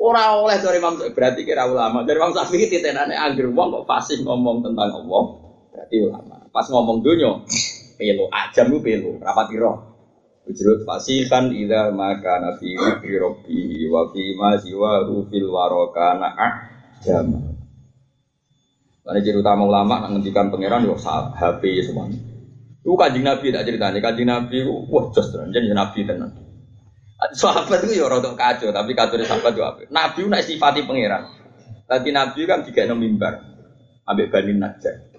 Ora 0.01 0.33
oleh 0.41 0.57
dari 0.65 0.81
Imam 0.81 0.97
berarti 0.97 1.45
kira 1.45 1.69
ulama. 1.69 2.01
Dari 2.09 2.17
Imam 2.17 2.33
Syafi'i 2.33 2.73
titenane 2.73 3.13
angger 3.13 3.53
wong 3.53 3.69
kok 3.69 3.85
fasih 3.85 4.25
ngomong 4.25 4.65
tentang 4.65 4.89
Allah, 4.97 5.25
berarti 5.69 5.97
ulama. 6.01 6.41
Pas 6.49 6.65
ngomong 6.73 7.05
dunya, 7.05 7.37
pelo 8.01 8.33
ajam 8.33 8.73
ku 8.73 8.81
pelo, 8.81 9.21
rapati 9.21 9.61
roh. 9.61 9.77
Ujrut 10.49 10.89
fasihan 10.89 11.53
idza 11.53 11.93
maka 11.93 12.41
nafi 12.41 12.73
fi 12.73 13.11
rabbi 13.21 13.85
wa 13.93 14.09
fi 14.09 14.33
ma 14.33 14.57
siwa 14.57 15.05
fil 15.29 15.47
warakana 15.53 16.33
ajam. 16.33 17.29
Karena 19.05 19.21
jadi 19.21 19.37
utama 19.37 19.69
ulama 19.69 20.09
ngendikan 20.09 20.49
pangeran 20.49 20.89
yo 20.89 20.97
HP 20.97 21.85
semuanya. 21.85 22.17
Itu 22.81 22.97
kanjeng 22.97 23.29
Nabi 23.29 23.53
tak 23.53 23.69
ceritanya, 23.69 24.01
kanjeng 24.01 24.33
Nabi, 24.33 24.65
wah 24.65 25.13
jos 25.13 25.29
tenan, 25.29 25.53
jadi 25.53 25.77
Nabi 25.77 26.09
tenan. 26.09 26.33
Sahabat 27.37 27.85
itu 27.85 28.01
ya 28.01 28.09
rada 28.09 28.33
kacau, 28.33 28.73
tapi 28.73 28.97
kacau 28.97 29.21
sahabat 29.21 29.53
juga 29.53 29.77
apa? 29.77 29.81
Nabi 29.93 30.25
nak 30.25 30.41
sifati 30.41 30.89
pangeran. 30.89 31.29
Tadi 31.85 32.09
Nabi 32.17 32.41
kan 32.49 32.65
tiga 32.65 32.89
enam 32.89 32.97
mimbar, 32.97 33.45
ambek 34.09 34.33
Bani 34.33 34.57
Najjar. 34.57 35.13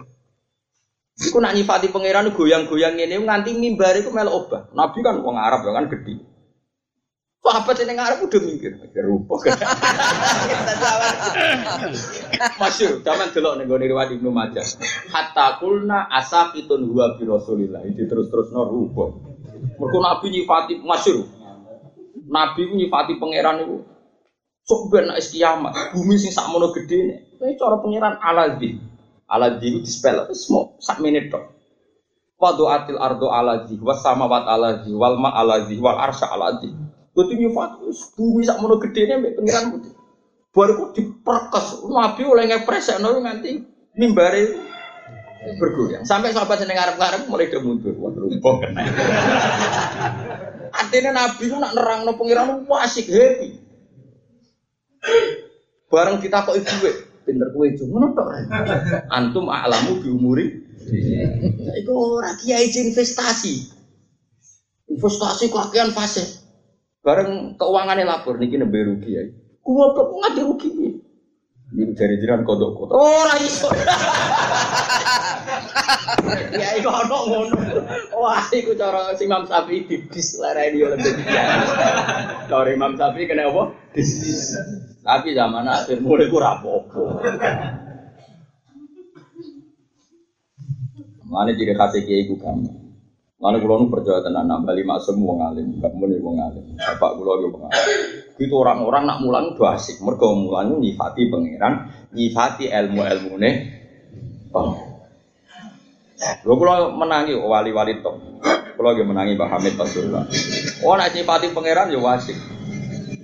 Iku 1.21 1.37
nak 1.37 1.53
nyifati 1.53 1.93
pangeran 1.93 2.33
goyang-goyang 2.33 2.97
ini 2.97 3.21
nganti 3.21 3.53
mimbar 3.53 3.93
itu 4.01 4.09
mel 4.09 4.33
obah. 4.33 4.73
Nabi 4.73 5.05
kan 5.05 5.21
wong 5.21 5.37
Arab 5.37 5.61
kan 5.61 5.85
gede. 5.93 6.31
Sahabat 7.41 7.73
yang 7.81 7.97
Arab 7.97 8.21
udah 8.29 8.37
mikir, 8.37 8.77
mikir 8.77 9.01
rupa. 9.01 9.33
Masyur, 12.61 13.01
zaman 13.01 13.33
delok 13.33 13.57
nih 13.57 13.65
gue 13.65 13.77
riwayat 13.81 14.13
Ibnu 14.13 14.29
Majah. 14.29 14.61
Hatta 15.09 15.57
kulna 15.57 16.05
asakitun 16.21 16.85
huwa 16.85 17.17
bi 17.17 17.25
Rasulillah. 17.25 17.81
Itu 17.89 18.05
terus-terus 18.05 18.53
no 18.53 18.69
rupa. 18.69 19.09
Mereka 19.57 19.97
Nabi 19.97 20.25
nyifati 20.37 20.73
masyur. 20.85 21.40
Nabi 22.27 22.67
ku 22.67 22.73
nyifati 22.75 23.19
pangeran 23.19 23.63
itu 23.65 23.77
sok 24.67 24.93
ben 24.93 25.09
nek 25.09 25.19
kiamat, 25.19 25.95
bumi 25.95 26.15
sing 26.15 26.31
sakmono 26.31 26.71
gedene. 26.71 27.39
Ini 27.41 27.57
cara 27.57 27.81
pangeran 27.81 28.15
Aladzi. 28.21 28.77
Aladzi 29.31 29.65
itu 29.71 29.79
dispel 29.81 30.27
semua 30.35 30.75
sak 30.77 30.99
menit 30.99 31.31
tok. 31.31 31.55
Wadu'atil 32.41 32.97
ardo 32.97 33.29
aladzi, 33.29 33.77
was 33.79 34.01
samawat 34.01 34.49
aladzi, 34.49 34.91
wal 34.97 35.13
ma 35.21 35.29
aladzi, 35.29 35.77
wal 35.77 35.93
arsya 35.93 36.25
aladzi. 36.33 36.73
Kudu 37.13 37.37
nyifat 37.37 37.79
bumi 38.17 38.41
sakmono 38.43 38.81
gedene 38.81 39.21
mbek 39.21 39.37
pangeran 39.37 39.65
putih. 39.77 39.93
Baru 40.51 40.71
kok 40.75 40.91
diperkes, 40.99 41.87
Nabi 41.87 42.21
oleh 42.27 42.43
ngepresekno 42.51 43.23
nganti 43.23 43.49
mimbare 43.95 44.41
bergoyang. 45.41 46.03
Sampai 46.03 46.35
sahabat 46.35 46.59
seneng 46.59 46.75
ngarep-ngarep 46.75 47.21
mulai 47.31 47.47
dia 47.47 47.63
mundur. 47.63 47.95
Wah, 47.97 48.11
rumpah 48.13 48.53
kena. 48.61 48.83
Artinya 50.71 51.11
Nabi 51.13 51.43
itu 51.47 51.55
nak 51.59 51.75
nerang 51.75 52.07
no 52.07 52.15
pengiran 52.15 52.63
wasik 52.65 53.11
happy. 53.11 53.59
Bareng 55.91 56.23
kita 56.23 56.47
kok 56.47 56.55
ibu 56.55 56.87
pinter 57.27 57.51
kue 57.51 57.75
itu 57.75 57.83
ngono 57.85 58.15
Antum 59.11 59.51
alamu 59.51 60.01
di 60.01 60.09
umuri 60.09 60.45
Iku 61.77 61.93
ora 61.93 62.33
kiai 62.39 62.67
investasi. 62.67 63.55
Investasi 64.91 65.45
kakean 65.53 65.93
fase. 65.93 66.41
Bareng 67.01 67.57
keuangannya 67.57 68.05
lapor 68.05 68.37
niki 68.37 68.57
nembe 68.57 68.81
rugi 68.81 69.11
ya. 69.13 69.21
Gua 69.61 69.93
kok 69.93 70.09
ngadi 70.09 70.41
rugi. 70.41 70.69
Ini 71.71 71.95
dari 71.95 72.19
jiran 72.19 72.43
kodok 72.43 72.75
kodok. 72.75 72.95
Oh. 72.99 73.23
ya 76.55 76.69
iku 76.77 76.89
ono 76.89 77.17
ngono. 77.29 77.55
Wah, 78.17 78.41
iku 78.53 78.73
cara 78.77 79.13
si 79.17 79.25
Imam 79.25 79.45
Syafi'i 79.45 79.85
dibis 79.85 80.37
larai 80.41 80.73
dia 80.73 80.91
lebih 80.93 81.13
Cara 82.49 82.69
Imam 82.69 82.93
Syafi'i 82.97 83.29
kena 83.29 83.49
apa? 83.49 83.63
Dis. 83.93 84.55
Tapi 85.01 85.33
zaman 85.33 85.65
akhir 85.65 85.97
mulai 86.01 86.29
ku 86.29 86.37
rapopo. 86.37 87.21
Mana 91.31 91.55
jadi 91.55 91.73
kasih 91.73 92.03
kiai 92.03 92.27
ku 92.27 92.35
kamu. 92.37 92.81
Mana 93.41 93.57
kulo 93.57 93.81
nu 93.81 93.89
percaya 93.89 94.21
tenan 94.21 94.45
nambali 94.45 94.85
maksum 94.85 95.17
wong 95.25 95.41
gak 95.81 95.93
muni 95.97 96.21
wong 96.21 96.37
alim. 96.37 96.77
Bapak 96.77 97.17
kulo 97.17 97.41
yo 97.41 97.47
wong. 97.49 97.73
Gitu 98.37 98.53
orang-orang 98.53 99.09
nak 99.09 99.17
mulang 99.25 99.57
do 99.57 99.65
asik. 99.65 99.97
Mergo 100.05 100.37
mulang 100.37 100.77
nyifati 100.77 101.25
pangeran, 101.25 101.89
nyifati 102.13 102.69
ilmu-ilmune. 102.69 103.49
Oh. 104.53 104.90
Lho 106.21 106.53
kulo 106.53 106.93
menangi 106.93 107.33
wali-wali 107.33 107.97
top. 108.05 108.15
Kulo 108.77 108.89
ge 108.93 109.03
menangi 109.05 109.33
Pak 109.37 109.49
Hamid 109.49 109.73
Rasulullah. 109.73 110.23
Oh 110.85 110.93
nak 110.93 111.13
nyifati 111.13 111.49
pangeran 111.53 111.89
yo 111.89 112.01
asik. 112.05 112.37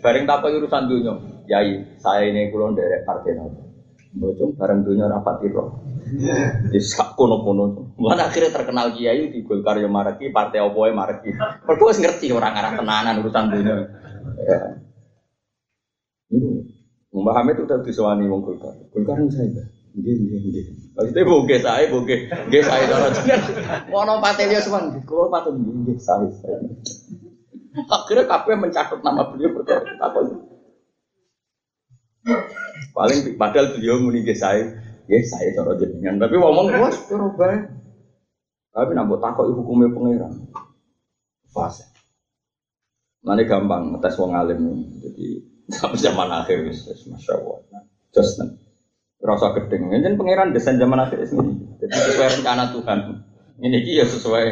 Bareng 0.01 0.25
takok 0.25 0.53
urusan 0.53 0.89
dunia. 0.89 1.13
Yai, 1.47 1.97
saya 2.01 2.27
ini 2.27 2.49
kulo 2.49 2.73
nderek 2.73 3.05
partai 3.05 3.37
nopo. 3.37 3.61
Bocong 4.17 4.57
bareng 4.57 4.81
dunia 4.81 5.05
rapat 5.05 5.45
piro. 5.45 5.77
Di 6.73 6.79
sak 6.81 7.13
kono-kono. 7.13 7.93
Mana 8.01 8.31
akhirnya 8.31 8.49
terkenal 8.49 8.95
kiai 8.97 9.29
di 9.29 9.45
Golkar 9.45 9.77
yang 9.77 9.93
maraki, 9.93 10.33
partai 10.33 10.63
opo 10.63 10.89
yang 10.89 10.97
maraki. 10.97 11.35
Perlu 11.37 11.85
ngerti 11.93 12.33
orang 12.33 12.53
arah 12.57 12.73
tenanan 12.73 13.21
urusan 13.21 13.45
dunia. 13.53 13.75
Ya. 14.41 14.59
Ini 16.33 16.49
Mbak 17.13 17.33
Hamid 17.33 17.55
itu 17.57 17.63
udah 17.67 17.79
disewani 17.85 18.25
wong 18.25 18.41
Golkar. 18.41 18.73
Golkar 18.89 19.21
ini 19.21 19.29
saya. 19.29 19.76
Nggih, 19.97 20.13
nggih, 20.13 20.39
nggih. 20.45 20.65
Maksudnya 20.93 21.23
boge 21.25 21.57
saya, 21.57 21.85
boge, 21.89 22.29
nggih 22.29 22.61
saya 22.61 22.83
cara 22.85 23.07
jeneng. 23.17 23.41
Mono 23.89 24.21
dia 24.21 24.61
semua, 24.61 24.93
kalau 25.01 25.33
patut 25.33 25.57
nggih 25.57 25.97
saya. 25.97 26.29
Akhirnya 27.77 28.29
kabeh 28.29 28.55
mencatat 28.57 28.99
nama 29.01 29.25
beliau 29.29 29.53
berkata 29.57 29.89
apa 30.01 30.19
Paling 32.93 33.37
padahal 33.37 33.77
beliau 33.77 34.01
muni 34.01 34.25
saya, 34.33 34.73
Ya 35.07 35.23
saya 35.23 35.55
cara 35.55 35.79
jenengan, 35.79 36.19
tapi 36.19 36.35
ngomong 36.35 36.67
bos 36.67 36.97
cara 37.07 37.27
bae. 37.31 37.57
Tapi 38.75 38.91
takut 38.93 39.55
hukumnya 39.55 39.87
pangeran. 39.95 40.51
Fase. 41.47 41.87
Mana 43.23 43.47
gampang 43.47 43.95
ngetes 43.95 44.19
wong 44.19 44.35
alim 44.35 44.61
Jadi 44.99 45.41
sampai 45.71 45.99
zaman 46.05 46.29
akhir 46.29 46.67
wis 46.67 46.83
masya 47.07 47.39
Allah. 47.39 47.87
Just 48.11 48.43
rasa 49.21 49.53
gedeng. 49.57 49.89
Ini 49.89 50.17
pangeran 50.17 50.53
desain 50.53 50.77
zaman 50.77 51.01
akhir 51.01 51.25
ini. 51.25 51.77
Jadi 51.81 51.93
sesuai 51.93 52.29
rencana 52.41 52.63
Tuhan. 52.73 52.99
Ini 53.57 53.77
dia 53.81 54.05
sesuai 54.05 54.45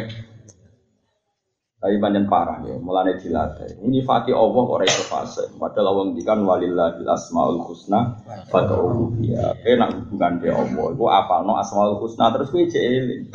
tapi 1.85 2.01
panjang 2.01 2.25
parah 2.25 2.65
ya, 2.65 2.81
mulane 2.81 3.13
dilatih. 3.21 3.77
Ini 3.77 4.01
fati 4.01 4.33
Allah 4.33 4.57
kok 4.57 4.73
ora 4.73 4.89
iso 4.89 5.05
fase. 5.05 5.53
Padahal 5.53 5.93
Allah 5.93 6.03
ngendikan 6.09 6.41
walillahil 6.41 7.05
asmaul 7.05 7.61
husna 7.61 8.25
fad'uhu 8.49 9.13
biha. 9.13 9.53
Enak 9.61 9.93
hubungan 9.93 10.41
dia 10.41 10.57
Allah. 10.57 10.85
Iku 10.97 11.05
apalno 11.05 11.61
asmaul 11.61 12.01
husna 12.01 12.33
terus 12.33 12.49
kowe 12.49 12.65
cek 12.65 12.81
eling. 12.81 13.29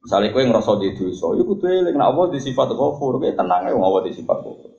Misalnya 0.00 0.32
kowe 0.32 0.40
ngerasa 0.40 0.72
di 0.80 0.88
dosa, 0.96 1.36
iku 1.36 1.52
kudu 1.52 1.68
eling 1.68 2.00
nek 2.00 2.08
Allah 2.08 2.32
di 2.32 2.40
sifat 2.40 2.72
ghafur, 2.72 3.20
kowe 3.20 3.28
tenang 3.28 3.68
ae 3.68 3.76
wong 3.76 3.84
Allah 3.84 4.02
di 4.08 4.12
sifat 4.16 4.38
ghafur. 4.40 4.70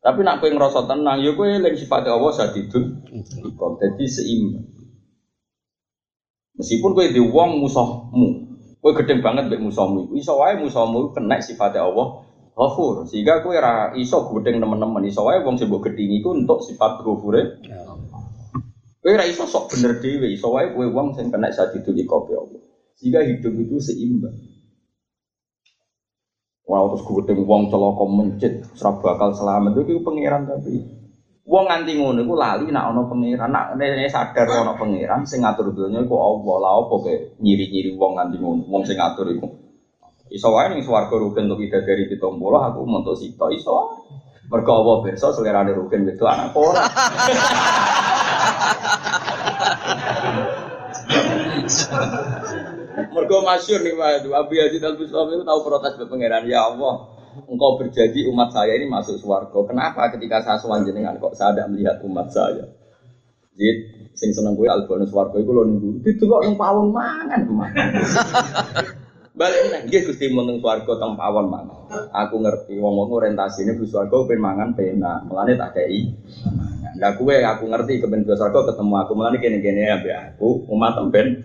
Tapi 0.00 0.20
nak 0.24 0.40
kowe 0.40 0.48
ngerasa 0.48 0.88
tenang, 0.88 1.20
ya 1.20 1.36
kowe 1.36 1.44
eling 1.44 1.76
sifat 1.76 2.08
Allah 2.08 2.32
sadidun. 2.32 3.04
Dadi 3.76 4.06
seimbang. 4.08 4.79
Meskipun 6.58 6.96
kowe 6.96 7.06
di 7.06 7.22
wong 7.22 7.62
musuhmu, 7.62 8.28
kowe 8.80 8.92
gedeng 8.96 9.20
banget 9.22 9.46
mbek 9.50 9.62
musuhmu, 9.62 10.14
iso 10.16 10.34
wae 10.40 10.58
musuhmu 10.58 11.14
kena 11.14 11.38
sifat 11.38 11.76
Allah 11.78 12.30
Ghafur. 12.60 13.08
Sehingga 13.08 13.40
kue 13.40 13.56
ra 13.56 13.96
iso 13.96 14.28
gudeng 14.28 14.60
teman-teman 14.60 15.00
iso 15.08 15.24
wae 15.24 15.40
wong 15.40 15.56
sing 15.56 15.72
mbok 15.72 15.88
gedhingi 15.88 16.20
iku 16.20 16.36
untuk 16.36 16.60
sifat 16.60 17.00
ghafure. 17.00 17.62
Kue 19.00 19.16
ra 19.16 19.24
iso 19.24 19.48
sok 19.48 19.72
bener 19.72 19.96
dhewe, 19.96 20.28
iso 20.28 20.52
wae 20.52 20.76
kue 20.76 20.92
wong 20.92 21.16
sing 21.16 21.32
kena 21.32 21.48
sadidul 21.48 21.96
kopi 22.04 22.36
Allah. 22.36 22.60
Sehingga 23.00 23.24
hidup 23.24 23.54
itu 23.56 23.80
seimbang. 23.80 24.36
Ora 26.68 26.86
terus 26.92 27.02
gudeng 27.02 27.40
wong 27.48 27.72
celaka 27.72 28.04
mencit, 28.06 28.54
ora 28.78 28.90
bakal 29.00 29.34
selamat 29.34 29.80
itu 29.80 30.04
pangeran 30.04 30.46
tapi. 30.46 30.99
Wong 31.48 31.64
nganti 31.66 31.96
ngono 31.96 32.20
iku 32.20 32.34
lali 32.36 32.68
nak 32.68 32.92
ana 32.92 33.02
pangeran, 33.08 33.50
nek 33.80 34.12
sadar 34.12 34.44
ana 34.44 34.76
pangeran 34.76 35.24
sing 35.24 35.40
ngatur 35.40 35.72
donya 35.72 36.04
iku 36.04 36.16
Allah. 36.20 36.56
Lah 36.60 36.72
opo 36.84 37.00
nyiri-nyiri 37.40 37.96
wong 37.96 38.12
nganti 38.20 38.36
ngono, 38.36 38.62
wong 38.68 38.82
sing 38.84 39.00
ngatur 39.00 39.26
iku. 39.32 39.48
Iso 40.30 40.52
wae 40.54 40.70
ning 40.70 40.84
swarga 40.86 41.16
rugen 41.18 41.50
untuk 41.50 41.64
ida 41.64 41.82
dari 41.82 42.06
puluh 42.14 42.60
aku 42.62 42.86
untuk 42.86 43.18
sito 43.18 43.50
iso. 43.50 43.98
Mergo 44.50 44.82
apa 44.82 45.14
selera 45.14 45.34
selerane 45.34 45.72
rugen 45.74 46.10
itu 46.10 46.26
anak 46.26 46.54
ora. 46.58 46.82
Mergo 53.14 53.36
masyur 53.46 53.78
nih 53.82 53.94
Abu 54.34 54.52
Yazid 54.58 54.82
Al 54.82 54.98
Bustami 54.98 55.38
itu 55.38 55.46
tahu 55.46 55.60
protes 55.66 55.94
ke 55.98 56.06
pangeran 56.06 56.50
ya 56.50 56.66
Allah. 56.66 57.19
Engkau 57.30 57.78
berjanji 57.78 58.26
umat 58.26 58.50
saya 58.50 58.74
ini 58.74 58.90
masuk 58.90 59.18
swarga. 59.22 59.58
Kenapa 59.66 60.10
ketika 60.14 60.42
saya 60.42 60.58
sowan 60.58 60.82
jenengan 60.82 61.14
kok 61.22 61.38
saya 61.38 61.54
tidak 61.54 61.70
melihat 61.70 61.96
umat 62.02 62.26
saya? 62.34 62.66
Jadi 63.54 63.70
sing 64.18 64.30
seneng 64.34 64.58
gue 64.58 64.66
albonus 64.66 65.14
swarga 65.14 65.36
iku 65.38 65.50
lho 65.54 65.62
nunggu. 65.68 66.02
Didelok 66.02 66.42
nang 66.42 66.56
pawon 66.58 66.88
mangan. 66.90 67.40
Balik 69.40 69.72
nih, 69.72 69.80
dia 69.88 70.00
gusti 70.04 70.28
meneng 70.28 70.60
swargo 70.60 71.00
teng 71.00 71.16
pawon 71.16 71.48
mana. 71.48 71.72
Aku 72.12 72.44
ngerti, 72.44 72.76
wong 72.76 72.92
wong 72.92 73.08
orientasi 73.08 73.64
ini 73.64 73.72
bus 73.78 73.88
swargo 73.88 74.28
pengen 74.28 74.44
mangan 74.44 74.70
pena, 74.76 75.24
melane 75.24 75.56
tak 75.56 75.80
kei. 75.80 76.12
Nah, 77.00 77.16
kue 77.16 77.40
aku 77.40 77.64
ngerti 77.70 78.04
kepen 78.04 78.28
swargo 78.28 78.68
ketemu 78.68 78.94
aku 79.00 79.12
melane 79.16 79.40
kene 79.40 79.64
kene 79.64 79.80
ya 79.86 79.96
be 80.02 80.12
aku 80.12 80.68
umat 80.68 80.92
tempen. 80.92 81.40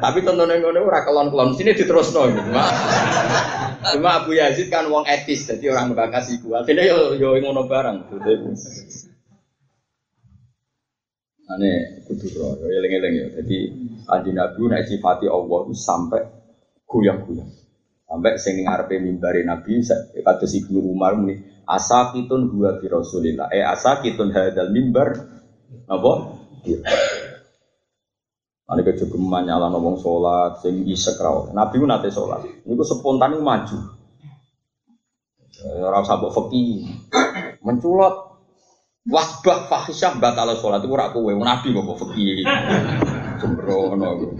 Tapi 0.00 0.18
tontonan 0.24 0.64
ngono 0.64 0.88
ora 0.88 1.04
kelon 1.04 1.28
kelon 1.28 1.52
sini 1.52 1.76
diterus 1.76 2.08
gitu. 2.14 2.40
Cuma 3.82 4.22
Abu 4.22 4.38
Yazid 4.38 4.70
kan 4.70 4.86
wong 4.86 5.02
etis, 5.10 5.50
jadi 5.50 5.74
orang 5.74 5.98
kasih 6.14 6.38
gua. 6.38 6.62
Tidak 6.62 6.84
yo 6.86 7.18
yo 7.18 7.34
ngono 7.42 7.66
barang. 7.66 8.14
Ane 11.52 11.70
kudu 12.06 12.26
ro, 12.38 12.54
yo 12.62 12.66
eling-eling 12.70 13.14
yo. 13.18 13.26
Jadi 13.42 13.58
kanjeng 14.06 14.38
Nabi 14.38 14.60
nek 14.70 14.86
sifati 14.86 15.26
Allah 15.26 15.58
itu 15.66 15.74
sampai 15.74 16.22
goyang-goyang. 16.86 17.50
Sampai 18.06 18.32
sing 18.38 18.62
ning 18.62 18.70
arepe 18.70 19.02
mimbari 19.02 19.42
Nabi 19.42 19.82
kados 20.22 20.52
Ibnu 20.54 20.78
Umar 20.80 21.18
muni 21.18 21.64
asakitun 21.66 22.48
huwa 22.54 22.78
fi 22.78 22.86
Rasulillah. 22.86 23.50
Eh 23.50 23.66
asakitun 23.66 24.30
hadal 24.30 24.70
mimbar 24.70 25.12
apa? 25.90 26.12
Ane 28.70 28.80
kejogeman 28.86 29.44
nyala 29.44 29.68
ngomong 29.74 29.98
sholat, 29.98 30.62
sing 30.62 30.86
isek 30.86 31.18
rawa. 31.18 31.50
Nabi 31.50 31.82
nate 31.82 32.08
sholat. 32.14 32.46
Niku 32.62 32.86
spontan 32.86 33.42
maju. 33.42 33.78
Ora 35.62 36.02
usah 36.02 36.18
mbok 36.18 36.34
fakih. 36.34 36.86
Menculot 37.62 38.14
wasbah 39.06 39.66
fahisyah 39.66 40.18
batal 40.22 40.54
sholat 40.58 40.82
itu 40.82 40.94
ora 40.94 41.10
kowe 41.10 41.32
nabi 41.34 41.74
kok 41.74 41.98
fakih. 42.06 42.46
Sembrono. 43.42 44.38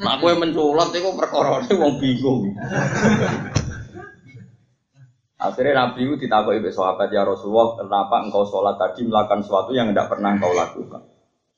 Nah 0.00 0.14
kowe 0.16 0.32
menculat 0.40 0.88
iku 0.96 1.12
perkara 1.16 1.60
wong 1.60 1.92
bingung. 2.00 2.56
Akhirnya 5.40 5.72
Nabi 5.72 6.04
itu 6.04 6.20
ditakuti 6.20 6.60
oleh 6.60 6.68
sahabat 6.68 7.08
ya 7.08 7.24
Rasulullah, 7.24 7.80
kenapa 7.80 8.20
engkau 8.20 8.44
sholat 8.44 8.76
tadi 8.76 9.08
melakukan 9.08 9.40
sesuatu 9.40 9.72
yang 9.72 9.88
tidak 9.88 10.12
pernah 10.12 10.36
engkau 10.36 10.52
lakukan? 10.52 11.00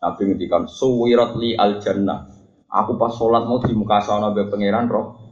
Nabi 0.03 0.23
ngendikan, 0.27 0.67
suwirat 0.67 1.39
li 1.39 1.55
al 1.55 1.79
jannah. 1.79 2.27
Aku 2.67 2.99
pas 2.99 3.15
sholat 3.15 3.47
mau 3.47 3.63
di 3.63 3.71
muka 3.71 4.03
sana 4.03 4.35
be 4.35 4.51
pangeran 4.51 4.91
roh. 4.91 5.23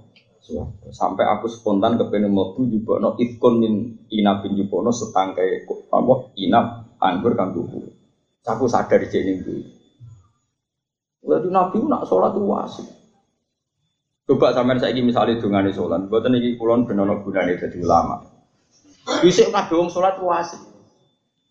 Sampai 0.94 1.26
aku 1.26 1.46
spontan 1.50 1.98
kepengen 1.98 2.30
mau 2.30 2.54
juga 2.58 2.98
no 2.98 3.14
ikon 3.18 3.54
min 3.62 3.74
inapin 4.10 4.58
jubono 4.58 4.90
setangkai 4.90 5.66
apa 5.66 6.14
inap 6.38 6.98
anggur 6.98 7.38
kang 7.38 7.54
Aku 8.50 8.66
sadar 8.66 9.04
jadi 9.04 9.36
itu. 9.36 9.62
Jadi 11.20 11.48
Nabi 11.52 11.78
nak 11.86 12.08
sholat 12.08 12.34
itu 12.34 12.42
wasik. 12.46 12.88
Coba 14.26 14.54
sampai 14.54 14.78
saya 14.78 14.94
ini 14.94 15.10
misalnya 15.10 15.42
dengan 15.42 15.66
sholat, 15.70 16.06
buatan 16.06 16.38
ini 16.38 16.54
kulon 16.54 16.86
benono 16.86 17.20
gunane 17.22 17.58
jadi 17.58 17.78
ulama. 17.82 18.22
Bisa 19.20 19.50
nabi 19.50 19.74
wong 19.74 19.90
sholat 19.90 20.18
wasik. 20.22 20.69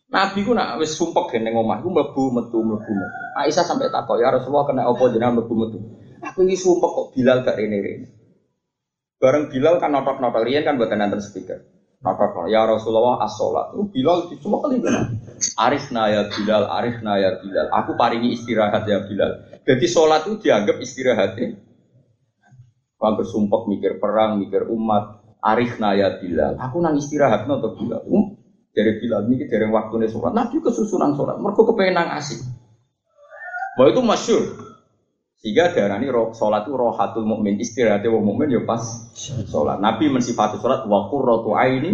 Nabi 0.09 0.41
ku 0.41 0.57
nak 0.57 0.81
wis 0.81 0.97
sumpek 0.97 1.37
gene 1.37 1.53
omah, 1.53 1.85
ku 1.85 1.93
mlebu 1.93 2.23
metu 2.33 2.57
mlebu. 2.65 2.91
Aisyah 3.37 3.61
sampai 3.61 3.93
takok 3.93 4.17
ya 4.17 4.33
Rasulullah 4.33 4.65
kena 4.65 4.89
apa 4.89 5.03
jenengan 5.13 5.37
mlebu 5.37 5.53
metu. 5.53 5.77
Aku 6.25 6.41
ini 6.41 6.57
sumpah 6.57 6.89
kok 6.89 7.05
Bilal 7.13 7.45
gak 7.45 7.61
ini. 7.61 8.09
Bareng 9.21 9.53
Bilal 9.53 9.77
kan 9.77 9.93
notok-notok 9.93 10.47
rian 10.47 10.65
kan 10.65 10.81
buatan 10.81 11.03
nanti 11.03 11.21
speaker. 11.21 11.61
Notok 11.99 12.47
ya 12.47 12.63
Rasulullah 12.63 13.19
as-sholat. 13.27 13.75
Oh, 13.75 13.85
Bilal 13.91 14.31
cuma 14.39 14.63
kali 14.63 14.79
benar. 14.79 15.11
Arif 15.59 15.91
naya 15.91 16.31
Bilal, 16.31 16.63
Arif 16.71 17.03
naya 17.03 17.35
Bilal. 17.43 17.67
Aku 17.69 17.99
paringi 17.99 18.31
istirahat 18.31 18.87
ya 18.87 19.03
Bilal. 19.03 19.59
Jadi 19.67 19.85
sholat 19.91 20.23
itu 20.25 20.39
dianggap 20.47 20.79
istirahatnya. 20.79 21.59
Kalau 22.99 23.13
bersumpah 23.19 23.67
mikir 23.67 23.99
perang, 23.99 24.39
mikir 24.39 24.71
umat. 24.71 25.19
Arif 25.43 25.75
naya 25.83 26.15
Bilal. 26.19 26.55
Aku 26.55 26.79
nang 26.79 26.95
istirahat 26.95 27.43
nonton 27.43 27.75
Bilal. 27.75 28.01
Um, 28.07 28.38
dari 28.69 29.01
Bilal 29.01 29.25
ini 29.27 29.49
dari 29.49 29.65
waktu 29.67 29.93
ini 29.99 30.07
sholat. 30.07 30.31
Nabi 30.33 30.61
kesusunan 30.61 31.17
sholat. 31.17 31.41
Mereka 31.41 31.61
kepengen 31.65 31.95
nang 31.97 32.09
asik. 32.15 32.39
Bahwa 33.75 33.89
itu 33.89 34.01
masyur. 34.03 34.43
Sehingga 35.39 35.71
darani 35.71 36.11
roh, 36.11 36.35
sholat 36.35 36.67
itu 36.67 36.75
rohatul 36.75 37.23
mukmin 37.23 37.55
istirahatnya 37.63 38.11
wong 38.11 38.23
mukmin 38.27 38.51
ya 38.51 38.61
pas 38.67 38.83
sholat. 39.47 39.79
Nabi 39.79 40.11
mensifati 40.11 40.59
sholat 40.59 40.83
wa 40.85 41.07
qurratu 41.07 41.55
aini 41.55 41.91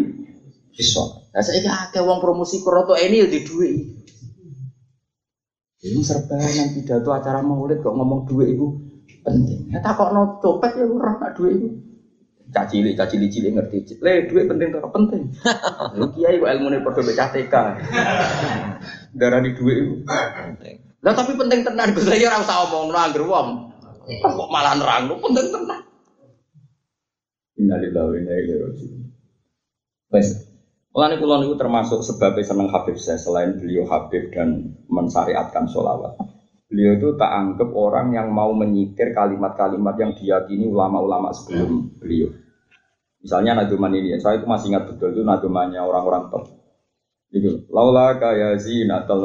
sholat. 0.74 1.30
Nah 1.30 1.44
saya 1.46 1.62
akeh 1.88 2.02
wong 2.02 2.20
promosi 2.20 2.60
qurratu 2.60 2.98
aini 2.98 3.22
ya 3.22 3.28
di 3.30 3.40
duit. 3.46 3.76
Ini 5.86 6.02
serbanan 6.02 6.74
pidato 6.74 7.14
acara 7.14 7.46
maulid 7.46 7.86
kok 7.86 7.94
ngomong 7.94 8.26
duit 8.26 8.58
itu 8.58 8.66
penting. 9.22 9.70
Ya 9.70 9.78
tak 9.86 10.02
kok 10.02 10.10
no 10.10 10.42
copet 10.42 10.74
ya 10.82 10.90
ora 10.90 11.30
duit 11.38 11.54
itu. 11.62 11.70
Cacili, 12.54 12.94
cacili 12.94 13.28
cili 13.28 13.50
ngerti. 13.52 14.00
Le 14.00 14.30
duit 14.30 14.46
penting 14.46 14.70
kok 14.74 14.94
penting. 14.94 15.34
Lu 16.00 16.08
kiai 16.14 16.38
kok 16.38 16.52
ilmune 16.52 16.82
padha 16.86 17.02
becah 17.02 17.28
TK. 17.34 17.56
Darani 19.18 19.50
duit 19.58 19.76
itu 19.82 19.94
penting. 20.06 20.76
Lah 21.06 21.14
tapi 21.14 21.38
penting 21.38 21.62
tenan 21.62 21.94
Gus 21.94 22.10
ya 22.10 22.34
ora 22.34 22.42
usah 22.42 22.58
omong 22.70 22.90
angger 22.94 23.24
wong. 23.26 23.48
Kok 24.06 24.50
malah 24.50 24.78
nerang 24.78 25.10
lu 25.10 25.16
penting 25.22 25.54
tenan. 25.54 25.82
Innalillahi 27.56 28.08
wa 28.10 28.16
inna 28.20 28.34
ilaihi 28.36 28.62
raji'un. 28.62 29.02
Wes. 30.12 30.30
Mulane 30.96 31.20
kula 31.20 31.44
niku 31.44 31.60
termasuk 31.60 32.00
sebabnya 32.08 32.48
seneng 32.48 32.72
Habib 32.72 32.96
saya 32.96 33.20
selain 33.20 33.60
beliau 33.60 33.84
Habib 33.84 34.32
dan 34.32 34.80
mensyariatkan 34.88 35.68
sholawat. 35.68 36.16
Beliau 36.76 37.00
itu 37.00 37.16
tak 37.16 37.32
anggap 37.32 37.72
orang 37.72 38.12
yang 38.12 38.36
mau 38.36 38.52
menyitir 38.52 39.16
kalimat-kalimat 39.16 39.96
yang 39.96 40.12
diyakini 40.12 40.68
ulama-ulama 40.68 41.32
sebelum 41.32 41.96
beliau. 42.04 42.36
Misalnya 43.24 43.64
naduman 43.64 43.96
ini, 43.96 44.20
saya 44.20 44.44
itu 44.44 44.44
masih 44.44 44.76
ingat 44.76 44.92
betul 44.92 45.16
itu 45.16 45.24
nadumannya 45.24 45.80
orang-orang 45.80 46.28
top. 46.28 46.52
Gitu. 47.32 47.64
Laula 47.72 48.20
kaya 48.20 48.60
zinatal 48.60 49.24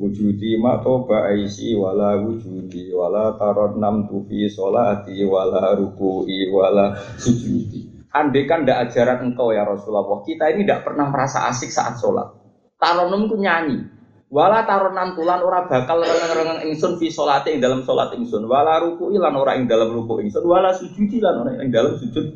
wujudi 0.00 0.56
ma 0.56 0.80
toba 0.80 1.28
aisi 1.28 1.76
wala 1.76 2.16
wujudi 2.16 2.88
wala 2.96 3.36
tarot 3.36 3.76
nam 3.76 4.08
tufi 4.08 4.48
solati 4.48 5.20
wala 5.28 5.76
ruku'i 5.76 6.48
wala 6.48 6.96
sujudi 7.20 8.08
andai 8.08 8.48
kan 8.48 8.64
tidak 8.64 8.88
ajaran 8.88 9.28
engkau 9.28 9.52
ya 9.52 9.68
Rasulullah 9.68 10.24
kita 10.24 10.56
ini 10.56 10.64
tidak 10.64 10.88
pernah 10.88 11.12
merasa 11.12 11.44
asik 11.52 11.68
saat 11.68 12.00
sholat 12.00 12.32
taronom 12.80 13.28
itu 13.28 13.36
nyanyi 13.36 13.99
wala 14.30 14.62
taronan 14.62 15.18
tulan 15.18 15.42
ora 15.42 15.66
bakal 15.66 16.06
rengeng-rengeng 16.06 16.70
ingsun 16.70 17.02
fi 17.02 17.10
sholati 17.10 17.50
ing 17.50 17.60
dalam 17.60 17.82
sholat 17.82 18.14
ingsun 18.14 18.46
wala 18.46 18.78
ruku'i 18.78 19.18
lan 19.18 19.34
ora 19.34 19.58
ing 19.58 19.66
dalam 19.66 19.90
ruku 19.90 20.22
ingsun 20.22 20.46
wala 20.46 20.70
sujudi 20.70 21.18
lan 21.18 21.42
ora 21.42 21.58
ing 21.58 21.74
dalam 21.74 21.98
sujud 21.98 22.30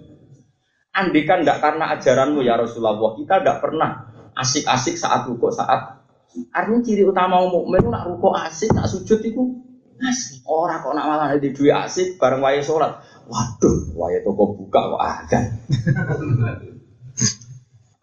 andai 0.90 1.22
kan 1.22 1.46
tidak 1.46 1.62
karena 1.62 1.94
ajaranmu 1.94 2.42
ya 2.42 2.58
Rasulullah 2.58 2.98
kita 3.14 3.34
tidak 3.40 3.62
pernah 3.62 3.90
asik-asik 4.34 4.98
saat 4.98 5.26
ruku 5.30 5.54
saat 5.54 6.04
Artinya 6.50 6.82
ciri 6.82 7.06
utama 7.06 7.46
mukmin 7.46 7.86
nak 7.94 8.10
ruko 8.10 8.34
asik, 8.34 8.74
nak 8.74 8.90
sujud 8.90 9.22
itu 9.22 9.42
asik. 10.02 10.42
Orang 10.50 10.82
kok 10.82 10.94
nak 10.98 11.06
malah 11.06 11.38
di 11.38 11.54
dua 11.54 11.86
asik 11.86 12.18
bareng 12.18 12.42
waya 12.42 12.58
sholat. 12.58 12.98
Waduh, 13.30 13.94
waya 13.94 14.18
toko 14.26 14.58
buka 14.58 14.80
kok 14.82 15.02
ada. 15.02 15.40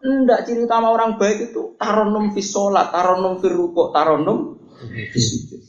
Enggak 0.02 0.50
ciri 0.50 0.66
utama 0.66 0.90
orang 0.90 1.14
baik 1.14 1.54
itu 1.54 1.78
taronum 1.78 2.34
fi 2.34 2.42
sholat, 2.42 2.90
taronum 2.90 3.38
fi 3.38 3.46
ruko, 3.46 3.94
taronum 3.94 4.58
fi 4.82 5.20
sujud. 5.22 5.62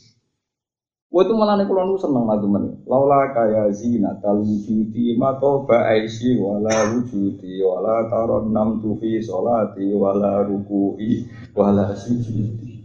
Wah 1.13 1.21
itu 1.21 1.37
malah 1.37 1.61
nih 1.61 1.69
kulon 1.69 1.93
seneng 2.01 2.25
lagu 2.25 2.49
mana. 2.49 2.73
Laula 2.89 3.29
kaya 3.29 3.69
zina 3.69 4.17
tal 4.17 4.41
wujudi 4.41 5.13
mato 5.13 5.61
ba'aisi 5.61 6.33
wala 6.41 6.89
wujudi 6.89 7.61
wala 7.61 8.09
taron 8.09 8.49
nam 8.49 8.81
tufi 8.81 9.21
solati 9.21 9.93
wala 9.93 10.41
ruku'i 10.41 11.21
wala 11.53 11.93
sujudi. 11.93 12.81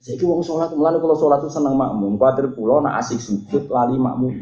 Saya 0.00 0.24
wong 0.24 0.40
sholat, 0.40 0.72
mulane 0.72 0.96
kalau 0.96 1.20
sholat 1.20 1.44
itu 1.44 1.52
seneng 1.52 1.76
makmum. 1.76 2.16
Kuatir 2.16 2.48
pulau 2.56 2.80
nak 2.80 3.04
asik 3.04 3.20
sujud 3.20 3.68
lali 3.68 4.00
makmum. 4.00 4.32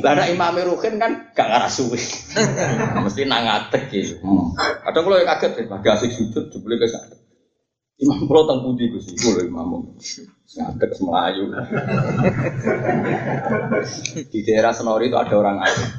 Lah 0.00 0.16
nek 0.16 0.32
imam 0.32 0.56
rukin 0.72 0.96
kan 0.96 1.36
gak 1.36 1.48
ngarah 1.52 1.68
suwe. 1.68 2.00
Mesti 3.04 3.28
nang 3.28 3.44
ngadeg 3.44 3.92
gitu. 3.92 4.16
Hmm. 4.24 4.56
Kadang 4.56 5.04
kalau 5.04 5.20
kaget 5.20 5.52
ya, 5.52 5.62
lagi 5.68 5.88
asik 5.92 6.10
sujud 6.16 6.48
jebule 6.48 6.80
ke 6.80 6.88
Imam 8.00 8.24
pulau 8.24 8.48
tang 8.48 8.64
putih 8.64 8.96
Gus, 8.96 9.12
iku 9.12 9.36
lho 9.36 9.44
imam. 9.44 9.92
Ngadeg 10.56 10.90
Melayu. 11.04 11.52
Di 14.32 14.40
daerah 14.40 14.72
Senori 14.72 15.12
itu 15.12 15.20
ada 15.20 15.36
orang 15.36 15.60
alim. 15.60 15.90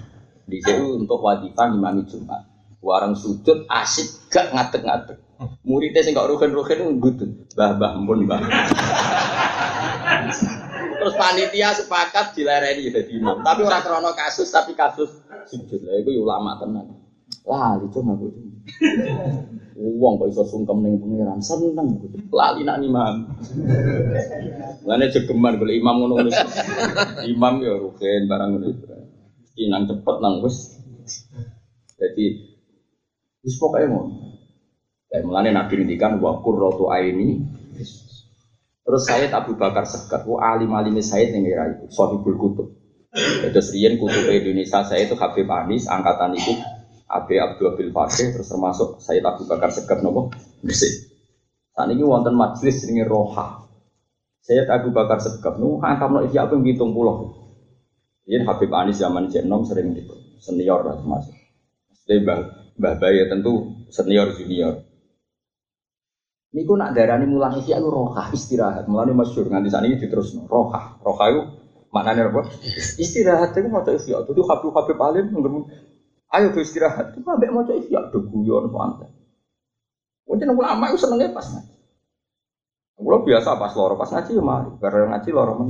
Di 0.50 0.58
situ 0.66 0.98
untuk 0.98 1.22
wadifah 1.22 1.70
imami 1.70 2.10
Jumat. 2.10 2.42
Warang 2.82 3.14
sujud 3.14 3.70
asik 3.70 4.34
gak 4.34 4.50
ngadeg-ngadeg. 4.50 5.22
Muridnya 5.62 6.02
sing 6.02 6.18
gak 6.18 6.26
rugen-rugen 6.26 6.82
itu 6.82 6.86
ngudut. 6.90 7.30
Bah 7.54 7.78
bah 7.78 7.94
ampun 7.94 8.26
bah. 8.26 8.42
Terus 11.02 11.18
panitia 11.18 11.74
sepakat 11.74 12.38
dilereni 12.38 12.94
jadi 12.94 13.10
imam. 13.18 13.42
Tapi 13.42 13.66
orang 13.66 13.82
krono 13.82 14.14
kasus 14.14 14.46
tapi 14.54 14.78
kasus 14.78 15.10
sujud. 15.50 15.82
Lah 15.82 15.98
itu 15.98 16.14
ulama 16.22 16.62
tenan. 16.62 16.94
Wah, 17.42 17.74
itu 17.82 17.98
aku. 18.06 18.30
Uang 19.82 20.22
kok 20.22 20.30
iso 20.30 20.46
sungkem 20.46 20.78
ning 20.86 21.02
pangeran, 21.02 21.42
seneng 21.42 21.98
lali 22.30 22.62
nak 22.62 22.86
imam. 22.86 23.34
Lane 24.86 25.10
jegeman 25.10 25.58
golek 25.58 25.82
imam 25.82 25.96
ngono. 26.06 26.30
Imam 27.26 27.54
ya 27.66 27.82
rugen 27.82 28.30
barang 28.30 28.50
ngono. 28.54 28.70
Inang 29.58 29.90
cepet 29.90 30.16
nang 30.22 30.46
wis. 30.46 30.78
Jadi 31.98 32.26
wis 33.42 33.58
pokoke 33.58 33.90
ngono. 33.90 34.38
Dan 35.10 35.26
mulane 35.26 35.50
Nabi 35.50 35.82
ngendikan 35.82 36.22
wa 36.22 36.38
qurratu 36.46 36.94
aini. 36.94 37.42
Terus 38.82 39.04
saya 39.06 39.30
Abu 39.38 39.54
Bakar 39.56 39.86
Sekat, 39.86 40.26
wa 40.26 40.42
alim 40.42 40.74
alim 40.74 40.98
saya 41.06 41.30
ning 41.30 41.46
era 41.46 41.70
itu, 41.70 41.86
Sahibul 41.94 42.38
Kutub. 42.38 42.82
Terus 43.12 43.76
riyen 43.76 44.00
kutub 44.00 44.24
Indonesia 44.32 44.88
saya 44.88 45.04
itu 45.04 45.20
Habib 45.20 45.44
Anis, 45.52 45.84
angkatan 45.92 46.32
itu 46.32 46.56
Abi 47.12 47.36
Abdul 47.44 47.76
Abil 47.76 47.92
Fakih 47.92 48.32
terus 48.32 48.48
termasuk 48.48 49.04
Sayyid 49.04 49.28
Abu 49.28 49.44
Bakar 49.44 49.68
Segaf 49.68 50.00
nopo 50.00 50.32
Gresik. 50.64 51.12
Saat 51.76 51.92
ini 51.92 52.08
wonten 52.08 52.40
majelis 52.40 52.88
ini 52.88 53.04
roha. 53.04 53.68
Sayyid 54.40 54.72
Abu 54.72 54.96
Bakar 54.96 55.20
Segaf 55.20 55.60
nu 55.60 55.84
isi 56.24 56.40
apa 56.40 56.56
yang 56.56 56.64
hitung 56.64 56.96
pulau. 56.96 57.36
Ini 58.24 58.48
Habib 58.48 58.72
Anis 58.72 59.04
zaman 59.04 59.28
Jenom 59.28 59.68
sering 59.68 59.92
gitu 59.92 60.16
senior 60.40 60.88
lah 60.88 60.96
termasuk. 61.04 61.36
Jadi 62.08 62.24
Mbah 62.80 62.96
tentu 63.28 63.76
senior 63.92 64.32
junior. 64.40 64.88
Niku 66.52 66.76
nak 66.76 66.92
darani 66.92 67.24
mulang 67.32 67.56
isi 67.64 67.72
aku 67.72 67.88
roha 67.88 68.28
istirahat. 68.36 68.84
Mulane 68.92 69.16
masyhur 69.16 69.48
nganti 69.48 69.72
saat 69.72 69.88
ini 69.88 69.96
diterus 69.96 70.36
roha. 70.52 71.00
Roha 71.00 71.26
itu 71.32 71.42
maknanya 71.96 72.28
apa? 72.28 72.44
Istirahat 73.00 73.56
itu 73.56 73.72
mau 73.72 73.84
isi. 73.88 74.12
Itu 74.12 74.42
Habib 74.44 74.76
Habib 74.76 75.00
Alim 75.00 75.32
Ayo 76.32 76.56
tuh 76.56 76.64
istirahat. 76.64 77.16
Tuh 77.16 77.24
ambek 77.28 77.52
mau 77.52 77.64
coba 77.68 77.76
ya 77.92 78.08
do 78.08 78.24
guyon 78.24 78.72
santai. 78.72 79.12
Mungkin 80.28 80.56
ulama 80.56 80.88
itu 80.88 81.00
senengnya 81.04 81.36
pas 81.36 81.44
ngaji. 81.44 81.76
Kalau 82.96 83.20
biasa 83.28 83.50
pas 83.60 83.74
loro 83.76 84.00
pas 84.00 84.08
ngaji 84.08 84.32
ya 84.40 84.44
mari, 84.46 84.72
karena 84.80 85.12
ngaji 85.12 85.30
loro 85.36 85.54
men. 85.60 85.70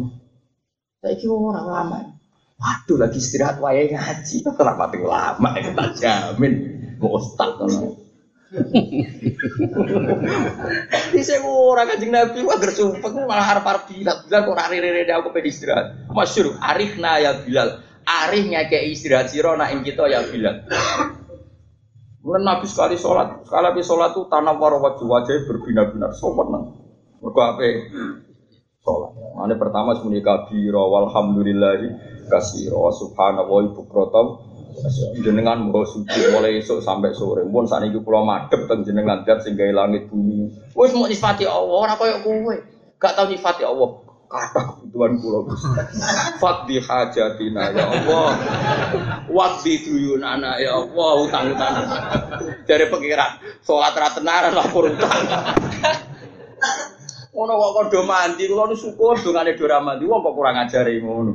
Saya 1.02 1.18
kira 1.18 1.34
orang 1.34 1.66
lama. 1.66 1.98
Waduh 2.62 2.98
lagi 3.02 3.18
istirahat 3.18 3.58
wayai 3.58 3.90
ngaji. 3.90 4.46
Kenapa 4.46 4.94
tuh 4.94 5.10
lama? 5.10 5.50
Tak 5.58 5.98
jamin. 5.98 6.54
Mau 7.02 7.18
ustad 7.18 7.58
kan. 8.52 8.64
Ini 11.12 11.22
saya 11.24 11.40
orang 11.48 11.88
kajing 11.96 12.12
Nabi, 12.12 12.44
wah 12.44 12.60
gersumpah 12.60 13.12
malah 13.24 13.46
harap 13.48 13.64
harap 13.64 13.84
bilang, 13.88 14.28
bilang 14.28 14.44
kok 14.44 14.58
rari 14.60 15.08
aku 15.08 15.30
pengen 15.32 15.48
istirahat. 15.48 15.86
Masyur, 16.12 16.60
arifna 16.60 17.24
ya 17.24 17.32
Bilal, 17.40 17.80
arif 18.04 18.44
ngake 18.52 18.92
istirahat 18.92 19.32
siro 19.32 19.56
nak 19.56 19.72
kita 19.84 20.04
ya 20.12 20.28
bilang. 20.28 20.68
Mulai 22.22 22.46
Nabi 22.46 22.70
sekali 22.70 23.02
sholat, 23.02 23.50
sekali 23.50 23.66
habis 23.66 23.90
sholat 23.90 24.14
itu 24.14 24.30
tanah 24.30 24.54
waro 24.54 24.78
wajah 24.78 25.10
wajah 25.10 25.42
berbinar-binar 25.50 26.14
sopan 26.14 26.54
nang. 26.54 26.66
Mereka 27.18 27.42
apa? 27.42 27.66
Sholat. 28.86 29.12
Mana 29.42 29.58
pertama 29.58 29.98
semuanya 29.98 30.22
kabiro, 30.22 30.86
walhamdulillahi 30.86 31.88
kasiro, 32.30 32.94
subhanallah 32.94 33.74
ibu 33.74 33.90
protol. 33.90 34.51
Jenengan 35.22 35.68
mau 35.68 35.84
suci 35.84 36.32
mulai 36.32 36.60
esok 36.60 36.80
sampai 36.80 37.12
sore. 37.12 37.44
Pun 37.46 37.68
saat 37.68 37.86
ini 37.86 38.00
pulau 38.00 38.24
madep 38.24 38.66
teng 38.66 38.88
jenengan 38.88 39.22
sehingga 39.24 39.70
langit 39.72 40.08
bumi. 40.08 40.48
Wes 40.74 40.96
mau 40.96 41.06
nyifati 41.06 41.44
Allah, 41.44 41.78
orang 41.86 41.98
koyok 42.00 42.20
kowe. 42.24 42.56
Gak 43.02 43.14
tahu 43.18 43.26
nyifati 43.34 43.64
Allah. 43.68 44.12
kata 44.32 44.62
kebutuhan 44.64 45.20
kula 45.20 45.40
Fadli 46.40 46.80
hajatina 46.80 47.76
ya 47.76 47.84
Allah. 47.84 48.32
Waddi 49.28 49.84
duyunana 49.84 50.56
ya 50.56 50.80
Allah 50.80 51.12
utang-utang. 51.28 51.76
Dari 52.64 52.88
pengiran 52.88 53.44
salat 53.60 53.92
ra 53.92 54.10
tenaran 54.16 54.56
lapor 54.56 54.88
utang. 54.88 55.28
Ngono 57.36 57.52
kok 57.60 57.92
mandi 58.08 58.48
kula 58.48 58.72
nu 58.72 58.76
syukur 58.80 59.20
dongane 59.20 59.60
do 59.60 59.68
ra 59.68 59.84
mandi 59.84 60.08
wong 60.08 60.24
kok 60.24 60.36
kurang 60.36 60.56
ajare 60.64 60.96
ngono. 61.04 61.34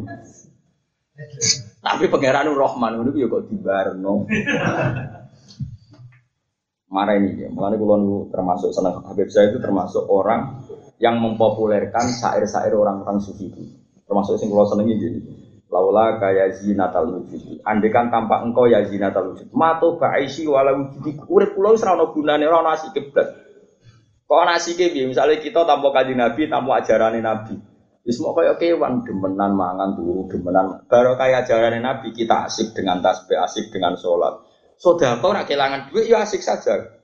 Tapi 1.86 2.10
pangeran 2.10 2.50
Rahman 2.50 2.98
ngono 2.98 3.14
ya 3.14 3.30
kok 3.30 3.46
dibarno. 3.46 4.26
Marah 6.90 7.14
ini 7.18 7.46
ya, 7.46 7.48
makanya 7.50 7.76
kulon 7.78 8.30
termasuk 8.30 8.70
senang 8.74 9.02
Habib 9.06 9.30
saya 9.30 9.50
itu 9.54 9.58
termasuk 9.62 10.06
orang 10.06 10.66
yang 10.98 11.18
mempopulerkan 11.22 12.10
syair-syair 12.10 12.74
orang-orang 12.74 13.22
sufi 13.22 13.52
itu. 13.52 13.62
Termasuk 14.06 14.38
sing 14.38 14.50
kula 14.50 14.66
senengi 14.66 14.94
gini. 14.98 15.20
Laula 15.66 16.18
kaya 16.22 16.54
zinatal 16.54 17.10
wujud. 17.10 17.62
Andekan 17.66 18.08
tampak 18.10 18.46
engkau 18.46 18.70
ya 18.70 18.86
zinatal 18.86 19.34
wujud. 19.34 19.50
Mato 19.50 19.98
ba'isi 19.98 20.46
wala 20.46 20.78
wujudi. 20.78 21.22
Urip 21.26 21.58
kula 21.58 21.74
wis 21.74 21.82
ora 21.86 21.98
ono 21.98 22.14
gunane, 22.14 22.46
ora 22.46 22.62
ono 22.62 22.70
asike 22.74 23.12
blas. 23.12 23.28
Kok 24.26 24.38
ana? 24.42 24.58
Misale 24.58 25.38
kita 25.38 25.62
tanpa 25.66 25.90
kanjeng 25.94 26.18
Nabi, 26.18 26.50
tanpa 26.50 26.82
ajarane 26.82 27.20
Nabi. 27.22 27.75
Wis 28.06 28.22
mau 28.22 28.30
kaya 28.38 28.54
kewan 28.54 29.02
demenan 29.02 29.58
mangan 29.58 29.98
turu, 29.98 30.30
demenan 30.30 30.86
baru 30.86 31.18
kaya 31.18 31.42
ajarane 31.42 31.82
Nabi 31.82 32.14
kita 32.14 32.46
asik 32.46 32.70
dengan 32.70 33.02
tasbih, 33.02 33.34
asik 33.34 33.74
dengan 33.74 33.98
sholat. 33.98 34.46
Sodako 34.78 35.34
nak 35.34 35.50
kehilangan 35.50 35.90
duit 35.90 36.06
ya 36.06 36.22
asik 36.22 36.38
saja. 36.38 36.96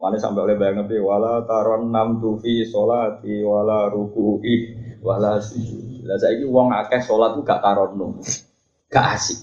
Mana 0.00 0.16
sampai 0.18 0.42
oleh 0.48 0.56
bayang 0.58 0.82
nabi 0.82 0.98
wala 0.98 1.46
taron 1.46 1.92
nam 1.92 2.18
tufi 2.18 2.66
solati 2.66 3.44
wala 3.44 3.92
ruku'i 3.92 4.72
wala 5.04 5.38
sujud. 5.38 6.08
Lah 6.08 6.18
saiki 6.18 6.42
wong 6.48 6.74
akeh 6.74 6.98
ku 7.06 7.40
gak 7.44 7.60
taron 7.62 8.18
gak 8.88 9.06
asik. 9.14 9.38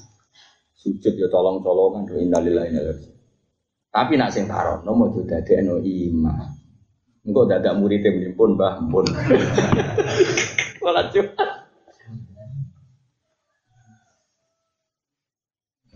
Sujud 0.73 1.15
ya 1.15 1.29
tolong-tolongan 1.31 2.11
innalillahi 2.11 2.75
wa 2.75 2.95
Tapi 3.93 4.13
nak 4.17 4.33
sing 4.33 4.49
taron 4.49 4.83
mau 4.83 5.07
dadekno 5.07 5.79
imam. 5.79 6.49
Engko 7.23 7.45
dadak 7.45 7.77
murid 7.77 8.03
pun 8.33 8.57
Mbah 8.57 8.75
pun. 8.89 9.05
Wala 10.89 11.05
Jumat. 11.13 11.69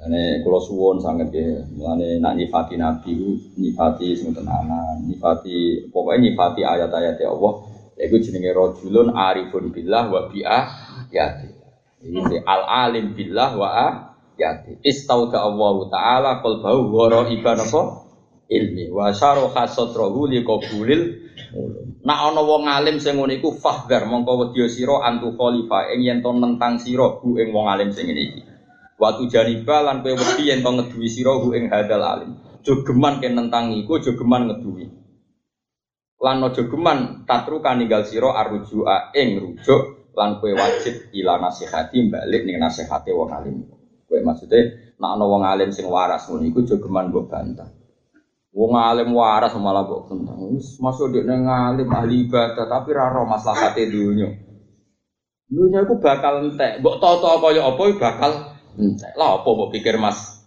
Ane 0.03 0.45
kalau 0.45 0.61
suwon 0.61 1.01
sangat 1.01 1.33
ya, 1.33 1.65
mulane 1.73 2.21
nak 2.21 2.37
nyifati 2.37 2.77
nabi, 2.77 3.41
nyifati 3.57 4.13
sing 4.13 4.37
tenanan, 4.37 5.01
nyifati 5.09 5.89
pokoknya 5.89 6.29
nyifati 6.29 6.61
ayat-ayat 6.61 7.17
ya 7.17 7.33
Allah. 7.33 7.53
Iku 7.97 8.21
jenenge 8.21 8.53
rojulun 8.53 9.15
arifun 9.17 9.73
billah 9.73 10.13
wa 10.13 10.29
bi'ah 10.29 10.65
yati. 11.09 11.49
Ini 12.05 12.45
al 12.45 12.61
alim 12.85 13.17
billah 13.17 13.57
wa 13.57 13.69
yati. 14.37 14.77
Istauda 14.85 15.41
Allah 15.41 15.75
taala 15.89 16.31
qalbahu 16.45 16.93
ghara 16.93 17.25
iban 17.33 17.57
apa? 17.57 17.81
ilmi 18.53 18.91
wa 18.91 19.09
syaraha 19.09 19.65
satrahu 19.65 20.29
li 20.29 20.43
qabulil 20.45 21.31
Nak 22.03 22.19
ana 22.19 22.43
wong 22.43 22.67
alim 22.67 22.99
sing 22.99 23.15
ngene 23.15 23.39
iku 23.39 23.55
fahdar 23.55 24.03
mongko 24.11 24.51
wedya 24.51 24.67
sira 24.67 25.07
antu 25.07 25.39
khalifa 25.39 25.87
ing 25.95 26.03
yen 26.03 26.19
to 26.19 26.35
nentang 26.35 26.75
sira 26.75 27.15
bu 27.15 27.39
ing 27.39 27.55
wong 27.55 27.71
alim 27.71 27.95
sing 27.95 28.11
ngene 28.11 28.21
iki. 28.27 28.41
Watu 28.99 29.23
janiba 29.31 29.79
lan 29.87 30.03
kowe 30.03 30.11
wedi 30.11 30.51
yen 30.51 30.59
to 30.59 30.69
ngeduwi 30.75 31.07
sira 31.07 31.31
hu 31.39 31.55
ing 31.55 31.71
hadal 31.71 32.03
alim. 32.03 32.35
Jogeman 32.59 33.23
ken 33.23 33.39
nentang 33.39 33.71
iku 33.71 34.03
jogeman 34.03 34.51
ngeduwi. 34.51 34.83
Lan 36.19 36.43
aja 36.43 36.63
geman 36.67 37.23
tatru 37.23 37.63
kaninggal 37.63 38.03
sira 38.03 38.35
arujua 38.35 39.15
ing 39.15 39.39
rujuk 39.39 40.11
lan 40.11 40.43
kowe 40.43 40.51
wajib 40.51 41.07
ila 41.15 41.39
nasihati 41.39 42.03
balik 42.11 42.43
ning 42.43 42.59
nasihate 42.59 43.15
wong 43.15 43.31
alim. 43.31 43.63
Kowe 44.11 44.19
maksude 44.19 44.59
nek 44.99 45.07
ana 45.07 45.23
wong 45.23 45.47
alim 45.47 45.71
sing 45.71 45.87
waras 45.87 46.27
ngono 46.27 46.43
iku 46.51 46.67
jogeman 46.67 47.15
mbok 47.15 47.31
bantah. 47.31 47.71
Wong 48.53 48.77
alim 48.77 49.09
waras 49.17 49.57
malah 49.57 49.81
mbok 49.81 50.13
tentang. 50.13 50.37
Wis 50.53 50.77
masuk 50.77 51.09
dek 51.09 51.25
nang 51.25 51.49
alim 51.49 51.89
ahli 51.89 52.29
ibadah 52.29 52.69
tapi 52.69 52.93
ra 52.93 53.09
ro 53.09 53.25
maslahate 53.25 53.89
dunya. 53.89 54.29
Dunya 55.49 55.81
iku 55.81 55.97
bakal 55.97 56.45
entek. 56.45 56.77
Mbok 56.85 57.01
toto 57.01 57.41
kaya 57.41 57.65
apa 57.65 57.83
bakal 57.97 58.31
entek. 58.77 59.17
Lah 59.17 59.41
apa 59.41 59.49
mbok 59.49 59.73
pikir 59.73 59.97
Mas? 59.97 60.45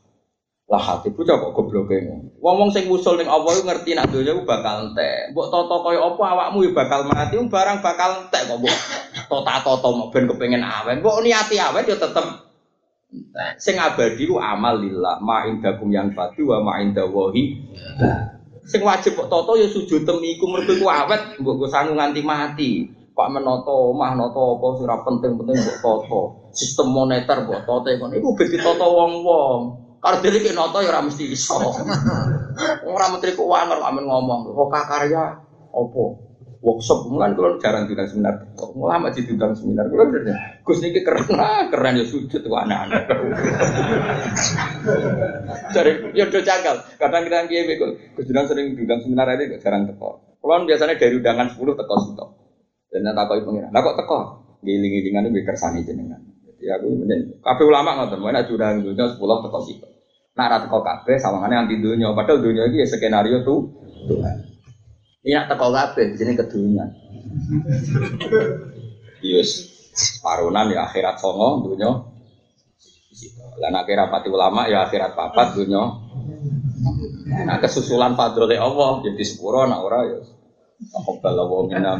Lah 0.66 0.82
hati 0.82 1.14
bocah 1.14 1.38
kok 1.38 1.54
goblok 1.54 1.94
Wong-wong 2.42 2.74
sing 2.74 2.90
usul 2.90 3.22
ning 3.22 3.30
Allah 3.30 3.54
ngerti 3.54 3.94
nak 3.98 4.10
donya 4.14 4.38
ku 4.38 4.46
bakal 4.46 4.86
entek. 4.86 5.34
Mbok 5.34 5.50
tata 5.50 5.76
kaya 5.82 5.98
apa 5.98 6.22
awakmu 6.22 6.58
ya 6.62 6.70
bakal 6.74 7.00
mati, 7.10 7.34
barang 7.42 7.78
bakal 7.82 8.10
entek 8.22 8.42
kok 8.46 8.58
mbok 8.62 8.76
tata-tata 9.26 9.88
mau 9.90 10.14
ben 10.14 10.30
kepengin 10.30 10.62
awet. 10.62 11.02
Mbok 11.02 11.26
niati 11.26 11.58
awet 11.58 11.90
ya 11.90 11.98
tetep. 11.98 12.46
Sing 13.62 13.78
abadi 13.78 14.26
ku 14.26 14.42
amal 14.42 14.82
lillah, 14.82 15.22
ma 15.22 15.46
indakum 15.46 15.90
yang 15.90 16.10
fadu 16.14 16.50
wa 16.50 16.58
ma 16.62 16.82
indawahi. 16.82 17.42
Sing 18.66 18.82
wajib 18.82 19.14
kok 19.14 19.30
tata 19.30 19.52
ya 19.54 19.70
sujud 19.70 20.02
temiku 20.02 20.50
mergo 20.50 20.74
ku 20.74 20.90
awet, 20.90 21.38
mbok 21.38 21.54
go 21.54 21.66
sangu 21.70 21.94
nganti 21.94 22.20
mati. 22.26 22.70
Pak 23.16 23.32
menoto 23.32 23.94
omah 23.94 24.12
noto 24.12 24.60
apa 24.60 24.66
sira 24.76 24.96
penting-penting 25.06 25.56
mbok 25.56 25.78
toto. 25.80 26.22
Sistem 26.50 26.90
moneter 26.90 27.46
mbok 27.46 27.62
toto 27.62 27.88
kon 27.94 28.12
iku 28.12 28.34
ben 28.34 28.50
ditata 28.50 28.84
wong-wong. 28.84 29.60
Karo 30.02 30.18
dhewe 30.20 30.38
ki 30.42 30.52
noto 30.52 30.82
ya 30.82 30.90
ora 30.92 31.00
mesti 31.06 31.30
iso. 31.30 31.56
Ora 32.86 33.12
menteri 33.12 33.36
keuangan 33.36 33.82
kok 33.82 33.88
amen 33.92 34.08
ngomong, 34.08 34.48
kok 34.48 34.72
karya 34.88 35.36
apa? 35.68 36.04
Workshop 36.64 37.12
mulan 37.12 37.36
kalau 37.36 37.60
jarang 37.60 37.84
diundang 37.86 38.08
seminar. 38.08 38.34
Lama 38.56 39.08
sih 39.12 39.22
diundang 39.24 39.52
seminar. 39.52 39.86
Kalau 39.92 40.08
bener 40.08 40.36
Gus 40.64 40.80
niki 40.82 41.04
keren 41.04 41.28
lah, 41.36 41.68
keren 41.68 42.00
ya 42.00 42.04
sujud 42.08 42.40
tuh 42.40 42.52
anak-anak. 42.56 43.02
Dari 45.74 45.92
ya 46.16 46.24
udah 46.26 46.42
janggal. 46.42 46.76
Kadang 46.96 47.22
kita 47.28 47.46
kiai 47.46 47.76
Gus 47.78 48.26
sering 48.26 48.74
diundang 48.74 49.00
seminar 49.04 49.30
ini 49.36 49.60
jarang 49.60 49.86
teko. 49.86 50.38
Kalau 50.40 50.62
biasanya 50.62 50.94
dari 50.94 51.18
undangan 51.18 51.50
10 51.50 51.58
teko 51.58 51.94
situ. 52.06 52.26
Dan 52.86 53.12
tak 53.12 53.26
kau 53.28 53.42
pengiran. 53.42 53.74
Lah 53.74 53.82
kok 53.82 53.96
teko? 53.98 54.18
Giling-gilingan 54.62 55.28
itu 55.28 55.42
kersani 55.42 55.82
jenengan. 55.82 56.22
Jadi 56.46 56.64
aku. 56.70 56.86
Kafe 57.42 57.62
ulama 57.66 57.98
ngoten, 57.98 58.22
mana 58.22 58.46
curang 58.46 58.80
dunia 58.80 59.10
sepuluh 59.10 59.42
teko 59.42 59.58
situ. 59.66 59.86
Nah 60.38 60.46
rata 60.46 60.70
teko 60.70 60.80
kafe 60.86 61.18
sawangannya 61.18 61.66
anti 61.66 61.76
dunia. 61.82 62.14
Padahal 62.14 62.40
dunia 62.40 62.70
ini 62.70 62.84
ya 62.84 62.86
skenario 62.86 63.42
tuh 63.42 63.74
Tuhan. 64.06 64.55
Ini 65.26 65.34
nak 65.34 65.50
teko 65.50 65.74
kafe 65.74 66.14
di 66.14 66.16
sini 66.22 66.38
ke 66.38 66.46
dunia. 66.46 66.86
Yes, 69.24 69.64
parunan 70.22 70.70
ya 70.70 70.86
akhirat 70.86 71.18
songo 71.18 71.66
dunia. 71.66 71.88
Lah 73.58 73.70
nak 73.72 73.88
kira 73.88 74.06
pati 74.06 74.28
ulama 74.30 74.70
ya 74.70 74.86
akhirat 74.86 75.18
papat 75.18 75.56
dunia. 75.56 75.82
Nah 77.42 77.58
kesusulan 77.58 78.14
padrole 78.14 78.54
Allah 78.54 79.02
jadi 79.02 79.22
sepuro 79.26 79.66
nak 79.66 79.82
ora 79.82 80.06
ya 80.06 80.20
Takobal 80.76 81.34
Allah 81.34 81.60
minna 81.66 81.92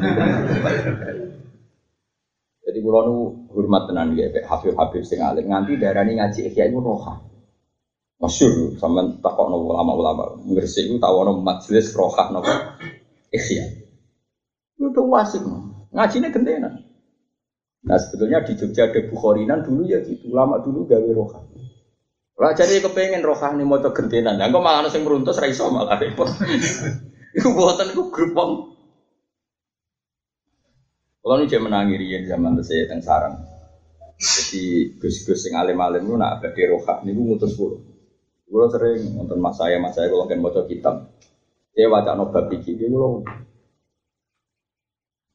Jadi 2.66 2.78
kulo 2.82 2.98
nu 3.08 3.14
hormat 3.50 3.88
tenan 3.88 4.12
ya, 4.14 4.28
Habib 4.44 4.76
Habib 4.76 5.02
sing 5.02 5.24
alim 5.24 5.48
nganti 5.50 5.80
darani 5.80 6.20
ngaji 6.20 6.52
ikhya 6.52 6.70
itu 6.70 6.78
roha. 6.78 7.26
Masyur 8.20 8.76
sama 8.76 9.02
takok 9.18 9.48
nopo 9.48 9.72
ulama-ulama. 9.72 10.36
Ngresik 10.46 10.92
itu 10.92 10.96
tahu 11.00 11.24
nopo 11.24 11.40
majelis 11.40 11.90
roha 11.96 12.28
nopo 12.30 12.52
ikhya. 13.36 13.64
Itu 14.80 15.02
wasik 15.08 15.44
ngaji 15.92 16.16
ini 16.20 16.28
gendena. 16.32 16.70
Nah 17.86 17.96
sebetulnya 18.02 18.42
di 18.42 18.58
Jogja 18.58 18.90
ada 18.90 19.00
Bukharinan 19.06 19.62
dulu 19.62 19.86
ya 19.86 20.02
gitu, 20.02 20.34
ulama 20.34 20.58
dulu 20.58 20.88
gawe 20.88 21.10
roha. 21.14 21.40
Lah 22.36 22.52
jadi 22.52 22.82
kepengen 22.84 23.24
roha 23.24 23.54
nih 23.54 23.64
mau 23.64 23.80
gentenan, 23.80 24.36
nah 24.36 24.50
kok 24.52 24.60
malah 24.60 24.84
nasi 24.84 25.00
meruntus 25.00 25.40
raiso 25.40 25.72
malah 25.72 25.96
repot. 25.96 26.28
Iku 27.36 27.52
buatan 27.52 27.92
iku 27.92 28.08
grup 28.08 28.32
wong. 28.32 28.50
Kalau 31.20 31.36
ini 31.36 31.52
zaman 31.52 31.68
menangiri 31.68 32.24
zaman 32.24 32.56
saya 32.64 32.88
teng 32.88 33.04
sarang. 33.04 33.36
Jadi 34.16 34.96
gus-gus 34.96 35.44
sing 35.44 35.52
alim-alim 35.52 36.08
itu 36.08 36.16
nak 36.16 36.40
roha 36.40 37.04
ini 37.04 37.12
ngutus 37.12 37.52
pulau. 37.52 37.76
Gue 38.46 38.64
sering 38.72 39.20
nonton 39.20 39.42
mas 39.42 39.58
saya, 39.58 39.76
mas 39.76 39.92
saya 39.92 40.06
kalau 40.08 40.24
kan 40.24 40.38
baca 40.38 40.64
kitab. 40.64 41.12
Dia 41.76 41.92
baca 41.92 42.16
nobar 42.16 42.48
biji, 42.48 42.72
dia 42.72 42.88
gue 42.88 43.20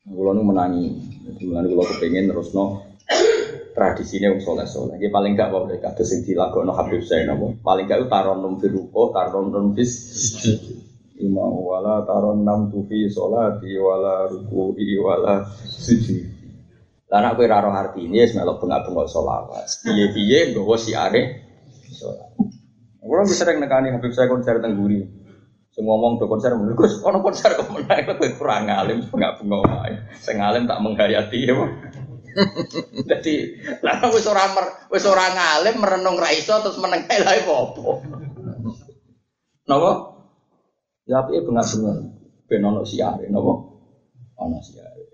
Kulo 0.01 0.33
nu 0.33 0.41
menangi, 0.41 0.89
jadi 1.29 1.45
menangi 1.45 1.77
kulo 1.77 1.85
kepengen 1.85 2.33
terus 2.33 2.57
no 2.57 2.97
tradisinya 3.77 4.33
um 4.33 4.41
soleh 4.41 4.65
soleh. 4.65 4.97
Dia 4.97 5.13
paling 5.13 5.37
gak 5.37 5.53
boleh 5.53 5.77
kata 5.77 6.01
sing 6.01 6.25
dilakukan 6.25 6.65
no 6.65 6.73
Habib 6.73 7.05
saya 7.05 7.29
nopo. 7.29 7.53
Paling 7.61 7.85
gak 7.85 8.09
taron 8.09 8.41
num 8.41 8.57
firuko, 8.57 9.13
taron 9.13 9.53
num 9.53 9.77
bis 9.77 9.93
imam 11.21 11.53
wala 11.53 12.01
taron 12.09 12.41
nam 12.41 12.73
tufi 12.73 13.05
sholati 13.13 13.77
wala 13.77 14.25
ruku'i 14.25 14.97
wala 14.97 15.45
sujud. 15.69 16.25
Lah 17.13 17.21
nek 17.21 17.37
kowe 17.37 17.45
ora 17.45 17.61
roh 17.61 17.73
artine 17.77 18.25
wis 18.25 18.33
melok 18.33 18.57
bengak-bengok 18.57 19.05
selawat. 19.05 19.85
Piye-piye 19.85 20.57
nggawa 20.57 20.75
siare. 20.81 21.21
Kulo 22.97 23.21
bisa 23.29 23.45
sering 23.45 23.61
nekani 23.61 23.93
Habib 23.93 24.09
saya 24.17 24.25
konser 24.25 24.57
teng 24.57 24.81
Guri. 24.81 25.20
Sing 25.71 25.87
ngomong 25.87 26.19
do 26.19 26.27
konser 26.27 26.51
menurut 26.51 26.83
Gus, 26.83 26.99
ono 26.99 27.23
konser 27.23 27.55
kok 27.55 27.71
menawa 27.71 28.03
kowe 28.03 28.29
kurang 28.35 28.67
alim 28.67 29.07
bengak-bengok 29.07 29.87
ae. 29.87 30.03
Sing 30.19 30.43
alim 30.43 30.67
tak 30.67 30.83
menghayati 30.83 31.47
ya. 31.47 31.55
Jadi, 33.07 33.35
lah 33.85 34.03
wis 34.11 34.27
ora 34.27 34.51
wis 34.91 35.07
ora 35.07 35.31
ngalim 35.31 35.79
merenung 35.79 36.19
ra 36.19 36.27
iso 36.35 36.59
terus 36.59 36.75
meneng 36.75 37.07
ae 37.07 37.23
lha 37.23 37.39
apa? 37.39 37.57
Napa? 39.71 39.91
Ya 41.07 41.23
apike 41.23 41.39
bengak-bengok 41.47 41.97
ben 42.51 42.67
ono 42.67 42.83
siare 42.83 43.31
napa? 43.31 43.53
Ono 44.43 44.57
siare. 44.59 45.07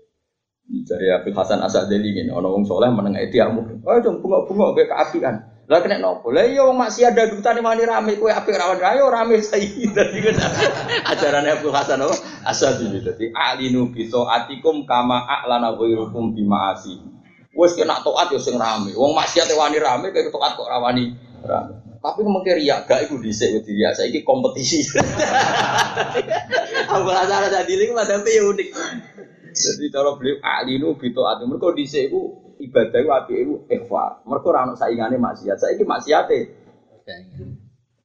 Dari 0.68 1.06
Abdul 1.06 1.38
Hasan 1.38 1.62
Asadeli 1.62 2.18
ngene, 2.18 2.34
ono 2.34 2.50
wong 2.50 2.66
saleh 2.66 2.90
meneng 2.90 3.14
ae 3.14 3.30
diamu. 3.30 3.86
Oh, 3.86 3.98
dong 4.02 4.18
bengok-bengok 4.26 4.74
kayak 4.74 4.90
keapian. 4.90 5.36
Lah 5.68 5.84
kena 5.84 6.00
nopo? 6.00 6.32
Lah 6.32 6.48
iya 6.48 6.64
wong 6.64 6.80
maksiat 6.80 7.12
dadutane 7.12 7.60
wani 7.60 7.84
rame 7.84 8.16
kowe 8.16 8.32
apik 8.32 8.56
rawan 8.56 8.80
ayo 8.80 9.12
rame 9.12 9.36
saiki. 9.36 9.84
Dadi 9.96 10.24
kan 10.24 10.40
ajarane 11.12 11.60
Abdul 11.60 11.76
Hasan 11.76 12.00
apa? 12.00 12.16
Asadili 12.48 13.04
dadi 13.04 13.28
alinu 13.36 13.92
bi 13.92 14.08
atikum 14.08 14.88
kama 14.88 15.28
a'lana 15.28 15.76
ghairukum 15.76 16.32
bi 16.32 16.40
ma'asi. 16.40 16.96
Wes 17.52 17.76
kena 17.76 18.00
taat 18.00 18.32
yo 18.32 18.40
sing 18.40 18.56
rame. 18.56 18.96
Wong 18.96 19.12
maksiat 19.12 19.52
wani 19.52 19.76
rame 19.76 20.08
kayak 20.08 20.32
taat 20.32 20.56
kok 20.56 20.72
rawani 20.72 21.12
rame. 21.44 22.00
Tapi 22.00 22.20
mungkin 22.24 22.56
riak 22.56 22.88
gak 22.88 23.04
iku 23.04 23.20
dhisik 23.20 23.60
wedi 23.60 23.76
riak 23.76 23.92
saiki 23.92 24.24
kompetisi. 24.24 24.88
Abdul 26.96 27.12
Hasan 27.12 27.44
Asadili 27.44 27.84
ku 27.84 27.92
madhape 27.92 28.32
yo 28.32 28.56
unik. 28.56 28.68
Jadi 29.52 29.84
cara 29.92 30.16
beliau 30.16 30.40
alinu 30.40 30.96
bi 30.96 31.12
taat 31.12 31.44
mergo 31.44 31.76
dhisik 31.76 32.08
iku 32.08 32.47
ibadah 32.58 32.98
itu 32.98 33.10
api 33.10 33.32
itu 33.38 33.54
ikhfa. 33.70 34.26
Mereka 34.26 34.46
orang 34.50 34.74
saingane 34.74 35.16
maksiat. 35.16 35.56
Saya 35.58 35.78
ini 35.78 35.84
maksiate 35.86 36.38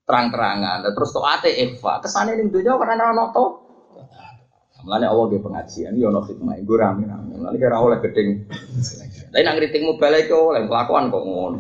terang-terangan. 0.06 0.86
Terus 0.94 1.10
toate 1.12 1.50
ikhfa. 1.50 2.06
Ke 2.06 2.08
sana 2.08 2.38
ini 2.38 2.48
dunia 2.48 2.78
karena 2.78 3.10
orang 3.10 3.34
to. 3.34 3.46
Mulane 4.84 5.08
Allah 5.08 5.26
ge 5.32 5.40
pengajian 5.40 5.96
yo 5.96 6.12
ono 6.12 6.28
hikmah. 6.28 6.60
Gue 6.62 6.78
rame-rame. 6.78 7.56
Kira 7.56 7.80
oleh 7.80 8.04
gedeng. 8.04 8.46
Tapi 9.32 9.42
nang 9.42 9.56
ngritikmu 9.58 9.98
balik 9.98 10.30
kok 10.30 10.44
oleh 10.54 10.68
kelakuan 10.68 11.10
kok 11.10 11.24
ngono. 11.24 11.60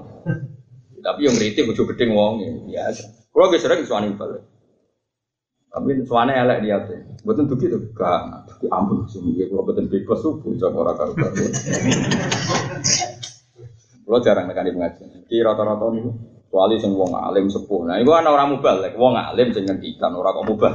Tapi 1.03 1.19
yang 1.25 1.35
ngritik 1.35 1.67
bojo 1.67 1.87
gedeng 1.89 2.13
wong 2.13 2.33
ya. 2.69 2.91
Kalau 3.33 3.49
ge 3.49 3.57
sering 3.57 3.87
suami 3.87 4.13
balik. 4.13 4.52
Tapi 5.73 6.05
suane 6.05 6.37
elek 6.37 6.59
dia 6.61 6.77
tuh. 6.85 7.01
Betul 7.25 7.49
tuh 7.49 7.57
gitu. 7.57 7.81
Gak, 7.97 8.45
tapi 8.45 8.69
ampun 8.69 9.09
sih. 9.09 9.25
Kalau 9.49 9.65
betul 9.65 9.89
bebas 9.89 10.21
subuh, 10.21 10.53
jangan 10.53 10.85
orang 10.85 10.95
karu 11.01 11.13
karu. 11.17 11.45
Kalau 14.05 14.19
jarang 14.21 14.45
nekani 14.45 14.69
pengajian. 14.69 15.25
Ki 15.25 15.41
rata-rata 15.41 15.89
nih. 15.89 16.05
Kecuali 16.45 16.77
sing 16.77 16.93
wong 16.93 17.17
alim 17.17 17.49
sepuh. 17.49 17.89
Nah, 17.89 17.97
kan 17.97 18.29
orang 18.29 18.53
mubalek. 18.53 18.93
Wong 18.93 19.17
alim 19.17 19.49
sing 19.49 19.65
ngendikan 19.65 20.13
orang 20.13 20.37
kok 20.37 20.45
mubal. 20.45 20.73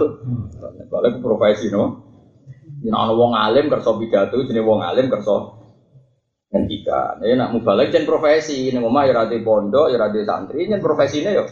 Balik 0.90 1.22
profesi 1.22 1.70
no. 1.70 2.02
Yen 2.82 2.90
ana 2.90 3.14
wong 3.14 3.38
alim 3.38 3.70
kersa 3.70 3.94
pidato 3.94 4.34
jenenge 4.42 4.66
wong 4.66 4.82
alim 4.82 5.06
kersa 5.06 5.54
ngendikan. 6.50 7.22
Ya 7.22 7.38
nak 7.38 7.54
mubalek 7.54 7.94
jen 7.94 8.02
profesi. 8.02 8.74
Ning 8.74 8.82
omah 8.82 9.06
ya 9.06 9.14
ra 9.14 9.30
pondok, 9.30 9.94
ya 9.94 10.02
ra 10.02 10.10
santri, 10.10 10.66
jen 10.66 10.82
profesine 10.82 11.30
yo 11.38 11.46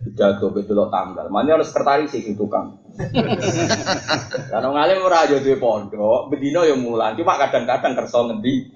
pidato 0.00 0.48
lo 0.52 0.88
tanggal. 0.88 1.28
Mana 1.28 1.60
harus 1.60 1.68
sekretaris 1.68 2.12
sih 2.12 2.32
tukang. 2.32 2.80
Karena 4.52 4.68
ngalim 4.68 5.04
ora 5.04 5.28
aja 5.28 5.40
duwe 5.40 5.56
pondok, 5.60 6.32
bedino 6.32 6.64
yang 6.64 6.80
mulang. 6.80 7.16
Cuma 7.16 7.36
kadang-kadang 7.36 7.96
kerso 7.96 8.28
ngendi. 8.28 8.72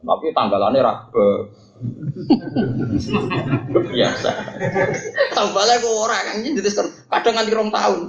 Tapi 0.00 0.32
tanggalannya 0.32 0.80
rabe. 0.80 1.28
Biasa. 3.72 4.30
Tanggalnya 5.32 5.80
kok 5.80 5.96
orang 5.96 6.24
kan 6.28 6.44
jadi 6.44 6.70
kadang 7.08 7.34
nganti 7.36 7.52
rong 7.56 7.72
tahun. 7.72 8.00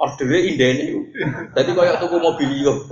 Ordernya 0.00 0.40
indah 0.48 0.68
ini. 0.72 0.86
Jadi 1.52 1.76
kayak 1.76 2.00
tuku 2.00 2.16
mobil 2.16 2.50
yo. 2.64 2.72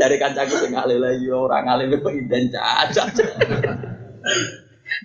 dari 0.00 0.16
kancaku 0.20 0.54
sing 0.60 0.72
ngalih 0.76 0.98
lagi 1.00 1.28
orang 1.32 1.64
ngalih 1.66 2.00
kok 2.00 2.12
inden 2.12 2.44
cacat. 2.52 3.10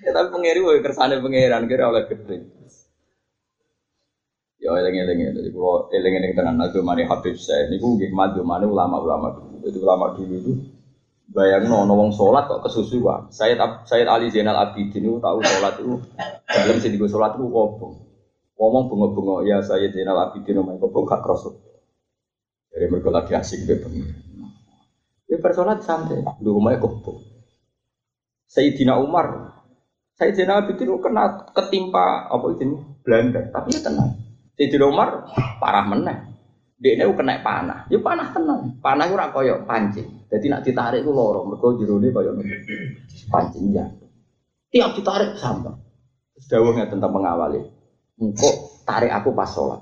ya 0.04 0.10
tapi 0.12 0.28
pengiri 0.34 0.60
wae 0.64 0.84
kersane 0.84 1.20
pangeran 1.20 1.68
kira 1.70 1.92
oleh 1.92 2.04
gede. 2.08 2.38
Ya 4.60 4.74
eling-eling 4.74 5.20
ya, 5.22 5.30
jadi 5.30 5.50
kalau 5.54 5.94
eling-eling 5.94 6.34
tenan 6.34 6.58
mani 6.58 7.06
Habib 7.06 7.38
saya, 7.38 7.70
ini 7.70 7.78
gue 7.78 8.10
nggih 8.10 8.12
mani 8.42 8.66
ulama-ulama 8.66 9.38
dulu. 9.38 9.62
Jadi 9.62 9.78
ulama 9.78 10.06
dulu 10.18 10.34
itu 10.42 10.54
bayang 11.30 11.70
no 11.70 11.86
wong 11.86 12.14
sholat 12.14 12.50
kok 12.50 12.66
kesusuan. 12.66 13.30
Saya 13.30 13.58
saya 13.86 14.06
Ali 14.10 14.30
Zainal 14.30 14.58
Abidin 14.58 15.06
itu 15.06 15.18
tahu 15.22 15.42
sholat 15.42 15.74
itu 15.82 16.02
dalam 16.50 16.78
sini 16.82 16.98
gue 16.98 17.10
sholat 17.10 17.38
itu 17.38 17.46
kobong. 17.46 17.94
Ngomong 18.56 18.84
bunga-bunga 18.88 19.36
ya 19.46 19.62
saya 19.62 19.90
Zainal 19.90 20.30
Abidin 20.30 20.62
omah 20.62 20.78
kobong 20.82 21.06
gak 21.10 21.22
krosok. 21.22 21.62
Jadi 22.76 22.86
mereka 22.92 23.10
lagi 23.14 23.34
asik 23.38 23.70
be 23.70 23.76
Ya 25.26 25.42
bersolat 25.42 25.82
santai, 25.82 26.22
di 26.22 26.46
rumahnya 26.46 26.78
goblok. 26.78 27.18
Sayyidina 28.46 29.02
Umar, 29.02 29.58
Sayyidina 30.14 30.62
Abi 30.62 30.78
itu 30.78 30.96
kena 31.02 31.50
ketimpa 31.50 32.30
apa 32.30 32.46
itu 32.54 32.78
Belanda, 33.02 33.42
tapi 33.50 33.74
ya 33.74 33.82
tenang. 33.82 34.14
Sayyidina 34.54 34.86
Umar 34.86 35.26
parah 35.58 35.86
meneh. 35.90 36.18
Dia 36.76 37.00
ini 37.00 37.08
kena 37.16 37.40
panah, 37.40 37.88
ya 37.88 37.98
panah 38.04 38.36
tenang. 38.36 38.78
Panah 38.84 39.08
itu 39.08 39.16
koyo 39.32 39.64
pancing. 39.64 40.28
Jadi 40.28 40.46
nak 40.52 40.62
ditarik 40.68 41.02
itu 41.02 41.10
lorong, 41.10 41.56
mereka 41.56 41.72
jerone 41.80 42.12
koyo 42.12 42.32
pancing 43.32 43.72
ya. 43.72 43.88
Tiap 44.70 44.92
ditarik 44.94 45.40
sama. 45.40 45.72
Dawuhnya 46.36 46.92
tentang 46.92 47.16
mengawali. 47.16 47.64
Engkau 48.20 48.84
tarik 48.84 49.08
aku 49.08 49.32
pas 49.32 49.48
sholat. 49.48 49.82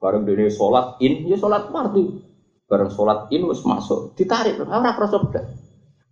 Bareng 0.00 0.24
dia 0.24 0.48
sholat 0.48 0.96
in, 1.04 1.28
ya 1.28 1.36
sholat 1.36 1.68
fardu. 1.68 2.24
Bareng 2.70 2.86
sholat 2.86 3.26
ini 3.34 3.42
harus 3.42 3.66
masuk, 3.66 4.14
ditarik, 4.14 4.54
ora 4.62 4.94
krasa 4.94 5.18
blas. 5.18 5.42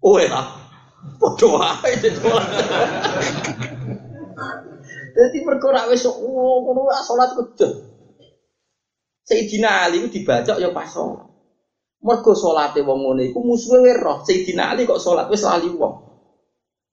Oh 0.02 0.18
ya, 0.18 0.42
padha 1.22 1.46
wae 1.54 1.94
sholat. 2.02 2.46
Jadi 5.14 5.38
perkara 5.46 5.86
wis 5.86 6.02
oh 6.10 6.58
ngono 6.66 6.90
sholat 7.06 7.30
kedhe. 7.38 7.68
Sayyidina 9.22 9.86
Ali 9.86 10.02
dibaca 10.10 10.58
ya 10.58 10.74
pas 10.74 10.90
sholat. 10.90 11.30
Mergo 12.02 12.34
salate 12.34 12.82
wong 12.82 13.06
ngene 13.06 13.30
iku 13.30 13.38
musuhe 13.42 13.94
roh. 13.94 14.22
Sayyidina 14.26 14.74
Ali 14.74 14.82
kok 14.82 14.98
sholat 14.98 15.30
wis 15.30 15.46
lali 15.46 15.70
wong. 15.70 15.94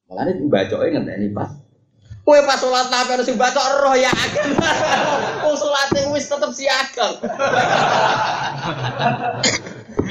Mulane 0.10 0.38
dibacoke 0.38 0.94
ngenteni 0.94 1.34
pas. 1.34 1.65
Kowe 2.26 2.42
pas 2.42 2.58
sholat 2.58 2.90
nabi 2.90 3.22
harus 3.22 3.30
baca 3.38 3.62
roh 3.86 3.94
ya 3.94 4.10
akan. 4.10 4.50
Wong 5.46 5.56
salate 5.62 6.10
wis 6.10 6.26
tetep 6.26 6.52
siaga. 6.58 7.22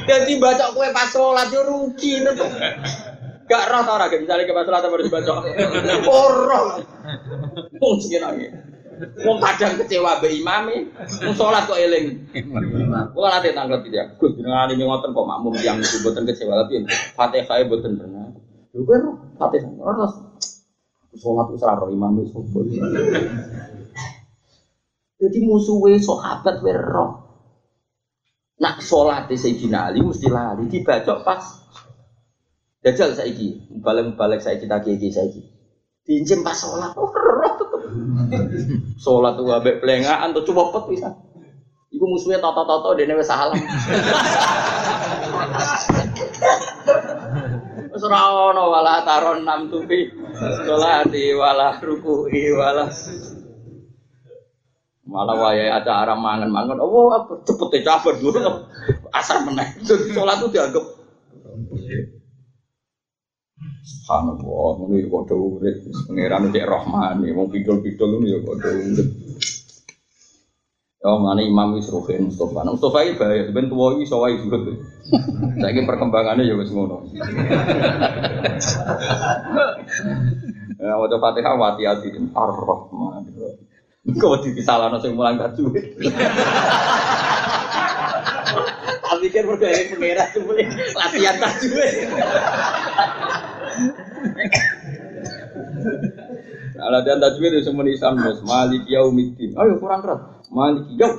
Jadi 0.07 0.33
baca 0.47 0.71
kue 0.79 0.95
pas 0.95 1.11
sholat 1.11 1.51
yo 1.51 1.67
rugi 1.67 2.23
itu. 2.23 2.47
Gak 3.51 3.67
roh 3.67 3.83
tau 3.83 3.99
lagi 3.99 4.23
misalnya 4.23 4.47
ke 4.47 4.55
pas 4.55 4.63
sholat 4.63 4.87
harus 4.87 5.11
baca. 5.11 5.43
Orang. 6.23 6.87
Wong 7.83 7.99
lagi. 7.99 8.47
Wong 9.27 9.39
kadang 9.43 9.75
kecewa 9.83 10.23
be 10.23 10.39
imami, 10.39 10.87
wong 11.19 11.35
sholat 11.35 11.67
kok 11.67 11.83
eling. 11.83 12.31
Kula 13.11 13.43
nanti 13.43 13.51
tanggal 13.51 13.83
ya. 13.91 14.07
Gus 14.23 14.39
jenengan 14.39 14.71
ini 14.71 14.87
ngoten 14.87 15.11
kok 15.11 15.27
makmum 15.27 15.59
yang 15.59 15.83
mboten 15.83 16.31
kecewa 16.31 16.63
tapi 16.63 16.87
Fatihah 17.19 17.59
e 17.59 17.67
mboten 17.67 17.99
benar. 17.99 18.31
Lho 18.71 18.87
kan 18.87 19.03
Fatihah 19.35 19.67
ora 19.83 20.07
sholat 21.19 21.47
wis 21.51 21.63
ora 21.63 21.87
imam 21.91 22.19
wis 22.21 22.31
Jadi 25.15 25.39
musuhnya 25.47 25.97
sahabat 26.03 26.61
we 26.61 26.75
roh. 26.75 27.25
Nak 28.61 28.83
sholat 28.85 29.31
di 29.31 29.39
Sayyidina 29.39 29.89
Ali 29.91 30.05
mesti 30.05 30.29
lali 30.29 30.69
dibaca 30.69 31.25
pas. 31.25 31.43
Jajal 32.85 33.17
saiki, 33.17 33.81
balik-balik 33.81 34.45
saiki 34.45 34.69
tak 34.69 34.85
kiki 34.85 35.09
saiki. 35.09 35.41
Diincim 36.05 36.45
pas 36.45 36.53
sholat, 36.53 36.93
oh 37.01 37.09
roh 37.09 37.53
tetep. 37.57 37.83
Sholat 39.01 39.41
tuh 39.41 39.49
abek 39.49 39.81
pelengahan 39.81 40.37
tuh 40.37 40.45
coba 40.45 40.77
pet 40.77 40.93
bisa. 40.93 41.09
Iku 41.89 42.05
musuhnya 42.05 42.43
toto-toto 42.45 42.93
dene 42.99 43.17
wis 43.17 43.31
salam. 43.31 43.57
Wis 47.95 48.03
ora 48.03 48.59
wala 48.59 49.07
taron 49.07 49.47
nam 49.47 49.71
tupi. 49.71 50.11
Sholati 50.67 51.31
wala 51.39 51.79
ruku'i 51.79 52.51
wala 52.51 52.91
Malah 55.05 55.37
wayai 55.37 55.69
ada 55.69 56.01
arah 56.01 56.17
mangan-mangan, 56.17 56.81
oh 56.81 57.13
apa 57.13 57.45
cepet 57.45 57.85
cabar 57.85 58.17
dulu 58.17 58.41
asar 59.13 59.45
meneh. 59.45 59.77
Sholat 59.85 60.41
itu 60.41 60.49
dianggap 60.57 60.85
Subhanallah, 63.85 64.81
ini 64.89 65.05
ya 65.05 65.13
kode 65.13 65.37
urip, 65.37 65.77
pengiran 66.09 66.49
cek 66.49 66.65
Rahman, 66.65 67.21
mau 67.37 67.45
pidol-pidol 67.53 68.17
ini 68.17 68.33
ya 68.33 68.39
kode 68.41 68.71
urip. 68.73 69.09
Ya 71.05 71.13
mana 71.21 71.45
Imam 71.45 71.77
wis 71.77 71.93
rohin 71.93 72.33
Mustafa. 72.33 72.65
Nah, 72.65 72.73
Mustafa 72.73 73.05
iki 73.05 73.21
bahaya, 73.21 73.53
ben 73.53 73.69
tuwa 73.69 73.93
iki 73.93 74.09
iso 74.09 74.25
wae 74.25 74.41
juga. 74.41 74.73
Saiki 75.61 75.85
perkembangannya 75.85 76.49
ya 76.49 76.57
wis 76.57 76.73
ngono. 76.73 77.05
Ya 80.81 80.97
wajah 80.97 81.21
Fatihah 81.21 81.61
hati-hati 81.61 82.09
Ar-Rahman. 82.33 83.37
Kau 84.17 84.41
di 84.41 84.65
salah 84.65 84.89
nasi 84.89 85.13
mulang. 85.13 85.37
Tapi 85.45 85.61
mikir 89.25 89.45
mergo 89.45 89.65
eling 89.65 89.89
pengira 89.93 90.25
cuma 90.33 90.53
latihan. 90.57 91.37
Nah, 96.75 96.89
latihan 96.93 97.21
tajwid 97.21 97.61
itu 97.61 97.69
semua 97.69 97.85
isan 97.93 98.17
bos. 98.21 98.41
Malik 98.45 98.89
yaumiddin. 98.89 99.53
Ayo 99.57 99.77
kurang 99.81 100.01
keras. 100.01 100.34
Malik 100.55 100.87
yaum. 100.95 101.19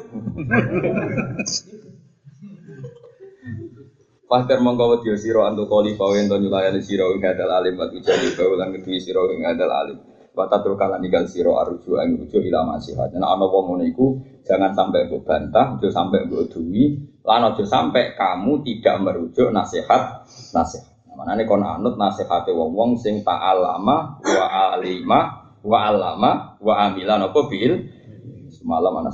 Fakir 4.26 4.57
mongko 4.64 4.98
wedi 4.98 5.14
sira 5.22 5.52
antu 5.52 5.70
kali 5.70 5.94
pawe 5.99 6.16
ento 6.18 6.40
nyulayani 6.40 6.82
sira 6.82 7.06
ing 7.14 7.22
hadal 7.22 7.52
alim 7.52 7.78
wa 7.78 7.86
tujali 7.91 8.34
bae 8.34 8.56
lan 8.57 8.74
kedhi 8.74 8.98
sira 8.98 9.22
ing 9.30 9.44
hadal 9.44 9.70
alim. 9.70 9.99
Wa 10.34 10.49
tatur 10.49 10.80
kala 10.80 10.98
ninggal 10.98 11.28
sira 11.28 11.52
arju 11.62 11.99
ing 12.02 12.26
ujo 12.26 12.40
ila 12.41 12.64
masihat. 12.64 13.12
Nek 13.12 13.22
ana 13.22 13.45
wong 13.45 13.76
ngono 13.76 13.84
iku 13.86 14.18
jangan 14.48 14.74
sampai 14.74 15.12
mbok 15.12 15.22
bantah, 15.28 15.78
aja 15.78 15.88
sampai 15.91 16.26
mbok 16.26 16.48
duwi, 16.49 16.84
lan 17.22 17.53
aja 17.53 17.64
sampai 17.68 18.18
kamu 18.18 18.64
tidak 18.66 18.95
merujuk 19.03 19.52
nasihat 19.53 20.26
nasihat. 20.56 20.95
Nah, 21.06 21.16
manane 21.24 21.48
kon 21.48 21.64
anut 21.64 21.95
nasihate 21.95 22.52
wong-wong 22.52 22.99
sing 22.99 23.24
ta'alama 23.24 24.20
wa 24.20 24.45
alima 24.76 25.20
wa 25.64 25.78
alama 25.88 26.32
wa 26.60 26.74
amila 26.86 27.16
napa 27.18 27.48
bil 27.48 27.88
semalam 28.66 28.98
ana 28.98 29.14